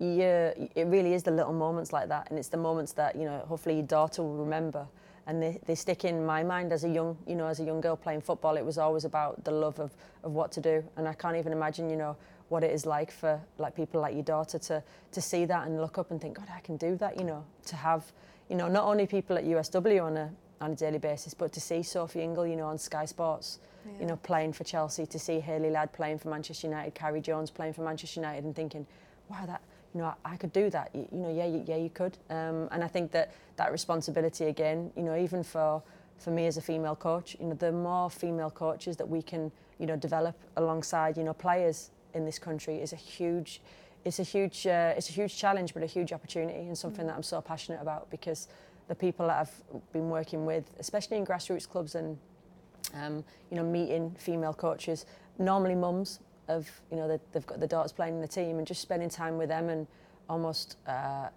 you 0.00 0.22
it 0.74 0.86
really 0.86 1.12
is 1.12 1.22
the 1.22 1.30
little 1.30 1.52
moments 1.52 1.92
like 1.92 2.08
that. 2.08 2.30
And 2.30 2.38
it's 2.38 2.48
the 2.48 2.56
moments 2.56 2.92
that, 2.92 3.16
you 3.16 3.24
know, 3.24 3.44
hopefully 3.46 3.76
your 3.76 3.86
daughter 3.86 4.22
will 4.22 4.36
remember. 4.36 4.86
And 5.26 5.40
they, 5.40 5.60
they 5.66 5.74
stick 5.74 6.04
in 6.04 6.24
my 6.24 6.42
mind 6.42 6.72
as 6.72 6.84
a 6.84 6.88
young, 6.88 7.16
you 7.26 7.36
know, 7.36 7.46
as 7.46 7.60
a 7.60 7.64
young 7.64 7.80
girl 7.80 7.94
playing 7.94 8.22
football, 8.22 8.56
it 8.56 8.64
was 8.64 8.78
always 8.78 9.04
about 9.04 9.44
the 9.44 9.50
love 9.50 9.78
of, 9.78 9.92
of 10.24 10.32
what 10.32 10.50
to 10.52 10.60
do. 10.60 10.82
And 10.96 11.06
I 11.06 11.12
can't 11.12 11.36
even 11.36 11.52
imagine, 11.52 11.90
you 11.90 11.96
know, 11.96 12.16
what 12.48 12.64
it 12.64 12.72
is 12.72 12.84
like 12.84 13.12
for 13.12 13.40
like 13.58 13.76
people 13.76 14.00
like 14.00 14.14
your 14.14 14.24
daughter 14.24 14.58
to 14.58 14.82
to 15.12 15.20
see 15.20 15.44
that 15.44 15.66
and 15.66 15.80
look 15.80 15.98
up 15.98 16.10
and 16.10 16.20
think, 16.20 16.38
God, 16.38 16.48
I 16.54 16.60
can 16.60 16.76
do 16.76 16.96
that, 16.96 17.18
you 17.18 17.24
know, 17.24 17.44
to 17.66 17.76
have, 17.76 18.10
you 18.48 18.56
know, 18.56 18.66
not 18.66 18.84
only 18.84 19.06
people 19.06 19.36
at 19.36 19.44
USW 19.44 20.02
on 20.02 20.16
a 20.16 20.30
on 20.60 20.72
a 20.72 20.74
daily 20.74 20.98
basis, 20.98 21.34
but 21.34 21.52
to 21.52 21.60
see 21.60 21.82
Sophie 21.82 22.22
Ingle, 22.22 22.46
you 22.46 22.56
know, 22.56 22.66
on 22.66 22.78
Sky 22.78 23.04
Sports, 23.04 23.60
you 23.98 24.06
know, 24.06 24.16
playing 24.16 24.52
for 24.52 24.64
Chelsea, 24.64 25.06
to 25.06 25.18
see 25.18 25.40
Hayley 25.40 25.70
Ladd 25.70 25.92
playing 25.92 26.18
for 26.18 26.28
Manchester 26.28 26.66
United, 26.66 26.94
Carrie 26.94 27.20
Jones 27.20 27.50
playing 27.50 27.72
for 27.72 27.82
Manchester 27.82 28.20
United, 28.20 28.44
and 28.44 28.54
thinking, 28.54 28.86
wow, 29.28 29.46
that 29.46 29.62
you 29.94 30.00
know, 30.00 30.14
I, 30.24 30.32
I 30.32 30.36
could 30.36 30.52
do 30.52 30.70
that. 30.70 30.90
You, 30.94 31.08
you 31.12 31.18
know, 31.18 31.32
yeah, 31.32 31.46
you, 31.46 31.64
yeah, 31.66 31.76
you 31.76 31.90
could. 31.90 32.16
Um, 32.28 32.68
and 32.70 32.84
I 32.84 32.88
think 32.88 33.10
that 33.12 33.32
that 33.56 33.72
responsibility 33.72 34.46
again, 34.46 34.90
you 34.96 35.02
know, 35.02 35.16
even 35.16 35.42
for 35.42 35.82
for 36.20 36.30
me 36.30 36.46
as 36.46 36.58
a 36.58 36.60
female 36.60 36.94
coach, 36.94 37.36
you 37.40 37.46
know, 37.46 37.54
the 37.54 37.72
more 37.72 38.10
female 38.10 38.50
coaches 38.50 38.96
that 38.98 39.08
we 39.08 39.22
can, 39.22 39.50
you 39.78 39.86
know, 39.86 39.96
develop 39.96 40.36
alongside, 40.56 41.16
you 41.16 41.24
know, 41.24 41.32
players 41.32 41.90
in 42.12 42.24
this 42.26 42.38
country 42.38 42.76
is 42.76 42.92
a 42.92 42.96
huge, 42.96 43.62
it's 44.04 44.18
a 44.18 44.22
huge, 44.22 44.66
uh, 44.66 44.92
it's 44.96 45.08
a 45.08 45.12
huge 45.12 45.36
challenge, 45.38 45.72
but 45.72 45.82
a 45.82 45.86
huge 45.86 46.12
opportunity 46.12 46.58
and 46.58 46.76
something 46.76 47.06
that 47.06 47.16
I'm 47.16 47.22
so 47.22 47.40
passionate 47.40 47.80
about 47.80 48.10
because 48.10 48.48
the 48.88 48.94
people 48.94 49.28
that 49.28 49.38
I've 49.40 49.82
been 49.92 50.10
working 50.10 50.44
with, 50.44 50.64
especially 50.78 51.16
in 51.16 51.24
grassroots 51.24 51.66
clubs 51.66 51.94
and 51.94 52.18
um, 52.94 53.24
you 53.50 53.56
know, 53.56 53.64
meeting 53.64 54.14
female 54.18 54.52
coaches, 54.52 55.06
normally 55.38 55.74
mums 55.74 56.20
of, 56.50 56.68
you 56.90 56.96
know, 56.96 57.08
that 57.08 57.20
they've 57.32 57.46
got 57.46 57.60
the 57.60 57.66
daughters 57.66 57.92
playing 57.92 58.14
in 58.14 58.20
the 58.20 58.28
team 58.28 58.58
and 58.58 58.66
just 58.66 58.80
spending 58.80 59.08
time 59.08 59.38
with 59.38 59.48
them 59.48 59.68
and 59.68 59.86
almost, 60.28 60.76
uh, 60.86 61.28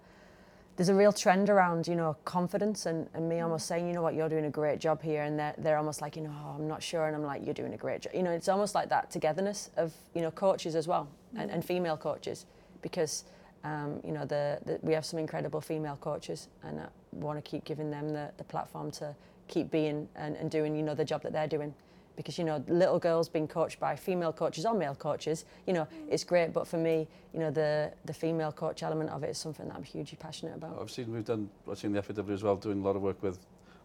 there's 0.75 0.89
a 0.89 0.95
real 0.95 1.13
trend 1.13 1.49
around, 1.49 1.87
you 1.87 1.95
know, 1.95 2.15
confidence 2.25 2.87
and, 2.87 3.07
and 3.13 3.29
me 3.29 3.39
almost 3.41 3.67
saying, 3.67 3.87
you 3.87 3.93
know 3.93 4.01
what, 4.01 4.15
you're 4.15 4.29
doing 4.29 4.45
a 4.45 4.49
great 4.49 4.79
job 4.79 5.01
here. 5.01 5.23
And 5.23 5.37
they're, 5.37 5.53
they're 5.59 5.77
almost 5.77 6.01
like, 6.01 6.15
you 6.15 6.23
know, 6.23 6.33
oh, 6.33 6.55
I'm 6.57 6.67
not 6.67 6.81
sure. 6.81 7.05
And 7.05 7.15
I'm 7.15 7.23
like, 7.23 7.45
you're 7.45 7.53
doing 7.53 7.73
a 7.73 7.77
great 7.77 8.01
job. 8.01 8.13
You 8.15 8.23
know, 8.23 8.31
it's 8.31 8.49
almost 8.49 8.73
like 8.73 8.89
that 8.89 9.11
togetherness 9.11 9.69
of, 9.77 9.93
you 10.15 10.21
know, 10.21 10.31
coaches 10.31 10.75
as 10.75 10.87
well 10.87 11.07
and, 11.37 11.51
and 11.51 11.63
female 11.63 11.97
coaches 11.97 12.45
because, 12.81 13.25
um, 13.63 14.01
you 14.03 14.11
know, 14.11 14.25
the, 14.25 14.59
the, 14.65 14.79
we 14.81 14.93
have 14.93 15.05
some 15.05 15.19
incredible 15.19 15.61
female 15.61 15.97
coaches 16.01 16.47
and 16.63 16.79
I 16.79 16.87
want 17.11 17.43
to 17.43 17.49
keep 17.49 17.65
giving 17.65 17.91
them 17.91 18.09
the, 18.09 18.31
the 18.37 18.43
platform 18.43 18.89
to 18.91 19.15
keep 19.47 19.69
being 19.69 20.07
and, 20.15 20.35
and 20.35 20.49
doing, 20.49 20.75
you 20.75 20.81
know, 20.81 20.95
the 20.95 21.05
job 21.05 21.21
that 21.21 21.33
they're 21.33 21.47
doing. 21.47 21.73
because 22.15 22.37
you 22.37 22.43
know 22.43 22.63
little 22.67 22.99
girls 22.99 23.29
being 23.29 23.47
coached 23.47 23.79
by 23.79 23.95
female 23.95 24.33
coaches 24.33 24.65
or 24.65 24.73
male 24.73 24.95
coaches 24.95 25.45
you 25.67 25.73
know 25.73 25.83
mm. 25.83 26.07
it's 26.09 26.23
great. 26.23 26.53
But 26.53 26.67
for 26.67 26.77
me 26.77 27.07
you 27.33 27.39
know 27.39 27.51
the 27.51 27.91
the 28.05 28.13
female 28.13 28.51
coach 28.51 28.83
element 28.83 29.09
of 29.09 29.23
it 29.23 29.29
is 29.29 29.37
something 29.37 29.67
that 29.67 29.75
I'm 29.75 29.83
hugely 29.83 30.17
passionate 30.19 30.55
about. 30.55 30.77
I've 30.81 30.91
seen 30.91 31.11
we've 31.11 31.25
done 31.25 31.49
I've 31.69 31.77
seen 31.77 31.93
the 31.93 32.01
FAW 32.01 32.31
as 32.31 32.43
well 32.43 32.55
doing 32.55 32.81
a 32.81 32.83
lot 32.83 32.95
of 32.95 33.01
work 33.01 33.21
with 33.21 33.39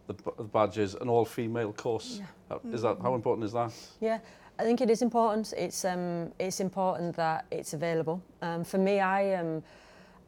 the, 0.06 0.14
the 0.36 0.44
badges 0.44 0.94
an 0.94 1.08
all 1.08 1.24
female 1.24 1.72
course. 1.72 2.20
Yeah. 2.50 2.56
is 2.72 2.80
mm. 2.80 2.82
that 2.82 3.02
how 3.02 3.14
important 3.14 3.44
is 3.44 3.52
that? 3.52 3.72
Yeah 4.00 4.18
I 4.58 4.64
think 4.64 4.80
it 4.80 4.90
is 4.90 5.02
important. 5.02 5.54
It's 5.56 5.84
um 5.84 6.32
it's 6.38 6.60
important 6.60 7.14
that 7.16 7.46
it's 7.50 7.74
available. 7.74 8.20
Um 8.42 8.64
for 8.64 8.78
me 8.78 9.00
I 9.00 9.34
um 9.34 9.62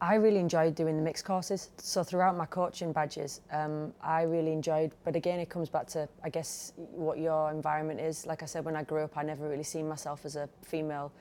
I 0.01 0.15
really 0.15 0.39
enjoyed 0.39 0.73
doing 0.73 0.97
the 0.97 1.03
mixed 1.03 1.25
courses. 1.25 1.69
So 1.77 2.03
throughout 2.03 2.35
my 2.35 2.47
coaching 2.47 2.91
badges, 2.91 3.41
um, 3.51 3.93
I 4.01 4.23
really 4.23 4.51
enjoyed. 4.51 4.91
But 5.03 5.15
again, 5.15 5.39
it 5.39 5.49
comes 5.49 5.69
back 5.69 5.87
to 5.89 6.09
I 6.23 6.29
guess 6.29 6.73
what 6.75 7.19
your 7.19 7.51
environment 7.51 7.99
is. 7.99 8.25
Like 8.25 8.41
I 8.41 8.47
said, 8.47 8.65
when 8.65 8.75
I 8.75 8.83
grew 8.83 9.03
up, 9.03 9.15
I 9.15 9.23
never 9.23 9.47
really 9.47 9.63
seen 9.63 9.87
myself 9.87 10.25
as 10.25 10.35
a 10.35 10.49
female 10.63 11.11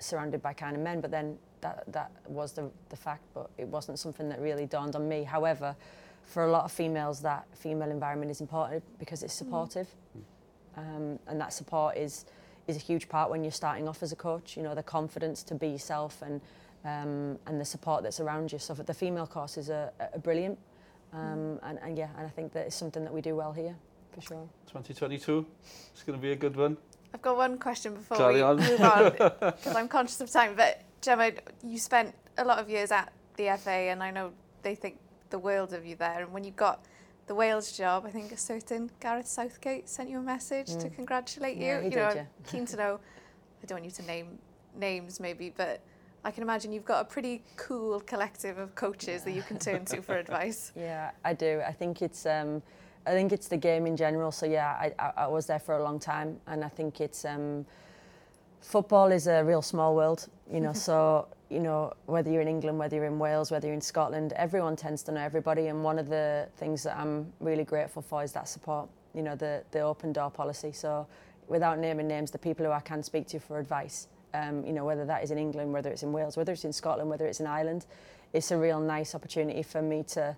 surrounded 0.00 0.42
by 0.42 0.54
kind 0.54 0.74
of 0.74 0.82
men. 0.82 1.02
But 1.02 1.10
then 1.10 1.38
that 1.60 1.84
that 1.92 2.10
was 2.26 2.52
the 2.52 2.70
the 2.88 2.96
fact. 2.96 3.22
But 3.34 3.50
it 3.58 3.68
wasn't 3.68 3.98
something 3.98 4.28
that 4.30 4.40
really 4.40 4.64
dawned 4.66 4.96
on 4.96 5.06
me. 5.06 5.22
However, 5.22 5.76
for 6.24 6.44
a 6.44 6.50
lot 6.50 6.64
of 6.64 6.72
females, 6.72 7.20
that 7.20 7.44
female 7.54 7.90
environment 7.90 8.30
is 8.30 8.40
important 8.40 8.82
because 8.98 9.22
it's 9.22 9.34
supportive 9.34 9.88
um, 10.76 11.18
and 11.26 11.40
that 11.40 11.52
support 11.52 11.96
is 11.96 12.24
is 12.66 12.76
a 12.76 12.80
huge 12.80 13.08
part 13.08 13.30
when 13.30 13.42
you're 13.42 13.50
starting 13.50 13.88
off 13.88 14.02
as 14.02 14.12
a 14.12 14.16
coach. 14.16 14.56
You 14.56 14.62
know, 14.62 14.74
the 14.74 14.82
confidence 14.82 15.42
to 15.44 15.54
be 15.54 15.68
yourself 15.68 16.22
and 16.22 16.40
um, 16.84 17.38
and 17.46 17.60
the 17.60 17.64
support 17.64 18.02
that's 18.02 18.20
around 18.20 18.52
you. 18.52 18.58
So 18.58 18.74
the 18.74 18.94
female 18.94 19.26
courses 19.26 19.70
are, 19.70 19.92
are 20.00 20.18
brilliant, 20.18 20.58
um, 21.12 21.58
and, 21.62 21.78
and 21.82 21.98
yeah, 21.98 22.08
and 22.16 22.26
I 22.26 22.30
think 22.30 22.52
that 22.52 22.66
is 22.66 22.74
something 22.74 23.04
that 23.04 23.12
we 23.12 23.20
do 23.20 23.36
well 23.36 23.52
here 23.52 23.74
for 24.14 24.20
sure. 24.20 24.48
2022, 24.66 25.46
it's 25.92 26.02
going 26.02 26.18
to 26.18 26.22
be 26.22 26.32
a 26.32 26.36
good 26.36 26.56
one. 26.56 26.76
I've 27.12 27.22
got 27.22 27.36
one 27.36 27.58
question 27.58 27.94
before 27.94 28.16
Carry 28.16 28.36
we 28.36 28.42
on. 28.42 28.56
move 28.56 28.80
on, 28.80 29.12
because 29.12 29.74
I'm 29.74 29.88
conscious 29.88 30.20
of 30.20 30.30
time. 30.30 30.54
But 30.56 30.82
Gemma, 31.00 31.32
you 31.64 31.78
spent 31.78 32.14
a 32.38 32.44
lot 32.44 32.58
of 32.58 32.70
years 32.70 32.92
at 32.92 33.12
the 33.36 33.56
FA, 33.58 33.70
and 33.70 34.02
I 34.02 34.10
know 34.10 34.32
they 34.62 34.74
think 34.74 34.98
the 35.30 35.38
world 35.38 35.72
of 35.72 35.84
you 35.84 35.96
there. 35.96 36.20
And 36.22 36.32
when 36.32 36.44
you 36.44 36.52
got 36.52 36.84
the 37.26 37.34
Wales 37.34 37.76
job, 37.76 38.04
I 38.06 38.10
think 38.10 38.32
a 38.32 38.36
certain 38.36 38.90
Gareth 39.00 39.26
Southgate 39.26 39.88
sent 39.88 40.10
you 40.10 40.18
a 40.18 40.22
message 40.22 40.76
to 40.76 40.88
congratulate 40.90 41.56
you. 41.56 41.64
Mm. 41.64 41.66
Yeah, 41.66 41.78
he 41.78 41.84
you 41.84 41.90
did, 41.90 41.96
know, 41.96 42.12
yeah. 42.14 42.24
Keen 42.46 42.66
to 42.66 42.76
know. 42.76 43.00
I 43.62 43.66
don't 43.66 43.76
want 43.76 43.84
you 43.84 43.90
to 43.90 44.02
name 44.02 44.38
names, 44.76 45.20
maybe, 45.20 45.52
but 45.54 45.80
I 46.24 46.30
can 46.30 46.42
imagine 46.42 46.72
you've 46.72 46.84
got 46.84 47.00
a 47.00 47.04
pretty 47.04 47.42
cool 47.56 48.00
collective 48.00 48.58
of 48.58 48.74
coaches 48.74 49.22
that 49.22 49.32
you 49.32 49.42
can 49.42 49.58
turn 49.58 49.84
to 49.86 50.02
for 50.02 50.18
advice. 50.24 50.72
Yeah, 50.76 51.12
I 51.24 51.32
do. 51.32 51.62
I 51.66 51.72
think 51.72 52.02
it's 52.02 52.26
um, 52.26 52.62
I 53.06 53.10
think 53.10 53.32
it's 53.32 53.48
the 53.48 53.56
game 53.56 53.86
in 53.86 53.96
general. 53.96 54.30
So 54.30 54.44
yeah, 54.44 54.76
I, 54.78 54.92
I, 54.98 55.12
I 55.24 55.26
was 55.26 55.46
there 55.46 55.58
for 55.58 55.76
a 55.76 55.82
long 55.82 55.98
time, 55.98 56.38
and 56.46 56.62
I 56.62 56.68
think 56.68 57.00
it's 57.00 57.24
um, 57.24 57.64
football 58.60 59.10
is 59.12 59.26
a 59.26 59.42
real 59.42 59.62
small 59.62 59.94
world. 59.94 60.28
You 60.52 60.60
know, 60.60 60.72
so 60.88 61.26
you 61.48 61.60
know 61.60 61.94
whether 62.04 62.30
you're 62.30 62.42
in 62.42 62.48
England, 62.48 62.78
whether 62.78 62.96
you're 62.96 63.06
in 63.06 63.18
Wales, 63.18 63.50
whether 63.50 63.66
you're 63.66 63.74
in 63.74 63.80
Scotland, 63.80 64.34
everyone 64.34 64.76
tends 64.76 65.02
to 65.04 65.12
know 65.12 65.22
everybody. 65.22 65.68
And 65.68 65.82
one 65.82 65.98
of 65.98 66.10
the 66.10 66.48
things 66.58 66.82
that 66.82 66.98
I'm 66.98 67.32
really 67.40 67.64
grateful 67.64 68.02
for 68.02 68.22
is 68.22 68.32
that 68.32 68.46
support. 68.46 68.90
You 69.14 69.22
know, 69.22 69.36
the 69.36 69.64
the 69.70 69.80
open 69.80 70.12
door 70.12 70.30
policy. 70.30 70.72
So 70.72 71.06
without 71.48 71.78
naming 71.78 72.08
names, 72.08 72.30
the 72.30 72.38
people 72.38 72.66
who 72.66 72.72
I 72.72 72.80
can 72.80 73.02
speak 73.02 73.26
to 73.28 73.40
for 73.40 73.58
advice. 73.58 74.06
Um, 74.32 74.64
you 74.64 74.72
know, 74.72 74.84
whether 74.84 75.04
that 75.04 75.24
is 75.24 75.30
in 75.30 75.38
England, 75.38 75.72
whether 75.72 75.90
it's 75.90 76.02
in 76.02 76.12
Wales, 76.12 76.36
whether 76.36 76.52
it's 76.52 76.64
in 76.64 76.72
Scotland, 76.72 77.10
whether 77.10 77.26
it's 77.26 77.40
in 77.40 77.46
Ireland, 77.46 77.86
it's 78.32 78.50
a 78.52 78.56
real 78.56 78.78
nice 78.78 79.14
opportunity 79.14 79.62
for 79.62 79.82
me 79.82 80.04
to 80.04 80.36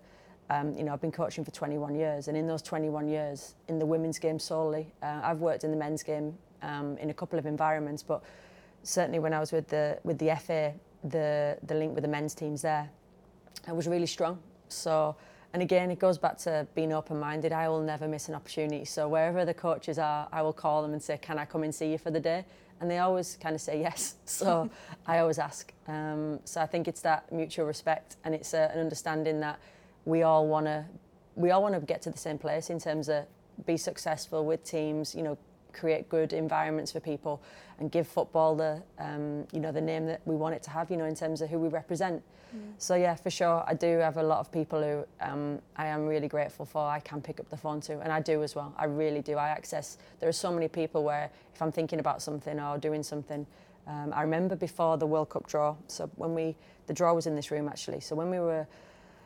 um, 0.50 0.76
you 0.76 0.84
know, 0.84 0.92
I've 0.92 1.00
been 1.00 1.12
coaching 1.12 1.44
for 1.44 1.50
21 1.50 1.94
years, 1.94 2.28
and 2.28 2.36
in 2.36 2.46
those 2.46 2.62
21 2.62 3.08
years, 3.08 3.54
in 3.68 3.78
the 3.78 3.86
women's 3.86 4.18
game 4.18 4.38
solely, 4.38 4.92
uh, 5.02 5.20
I've 5.22 5.38
worked 5.38 5.64
in 5.64 5.70
the 5.70 5.76
men's 5.76 6.02
game 6.02 6.36
um, 6.62 6.98
in 6.98 7.10
a 7.10 7.14
couple 7.14 7.38
of 7.38 7.46
environments, 7.46 8.02
but 8.02 8.22
certainly 8.82 9.18
when 9.18 9.32
I 9.32 9.40
was 9.40 9.52
with 9.52 9.68
the 9.68 9.98
with 10.04 10.18
the 10.18 10.36
FA, 10.36 10.74
the 11.04 11.56
the 11.62 11.74
link 11.74 11.94
with 11.94 12.02
the 12.02 12.08
men's 12.08 12.34
teams 12.34 12.62
there, 12.62 12.90
I 13.66 13.72
was 13.72 13.86
really 13.86 14.06
strong. 14.06 14.40
So, 14.68 15.16
and 15.52 15.62
again, 15.62 15.90
it 15.90 15.98
goes 15.98 16.18
back 16.18 16.38
to 16.38 16.66
being 16.74 16.92
open-minded. 16.92 17.52
I 17.52 17.68
will 17.68 17.82
never 17.82 18.08
miss 18.08 18.28
an 18.28 18.34
opportunity. 18.34 18.84
So 18.84 19.08
wherever 19.08 19.44
the 19.44 19.54
coaches 19.54 19.98
are, 19.98 20.28
I 20.32 20.42
will 20.42 20.52
call 20.52 20.82
them 20.82 20.92
and 20.92 21.02
say, 21.02 21.18
"Can 21.18 21.38
I 21.38 21.44
come 21.44 21.62
and 21.62 21.74
see 21.74 21.90
you 21.90 21.98
for 21.98 22.10
the 22.10 22.20
day?" 22.20 22.44
And 22.82 22.90
they 22.90 22.98
always 22.98 23.38
kind 23.40 23.54
of 23.54 23.60
say 23.60 23.80
yes. 23.80 24.16
So 24.26 24.68
I 25.06 25.20
always 25.20 25.38
ask. 25.38 25.72
Um, 25.86 26.40
so 26.44 26.60
I 26.60 26.66
think 26.66 26.88
it's 26.88 27.00
that 27.02 27.30
mutual 27.32 27.64
respect, 27.64 28.16
and 28.24 28.34
it's 28.34 28.52
uh, 28.52 28.70
an 28.74 28.80
understanding 28.80 29.40
that 29.40 29.58
we 30.04 30.22
all 30.22 30.48
want 30.48 30.66
to 30.66 30.84
we 31.34 31.50
all 31.50 31.62
want 31.62 31.74
to 31.74 31.80
get 31.80 32.02
to 32.02 32.10
the 32.10 32.18
same 32.18 32.38
place 32.38 32.68
in 32.68 32.78
terms 32.78 33.08
of 33.08 33.24
be 33.64 33.76
successful 33.76 34.44
with 34.44 34.64
teams 34.64 35.14
you 35.14 35.22
know 35.22 35.38
create 35.72 36.08
good 36.08 36.32
environments 36.32 36.92
for 36.92 37.00
people 37.00 37.42
and 37.78 37.90
give 37.90 38.06
football 38.06 38.54
the 38.54 38.82
um, 38.98 39.46
you 39.52 39.60
know 39.60 39.72
the 39.72 39.80
name 39.80 40.06
that 40.06 40.20
we 40.24 40.36
want 40.36 40.54
it 40.54 40.62
to 40.62 40.70
have 40.70 40.90
you 40.90 40.96
know 40.96 41.04
in 41.04 41.14
terms 41.14 41.40
of 41.40 41.50
who 41.50 41.58
we 41.58 41.68
represent. 41.68 42.22
So 42.76 42.96
yeah 42.96 43.14
for 43.14 43.30
sure 43.30 43.64
I 43.66 43.72
do 43.72 43.98
have 43.98 44.18
a 44.18 44.22
lot 44.22 44.40
of 44.40 44.52
people 44.52 44.82
who 44.82 45.04
um, 45.26 45.58
I 45.76 45.86
am 45.86 46.06
really 46.06 46.28
grateful 46.28 46.66
for 46.66 46.86
I 46.86 47.00
can 47.00 47.22
pick 47.22 47.40
up 47.40 47.48
the 47.48 47.56
phone 47.56 47.80
to 47.82 48.00
and 48.00 48.12
I 48.12 48.20
do 48.20 48.42
as 48.42 48.54
well. 48.54 48.74
I 48.76 48.84
really 48.84 49.22
do. 49.22 49.36
I 49.36 49.48
access 49.48 49.96
there 50.20 50.28
are 50.28 50.38
so 50.46 50.52
many 50.52 50.68
people 50.68 51.02
where 51.02 51.30
if 51.54 51.62
I'm 51.62 51.72
thinking 51.72 51.98
about 51.98 52.20
something 52.20 52.60
or 52.60 52.76
doing 52.78 53.02
something 53.02 53.46
um, 53.86 54.12
I 54.14 54.22
remember 54.22 54.54
before 54.54 54.98
the 54.98 55.06
World 55.06 55.30
Cup 55.30 55.46
draw 55.48 55.76
so 55.86 56.10
when 56.16 56.34
we 56.34 56.54
the 56.86 56.92
draw 56.92 57.14
was 57.14 57.26
in 57.26 57.34
this 57.34 57.50
room 57.50 57.68
actually. 57.68 58.00
So 58.00 58.14
when 58.14 58.30
we 58.30 58.38
were 58.38 58.66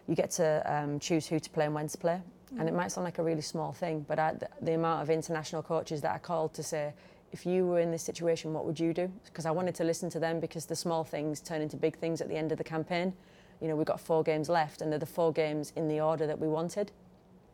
you 0.07 0.14
get 0.14 0.30
to 0.32 0.62
um, 0.72 1.01
choose 1.01 1.26
who 1.26 1.40
to 1.40 1.51
play 1.51 1.64
and 1.64 1.74
when 1.74 1.88
to 1.88 1.99
play. 1.99 2.20
And 2.59 2.68
it 2.68 2.74
might 2.74 2.92
sound 2.92 3.05
like 3.05 3.18
a 3.18 3.22
really 3.22 3.40
small 3.40 3.72
thing, 3.72 4.05
but 4.07 4.18
I, 4.18 4.34
the, 4.34 4.49
the 4.62 4.74
amount 4.74 5.03
of 5.03 5.11
international 5.11 5.62
coaches 5.62 6.01
that 6.03 6.14
I 6.14 6.18
called 6.18 6.55
to 6.55 6.62
say, 6.62 6.92
if 7.32 7.44
you 7.44 7.66
were 7.66 7.80
in 7.80 7.90
this 7.90 8.03
situation, 8.03 8.53
what 8.53 8.64
would 8.64 8.78
you 8.78 8.94
do? 8.94 9.11
Because 9.24 9.47
I 9.47 9.51
wanted 9.51 9.74
to 9.76 9.84
listen 9.84 10.09
to 10.11 10.20
them 10.20 10.38
because 10.38 10.66
the 10.66 10.76
small 10.76 11.03
things 11.03 11.40
turn 11.40 11.61
into 11.61 11.76
big 11.76 11.97
things 11.99 12.20
at 12.20 12.28
the 12.28 12.36
end 12.36 12.53
of 12.53 12.59
the 12.59 12.64
campaign. 12.64 13.12
you 13.61 13.68
know, 13.68 13.74
we've 13.74 13.86
got 13.86 14.01
four 14.01 14.22
games 14.22 14.49
left 14.49 14.80
and 14.80 14.92
they're 14.92 14.99
the 14.99 15.07
four 15.07 15.32
games 15.32 15.72
in 15.76 15.88
the 15.88 16.01
order 16.01 16.26
that 16.26 16.38
we 16.38 16.47
wanted. 16.47 16.92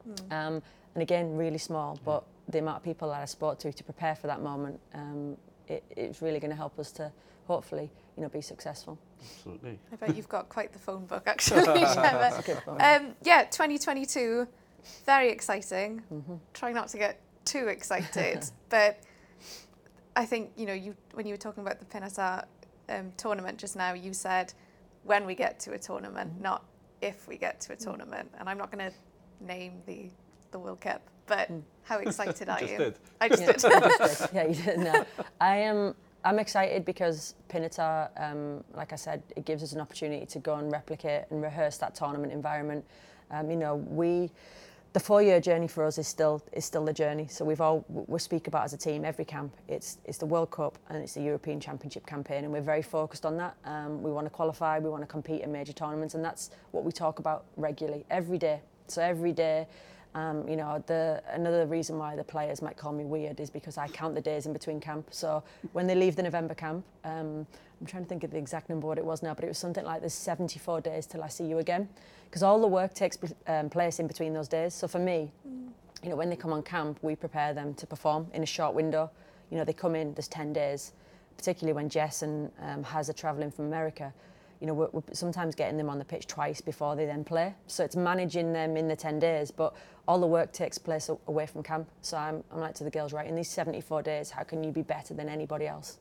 Mm. 0.09 0.33
Um, 0.33 0.63
and 0.95 1.03
again, 1.03 1.37
really 1.37 1.59
small, 1.59 1.99
but 2.05 2.25
the 2.49 2.59
amount 2.59 2.79
of 2.79 2.83
people 2.83 3.09
that 3.09 3.23
I 3.23 3.25
spoke 3.25 3.59
to 3.61 3.73
to 3.73 3.85
prepare 3.85 4.15
for 4.15 4.27
that 4.27 4.43
moment, 4.43 4.79
um, 4.95 5.37
it, 5.69 5.85
it's 5.97 6.21
really 6.21 6.39
going 6.39 6.51
to 6.51 6.57
help 6.57 6.79
us 6.79 6.93
to 6.93 7.11
hopefully, 7.47 7.91
you 8.17 8.23
know, 8.23 8.29
be 8.29 8.41
successful. 8.41 8.99
Absolutely. 9.21 9.79
I 9.93 9.97
bet 9.97 10.17
you've 10.17 10.29
got 10.29 10.49
quite 10.49 10.73
the 10.73 10.79
phone 10.79 11.07
book, 11.07 11.23
actually, 11.27 11.63
Gemma. 11.65 12.43
um, 12.69 13.15
yeah, 13.23 13.45
2022, 13.45 14.47
very 15.07 15.31
exciting. 15.31 16.03
Mm-hmm. 16.13 16.35
Try 16.55 16.73
not 16.73 16.89
to 16.89 16.99
get 16.99 17.21
too 17.45 17.69
excited, 17.69 18.45
but 18.69 19.01
I 20.17 20.25
think 20.25 20.53
you 20.57 20.67
know, 20.67 20.75
you 20.75 20.97
when 21.15 21.27
you 21.27 21.35
were 21.35 21.39
talking 21.39 21.63
about 21.63 21.79
the 21.79 21.87
Pinatar 21.87 22.45
um, 22.89 23.13
tournament 23.17 23.59
just 23.59 23.77
now, 23.77 23.95
you 23.95 24.13
said 24.13 24.53
when 25.05 25.27
we 25.27 25.35
get 25.35 25.59
to 25.61 25.73
a 25.73 25.79
tournament, 25.79 26.33
mm-hmm. 26.33 26.43
not 26.43 26.65
if 27.03 27.27
we 27.29 27.37
get 27.37 27.61
to 27.61 27.73
a 27.73 27.77
mm. 27.77 27.85
tournament. 27.85 28.31
And 28.39 28.49
I'm 28.49 28.57
not 28.57 28.71
going 28.71 28.91
to 28.91 28.97
name 29.45 29.83
the 29.87 30.07
the 30.53 30.59
World 30.59 30.81
Cup, 30.81 31.03
but 31.27 31.51
mm. 31.51 31.63
how 31.83 31.99
excited 31.99 32.49
are 32.49 32.61
just 32.61 32.73
you? 32.73 32.79
Did. 32.79 32.99
I 33.21 33.29
just 33.29 33.43
yeah, 33.43 33.53
did. 33.53 34.29
yeah, 34.35 34.47
you 34.47 34.55
did. 34.55 34.79
No. 34.79 35.07
I 35.41 35.57
am. 35.57 35.95
I'm 36.25 36.39
excited 36.39 36.85
because 36.85 37.35
Pinatar, 37.49 38.09
um, 38.17 38.63
like 38.75 38.93
I 38.93 38.97
said, 38.97 39.25
it 39.35 39.45
gives 39.45 39.65
us 39.65 39.73
an 39.73 39.81
opportunity 39.81 40.25
to 40.27 40.39
go 40.39 40.55
and 40.55 40.71
replicate 40.71 41.25
and 41.31 41.43
rehearse 41.43 41.79
that 41.79 41.97
tournament 41.97 42.33
environment. 42.33 42.85
Um, 43.33 43.51
you 43.51 43.57
know, 43.57 43.75
we 43.75 44.31
the 44.93 45.01
four-year 45.01 45.41
journey 45.41 45.69
for 45.69 45.85
us 45.85 45.97
is 45.97 46.07
still 46.07 46.43
is 46.53 46.65
still 46.65 46.85
the 46.85 46.93
journey. 46.93 47.27
So 47.29 47.45
we've 47.45 47.61
all 47.61 47.85
we 47.89 48.19
speak 48.19 48.47
about 48.47 48.65
as 48.65 48.73
a 48.73 48.77
team 48.77 49.05
every 49.05 49.25
camp. 49.25 49.55
It's 49.69 49.99
it's 50.05 50.19
the 50.19 50.27
World 50.27 50.51
Cup 50.51 50.79
and 50.89 51.03
it's 51.03 51.15
the 51.15 51.23
European 51.23 51.61
Championship 51.61 52.07
campaign, 52.07 52.45
and 52.45 52.53
we're 52.53 52.61
very 52.61 52.83
focused 52.83 53.25
on 53.25 53.37
that. 53.39 53.57
Um, 53.65 54.03
we 54.03 54.11
want 54.11 54.27
to 54.27 54.31
qualify, 54.31 54.79
we 54.79 54.91
want 54.91 55.03
to 55.03 55.07
compete 55.07 55.43
in 55.43 55.53
major 55.53 55.73
tournaments, 55.73 56.15
and 56.15 56.25
that's 56.25 56.51
what 56.73 56.85
we 56.85 56.93
talk 56.93 57.19
about 57.19 57.45
regularly 57.57 58.05
every 58.11 58.39
day. 58.39 58.61
So 58.89 59.03
every 59.03 59.33
day. 59.33 59.67
Um, 60.15 60.47
you 60.47 60.57
know, 60.57 60.83
the 60.87 61.23
another 61.29 61.67
reason 61.67 61.97
why 61.99 62.17
the 62.17 62.25
players 62.25 62.61
might 62.61 62.77
call 62.77 62.93
me 62.93 63.05
weird 63.05 63.41
is 63.41 63.49
because 63.49 63.79
I 63.79 63.89
count 63.89 64.15
the 64.15 64.21
days 64.21 64.45
in 64.45 64.53
between 64.53 64.79
camp. 64.79 65.09
So 65.11 65.43
when 65.73 65.87
they 65.87 65.95
leave 65.95 66.17
the 66.17 66.23
November 66.23 66.55
camp, 66.55 66.85
um, 67.05 67.47
I'm 67.81 67.87
trying 67.87 68.05
to 68.05 68.09
think 68.09 68.23
of 68.23 68.31
the 68.31 68.37
exact 68.39 68.69
number 68.69 68.87
what 68.87 68.99
it 68.99 69.05
was 69.05 69.23
now, 69.23 69.35
but 69.35 69.45
it 69.45 69.49
was 69.49 69.59
something 69.59 69.85
like 69.85 70.01
there's 70.01 70.15
74 70.15 70.83
days 70.83 71.07
till 71.07 71.23
I 71.25 71.29
see 71.29 71.45
you 71.45 71.59
again 71.59 71.89
because 72.27 72.43
all 72.43 72.61
the 72.61 72.67
work 72.67 72.95
takes 72.95 73.19
um, 73.47 73.71
place 73.71 73.99
in 73.99 74.07
between 74.07 74.35
those 74.35 74.49
days. 74.49 74.75
So 74.75 74.87
for 74.87 74.99
me, 74.99 75.33
you 76.03 76.11
know, 76.11 76.17
when 76.17 76.31
they 76.31 76.37
come 76.37 76.53
on 76.53 76.63
camp, 76.63 76.99
we 77.03 77.17
prepare 77.17 77.55
them 77.55 77.75
to 77.75 77.87
perform 77.87 78.27
in 78.35 78.43
a 78.43 78.47
short 78.47 78.75
window. 78.75 79.11
You 79.51 79.59
know, 79.59 79.65
they 79.65 79.73
come 79.73 79.95
in, 79.95 80.15
there's 80.15 80.29
10 80.29 80.53
days, 80.53 80.93
particularly 81.37 81.75
when 81.75 81.89
Jess 81.89 82.23
and 82.23 82.51
um, 82.61 82.83
Haz 82.83 83.09
are 83.09 83.15
travelling 83.15 83.51
from 83.51 83.67
America. 83.67 84.13
You 84.63 84.69
know, 84.69 84.75
we're, 84.75 84.89
we're 84.93 85.03
sometimes 85.13 85.57
getting 85.57 85.77
them 85.77 85.91
on 85.91 85.99
the 85.99 86.05
pitch 86.05 86.29
twice 86.29 86.61
before 86.61 86.95
they 86.95 87.05
then 87.05 87.25
play. 87.25 87.53
So 87.67 87.83
it's 87.83 87.97
managing 87.97 88.53
them 88.53 88.77
in 88.77 88.87
the 88.87 88.95
10 88.95 89.19
days, 89.19 89.51
but 89.51 89.75
all 90.07 90.21
the 90.21 90.27
work 90.29 90.53
takes 90.53 90.79
place 90.79 91.11
away 91.27 91.47
from 91.47 91.65
camp. 91.65 91.89
So 92.01 92.17
I'm, 92.17 92.45
I'm 92.53 92.61
like 92.61 92.75
to 92.77 92.85
the 92.85 92.91
girls, 92.91 93.13
right, 93.13 93.27
in 93.27 93.35
these 93.35 93.51
74 93.51 94.03
days, 94.03 94.31
how 94.31 94.45
can 94.45 94.63
you 94.63 94.71
be 94.71 94.83
better 94.83 95.15
than 95.15 95.29
anybody 95.29 95.67
else? 95.67 95.99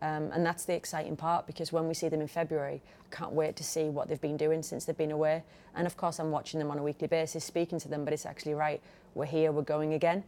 Um, 0.00 0.30
and 0.32 0.46
that's 0.46 0.64
the 0.64 0.72
exciting 0.72 1.16
part 1.16 1.46
because 1.46 1.70
when 1.70 1.86
we 1.86 1.92
see 1.92 2.08
them 2.08 2.22
in 2.22 2.28
February, 2.28 2.80
I 3.12 3.14
can't 3.14 3.32
wait 3.32 3.56
to 3.56 3.64
see 3.64 3.90
what 3.90 4.08
they've 4.08 4.18
been 4.18 4.38
doing 4.38 4.62
since 4.62 4.86
they've 4.86 4.96
been 4.96 5.10
away. 5.10 5.42
And 5.76 5.86
of 5.86 5.98
course, 5.98 6.18
I'm 6.18 6.30
watching 6.30 6.58
them 6.58 6.70
on 6.70 6.78
a 6.78 6.82
weekly 6.82 7.08
basis, 7.08 7.44
speaking 7.44 7.78
to 7.80 7.88
them, 7.88 8.06
but 8.06 8.14
it's 8.14 8.24
actually 8.24 8.54
right. 8.54 8.80
We're 9.14 9.26
here, 9.26 9.52
we're 9.52 9.60
going 9.60 9.92
again. 9.92 10.24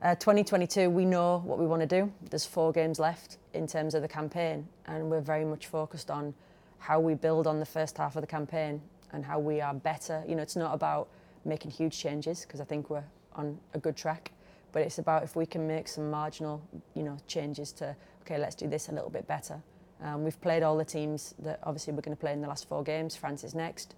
Uh, 0.00 0.14
2022, 0.14 0.88
we 0.88 1.04
know 1.04 1.42
what 1.44 1.58
we 1.58 1.66
want 1.66 1.82
to 1.82 1.86
do. 1.86 2.10
There's 2.30 2.46
four 2.46 2.72
games 2.72 2.98
left 2.98 3.36
in 3.52 3.66
terms 3.66 3.94
of 3.94 4.00
the 4.00 4.08
campaign, 4.08 4.66
and 4.86 5.10
we're 5.10 5.20
very 5.20 5.44
much 5.44 5.66
focused 5.66 6.10
on 6.10 6.34
how 6.82 6.98
we 6.98 7.14
build 7.14 7.46
on 7.46 7.60
the 7.60 7.64
first 7.64 7.96
half 7.96 8.16
of 8.16 8.22
the 8.22 8.26
campaign 8.26 8.82
and 9.12 9.24
how 9.24 9.38
we 9.38 9.60
are 9.60 9.72
better. 9.72 10.24
You 10.26 10.34
know, 10.34 10.42
it's 10.42 10.56
not 10.56 10.74
about 10.74 11.08
making 11.44 11.70
huge 11.70 11.96
changes 11.96 12.42
because 12.42 12.60
I 12.60 12.64
think 12.64 12.90
we're 12.90 13.04
on 13.36 13.56
a 13.72 13.78
good 13.78 13.96
track, 13.96 14.32
but 14.72 14.82
it's 14.82 14.98
about 14.98 15.22
if 15.22 15.36
we 15.36 15.46
can 15.46 15.68
make 15.68 15.86
some 15.86 16.10
marginal, 16.10 16.60
you 16.94 17.04
know, 17.04 17.16
changes 17.28 17.70
to 17.74 17.94
okay, 18.22 18.36
let's 18.36 18.56
do 18.56 18.66
this 18.66 18.88
a 18.88 18.92
little 18.92 19.10
bit 19.10 19.28
better. 19.28 19.62
Um, 20.02 20.24
we've 20.24 20.40
played 20.40 20.64
all 20.64 20.76
the 20.76 20.84
teams 20.84 21.34
that 21.38 21.60
obviously 21.62 21.92
we're 21.92 22.02
going 22.02 22.16
to 22.16 22.20
play 22.20 22.32
in 22.32 22.40
the 22.40 22.48
last 22.48 22.68
four 22.68 22.82
games. 22.82 23.14
France 23.14 23.44
is 23.44 23.54
next, 23.54 23.94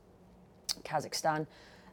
Kazakhstan 0.83 1.47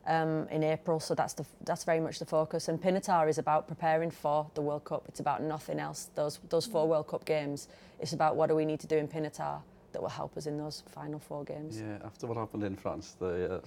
um, 0.08 0.46
in 0.50 0.62
April, 0.62 1.00
so 1.00 1.16
that's 1.16 1.34
the 1.34 1.46
that's 1.64 1.86
very 1.86 2.02
much 2.02 2.20
the 2.20 2.26
focus. 2.26 2.68
And 2.68 2.82
Pinatar 2.82 3.30
is 3.30 3.38
about 3.38 3.66
preparing 3.66 4.12
for 4.12 4.46
the 4.56 4.62
World 4.62 4.84
Cup. 4.84 5.06
It's 5.08 5.22
about 5.22 5.42
nothing 5.42 5.80
else. 5.80 6.10
Those 6.16 6.40
those 6.50 6.66
four 6.66 6.86
World 6.86 7.08
Cup 7.08 7.24
games. 7.24 7.70
It's 8.02 8.12
about 8.12 8.36
what 8.36 8.50
do 8.50 8.56
we 8.56 8.66
need 8.66 8.82
to 8.82 8.88
do 8.88 8.98
in 8.98 9.08
Pinatar 9.08 9.62
that 9.94 10.02
will 10.02 10.10
help 10.10 10.38
us 10.38 10.46
in 10.46 10.58
those 10.58 10.84
final 10.88 11.20
four 11.20 11.44
games. 11.44 11.80
Yeah, 11.80 11.98
after 12.06 12.28
what 12.28 12.38
happened 12.38 12.64
in 12.64 12.76
France, 12.76 13.16
the. 13.20 13.56
Uh, 13.56 13.60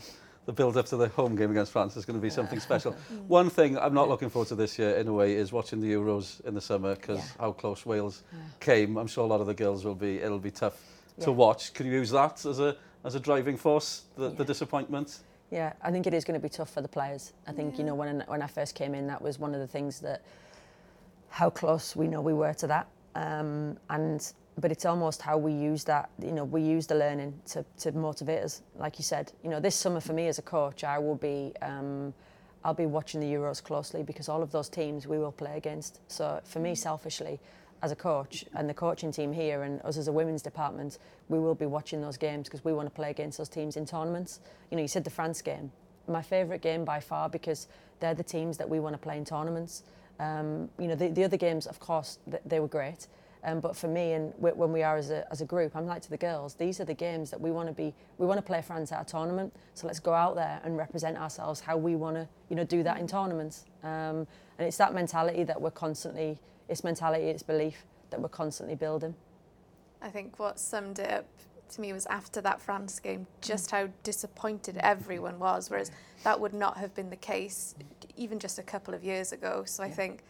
the 0.47 0.53
build 0.53 0.77
up 0.77 0.87
to 0.87 0.97
the 0.97 1.09
home 1.09 1.37
game 1.37 1.51
against 1.51 1.73
France 1.73 1.97
is 1.97 2.05
going 2.05 2.19
to 2.19 2.23
be 2.23 2.31
something 2.31 2.61
special. 2.61 2.93
One 3.29 3.49
thing 3.49 3.79
I'm 3.79 3.95
not 3.95 4.09
looking 4.09 4.29
forward 4.29 4.49
to 4.49 4.55
this 4.55 4.79
year, 4.79 4.97
in 4.97 5.09
a 5.09 5.13
way, 5.13 5.35
is 5.35 5.53
watching 5.53 5.81
the 5.81 5.91
Euros 5.91 6.45
in 6.45 6.55
the 6.55 6.61
summer 6.61 6.95
because 6.95 7.19
yeah. 7.19 7.41
how 7.41 7.53
close 7.53 7.87
Wales 7.87 8.23
yeah. 8.33 8.39
came. 8.61 8.97
I'm 8.99 9.07
sure 9.07 9.25
a 9.25 9.27
lot 9.27 9.41
of 9.41 9.47
the 9.47 9.55
girls 9.55 9.85
will 9.85 9.95
be. 9.95 10.19
It'll 10.19 10.39
be 10.39 10.51
tough 10.51 10.79
yeah. 11.17 11.25
to 11.25 11.33
watch. 11.33 11.73
Could 11.73 11.87
you 11.87 11.93
use 11.93 12.11
that 12.11 12.45
as 12.45 12.61
a 12.61 12.77
as 13.05 13.15
a 13.15 13.21
driving 13.21 13.57
force? 13.57 14.03
The, 14.17 14.31
the 14.31 14.45
disappointment. 14.45 15.21
Yeah, 15.51 15.73
I 15.83 15.91
think 15.91 16.07
it 16.07 16.15
is 16.15 16.25
going 16.25 16.39
to 16.39 16.43
be 16.43 16.49
tough 16.49 16.71
for 16.71 16.83
the 16.83 16.89
players. 16.89 17.33
I 17.47 17.53
think 17.53 17.79
you 17.79 17.85
know 17.85 17.95
when 17.95 18.23
when 18.27 18.43
I 18.43 18.47
first 18.47 18.75
came 18.75 18.95
in, 18.95 19.07
that 19.07 19.23
was 19.23 19.39
one 19.39 19.55
of 19.55 19.61
the 19.61 19.67
things 19.67 20.01
that 20.01 20.23
how 21.31 21.51
close 21.51 21.97
we 21.97 22.07
know 22.07 22.21
we 22.21 22.35
were 22.35 22.55
to 22.55 22.67
that, 22.67 22.87
um, 23.15 23.77
and 23.89 24.33
but 24.59 24.71
it's 24.71 24.85
almost 24.85 25.21
how 25.23 25.37
we 25.37 25.53
use 25.53 25.85
that 25.85 26.11
you 26.23 26.33
know 26.33 26.45
we 26.45 26.63
use 26.63 26.87
the 26.87 26.95
learning 26.95 27.35
to, 27.47 27.65
to 27.79 27.93
motivate 27.93 28.43
us. 28.43 28.63
Like 28.79 28.99
you 28.99 29.05
said 29.05 29.33
you 29.43 29.51
know 29.51 29.61
this 29.61 29.75
summer 29.75 30.01
for 30.01 30.13
me 30.13 30.29
as 30.29 30.39
a 30.39 30.43
coach 30.43 30.85
i 30.85 30.99
will 30.99 31.17
be 31.17 31.53
um, 31.63 32.15
i'll 32.65 32.75
be 32.75 32.87
watching 32.87 33.21
the 33.21 33.27
euros 33.27 33.63
closely 33.63 34.03
because 34.03 34.29
all 34.29 34.43
of 34.43 34.53
those 34.53 34.69
teams 34.69 35.07
we 35.07 35.19
will 35.19 35.33
play 35.33 35.57
against. 35.57 36.01
So 36.09 36.41
for 36.45 36.61
me 36.61 36.75
selfishly 36.75 37.41
as 37.83 37.91
a 37.93 37.97
coach 37.97 38.45
and 38.55 38.69
the 38.69 38.75
coaching 38.75 39.13
team 39.13 39.33
here 39.33 39.65
and 39.65 39.83
us 39.83 39.97
as 39.99 40.09
a 40.09 40.13
women's 40.13 40.43
department 40.43 40.99
we 41.29 41.39
will 41.39 41.55
be 41.55 41.67
watching 41.67 42.01
those 42.01 42.17
games 42.17 42.49
because 42.49 42.65
we 42.65 42.73
want 42.73 42.87
to 42.87 42.95
play 42.95 43.11
against 43.11 43.39
those 43.39 43.49
teams 43.49 43.77
in 43.77 43.85
tournaments. 43.85 44.41
You 44.71 44.77
know 44.77 44.83
you 44.83 44.89
said 44.89 45.05
the 45.05 45.11
france 45.11 45.43
game. 45.43 45.73
My 46.07 46.23
favourite 46.23 46.61
game 46.61 46.85
by 46.85 47.01
far 47.01 47.29
because 47.29 47.67
they're 47.99 48.15
the 48.15 48.23
teams 48.23 48.57
that 48.59 48.69
we 48.69 48.79
want 48.79 48.95
to 48.95 48.99
play 48.99 49.17
in 49.17 49.25
tournaments. 49.25 49.83
Um, 50.21 50.69
you 50.79 50.87
know 50.87 50.95
the, 50.95 51.09
the 51.09 51.25
other 51.25 51.37
games 51.37 51.67
of 51.67 51.81
course 51.81 52.19
they 52.47 52.61
were 52.61 52.69
great 52.69 53.09
um, 53.45 53.61
but 53.61 53.77
for 53.77 53.89
me, 53.89 54.13
and 54.13 54.33
when 54.39 54.73
we 54.73 54.83
are 54.83 54.97
as 54.97 55.11
a, 55.11 55.31
as 55.31 55.41
a 55.43 55.45
group, 55.45 55.77
I'm 55.77 55.87
like 55.87 56.01
to 56.03 56.11
the 56.11 56.17
girls, 56.17 56.55
these 56.55 56.81
are 56.81 56.85
the 56.85 56.95
games 56.95 57.31
that 57.31 57.41
we 57.41 57.51
want 57.51 57.69
to 57.69 57.75
be, 57.75 57.93
we 58.17 58.27
want 58.27 58.39
to 58.39 58.43
play 58.43 58.63
France 58.63 58.91
at 58.91 59.03
a 59.03 59.05
tournament. 59.05 59.55
So 59.75 59.87
let's 59.87 60.01
go 60.01 60.15
out 60.15 60.35
there 60.35 60.61
and 60.65 60.79
represent 60.79 61.19
ourselves 61.19 61.61
how 61.61 61.77
we 61.77 61.95
want 61.95 62.17
to, 62.17 62.27
you 62.49 62.57
know, 62.57 62.65
do 62.65 62.83
that 62.83 62.99
in 62.99 63.07
tournaments. 63.07 63.67
Um, 63.83 64.27
and 64.59 64.67
it's 64.67 64.79
that 64.79 64.95
mentality 64.95 65.45
that 65.45 65.61
we're 65.61 65.71
constantly, 65.71 66.39
it's 66.69 66.85
mentality, 66.85 67.25
it's 67.25 67.43
belief 67.43 67.85
that 68.11 68.21
we're 68.21 68.29
constantly 68.29 68.77
building. 68.77 69.15
I 70.01 70.09
think 70.09 70.39
what 70.39 70.59
summed 70.59 70.99
it 70.99 71.11
up 71.11 71.27
to 71.75 71.81
me 71.81 71.93
was 71.93 72.07
after 72.07 72.41
that 72.41 72.61
France 72.61 72.99
game, 72.99 73.27
just 73.43 73.71
how 73.71 73.89
disappointed 74.03 74.79
everyone 74.79 75.39
was, 75.39 75.69
whereas 75.69 75.91
that 76.23 76.41
would 76.41 76.55
not 76.55 76.79
have 76.79 76.95
been 76.95 77.11
the 77.11 77.17
case 77.17 77.75
even 78.17 78.39
just 78.39 78.59
a 78.59 78.63
couple 78.63 78.95
of 78.95 79.05
years 79.05 79.33
ago. 79.33 79.65
So 79.67 79.83
I 79.83 79.91
think 79.91 80.23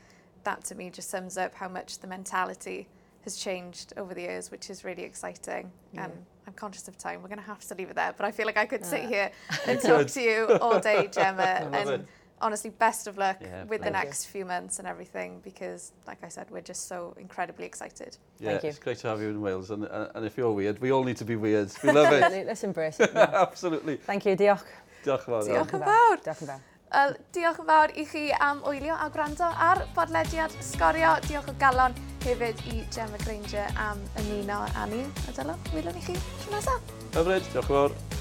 that 0.44 0.64
to 0.64 0.74
me 0.74 0.90
just 0.90 1.10
sums 1.10 1.36
up 1.36 1.54
how 1.54 1.68
much 1.68 1.98
the 1.98 2.06
mentality 2.06 2.88
has 3.24 3.36
changed 3.36 3.92
over 3.96 4.14
the 4.14 4.22
years, 4.22 4.50
which 4.50 4.70
is 4.70 4.84
really 4.84 5.02
exciting. 5.02 5.70
Yeah. 5.92 6.06
Um, 6.06 6.12
I'm 6.46 6.52
conscious 6.52 6.88
of 6.88 6.98
time. 6.98 7.22
We're 7.22 7.28
going 7.28 7.40
to 7.40 7.44
have 7.44 7.60
to 7.68 7.74
leave 7.74 7.90
it 7.90 7.96
there, 7.96 8.14
but 8.16 8.26
I 8.26 8.30
feel 8.30 8.46
like 8.46 8.58
I 8.58 8.66
could 8.66 8.84
sit 8.84 9.04
here 9.06 9.30
and 9.66 9.80
talk 9.80 10.06
to 10.08 10.20
you 10.20 10.58
all 10.60 10.78
day, 10.78 11.08
Gemma. 11.12 11.70
and 11.72 11.88
it. 11.88 12.06
honestly, 12.40 12.70
best 12.70 13.06
of 13.06 13.16
luck 13.16 13.38
yeah, 13.40 13.64
with 13.64 13.82
the 13.82 13.90
next 13.90 14.26
you. 14.26 14.32
few 14.32 14.44
months 14.44 14.78
and 14.78 14.86
everything, 14.86 15.40
because, 15.42 15.92
like 16.06 16.22
I 16.22 16.28
said, 16.28 16.50
we're 16.50 16.60
just 16.60 16.86
so 16.86 17.14
incredibly 17.18 17.64
excited. 17.64 18.18
Yeah, 18.38 18.50
Thank 18.50 18.64
you. 18.64 18.68
it's 18.68 18.78
great 18.78 18.98
to 18.98 19.08
have 19.08 19.22
you 19.22 19.28
in 19.30 19.40
Wales. 19.40 19.70
And, 19.70 19.86
uh, 19.86 20.08
and 20.14 20.26
if 20.26 20.36
you're 20.36 20.52
weird, 20.52 20.80
we 20.80 20.92
all 20.92 21.02
need 21.02 21.16
to 21.16 21.24
be 21.24 21.36
weird. 21.36 21.72
We 21.82 21.92
love 21.92 22.12
it. 22.12 22.46
Let's 22.46 22.62
embrace 22.62 23.00
it. 23.00 23.10
Absolutely. 23.16 23.96
Thank 23.96 24.26
you. 24.26 24.36
Diolch. 24.36 24.64
Diolch 25.04 25.24
yn 25.28 25.32
fawr. 25.32 25.48
Diolch 25.48 25.74
yn 25.76 25.82
fawr. 25.84 26.20
Diolch 26.24 26.44
yn 26.44 26.48
fawr. 26.48 26.62
Wel, 26.94 27.16
diolch 27.34 27.56
yn 27.58 27.66
fawr 27.66 27.92
i 27.98 28.04
chi 28.06 28.20
am 28.38 28.60
wylio 28.62 28.94
a 28.94 29.08
gwrando 29.10 29.48
ar 29.66 29.80
bodlediad 29.96 30.54
sgorio. 30.62 31.16
Diolch 31.26 31.50
o 31.50 31.56
galon 31.58 31.98
hefyd 32.22 32.62
i 32.70 32.84
Gemma 32.94 33.18
Granger 33.26 33.74
am 33.88 34.06
ymuno 34.22 34.62
â 34.70 34.88
ni. 34.94 35.02
A 35.26 35.34
dylo, 35.34 35.58
wylwn 35.74 35.98
i 35.98 36.06
chi 36.06 36.20
tro 36.44 36.54
nesaf. 36.54 36.98
Hyfryd, 37.16 37.50
diolch 37.50 37.64
yn 37.64 37.72
fawr. 37.72 38.13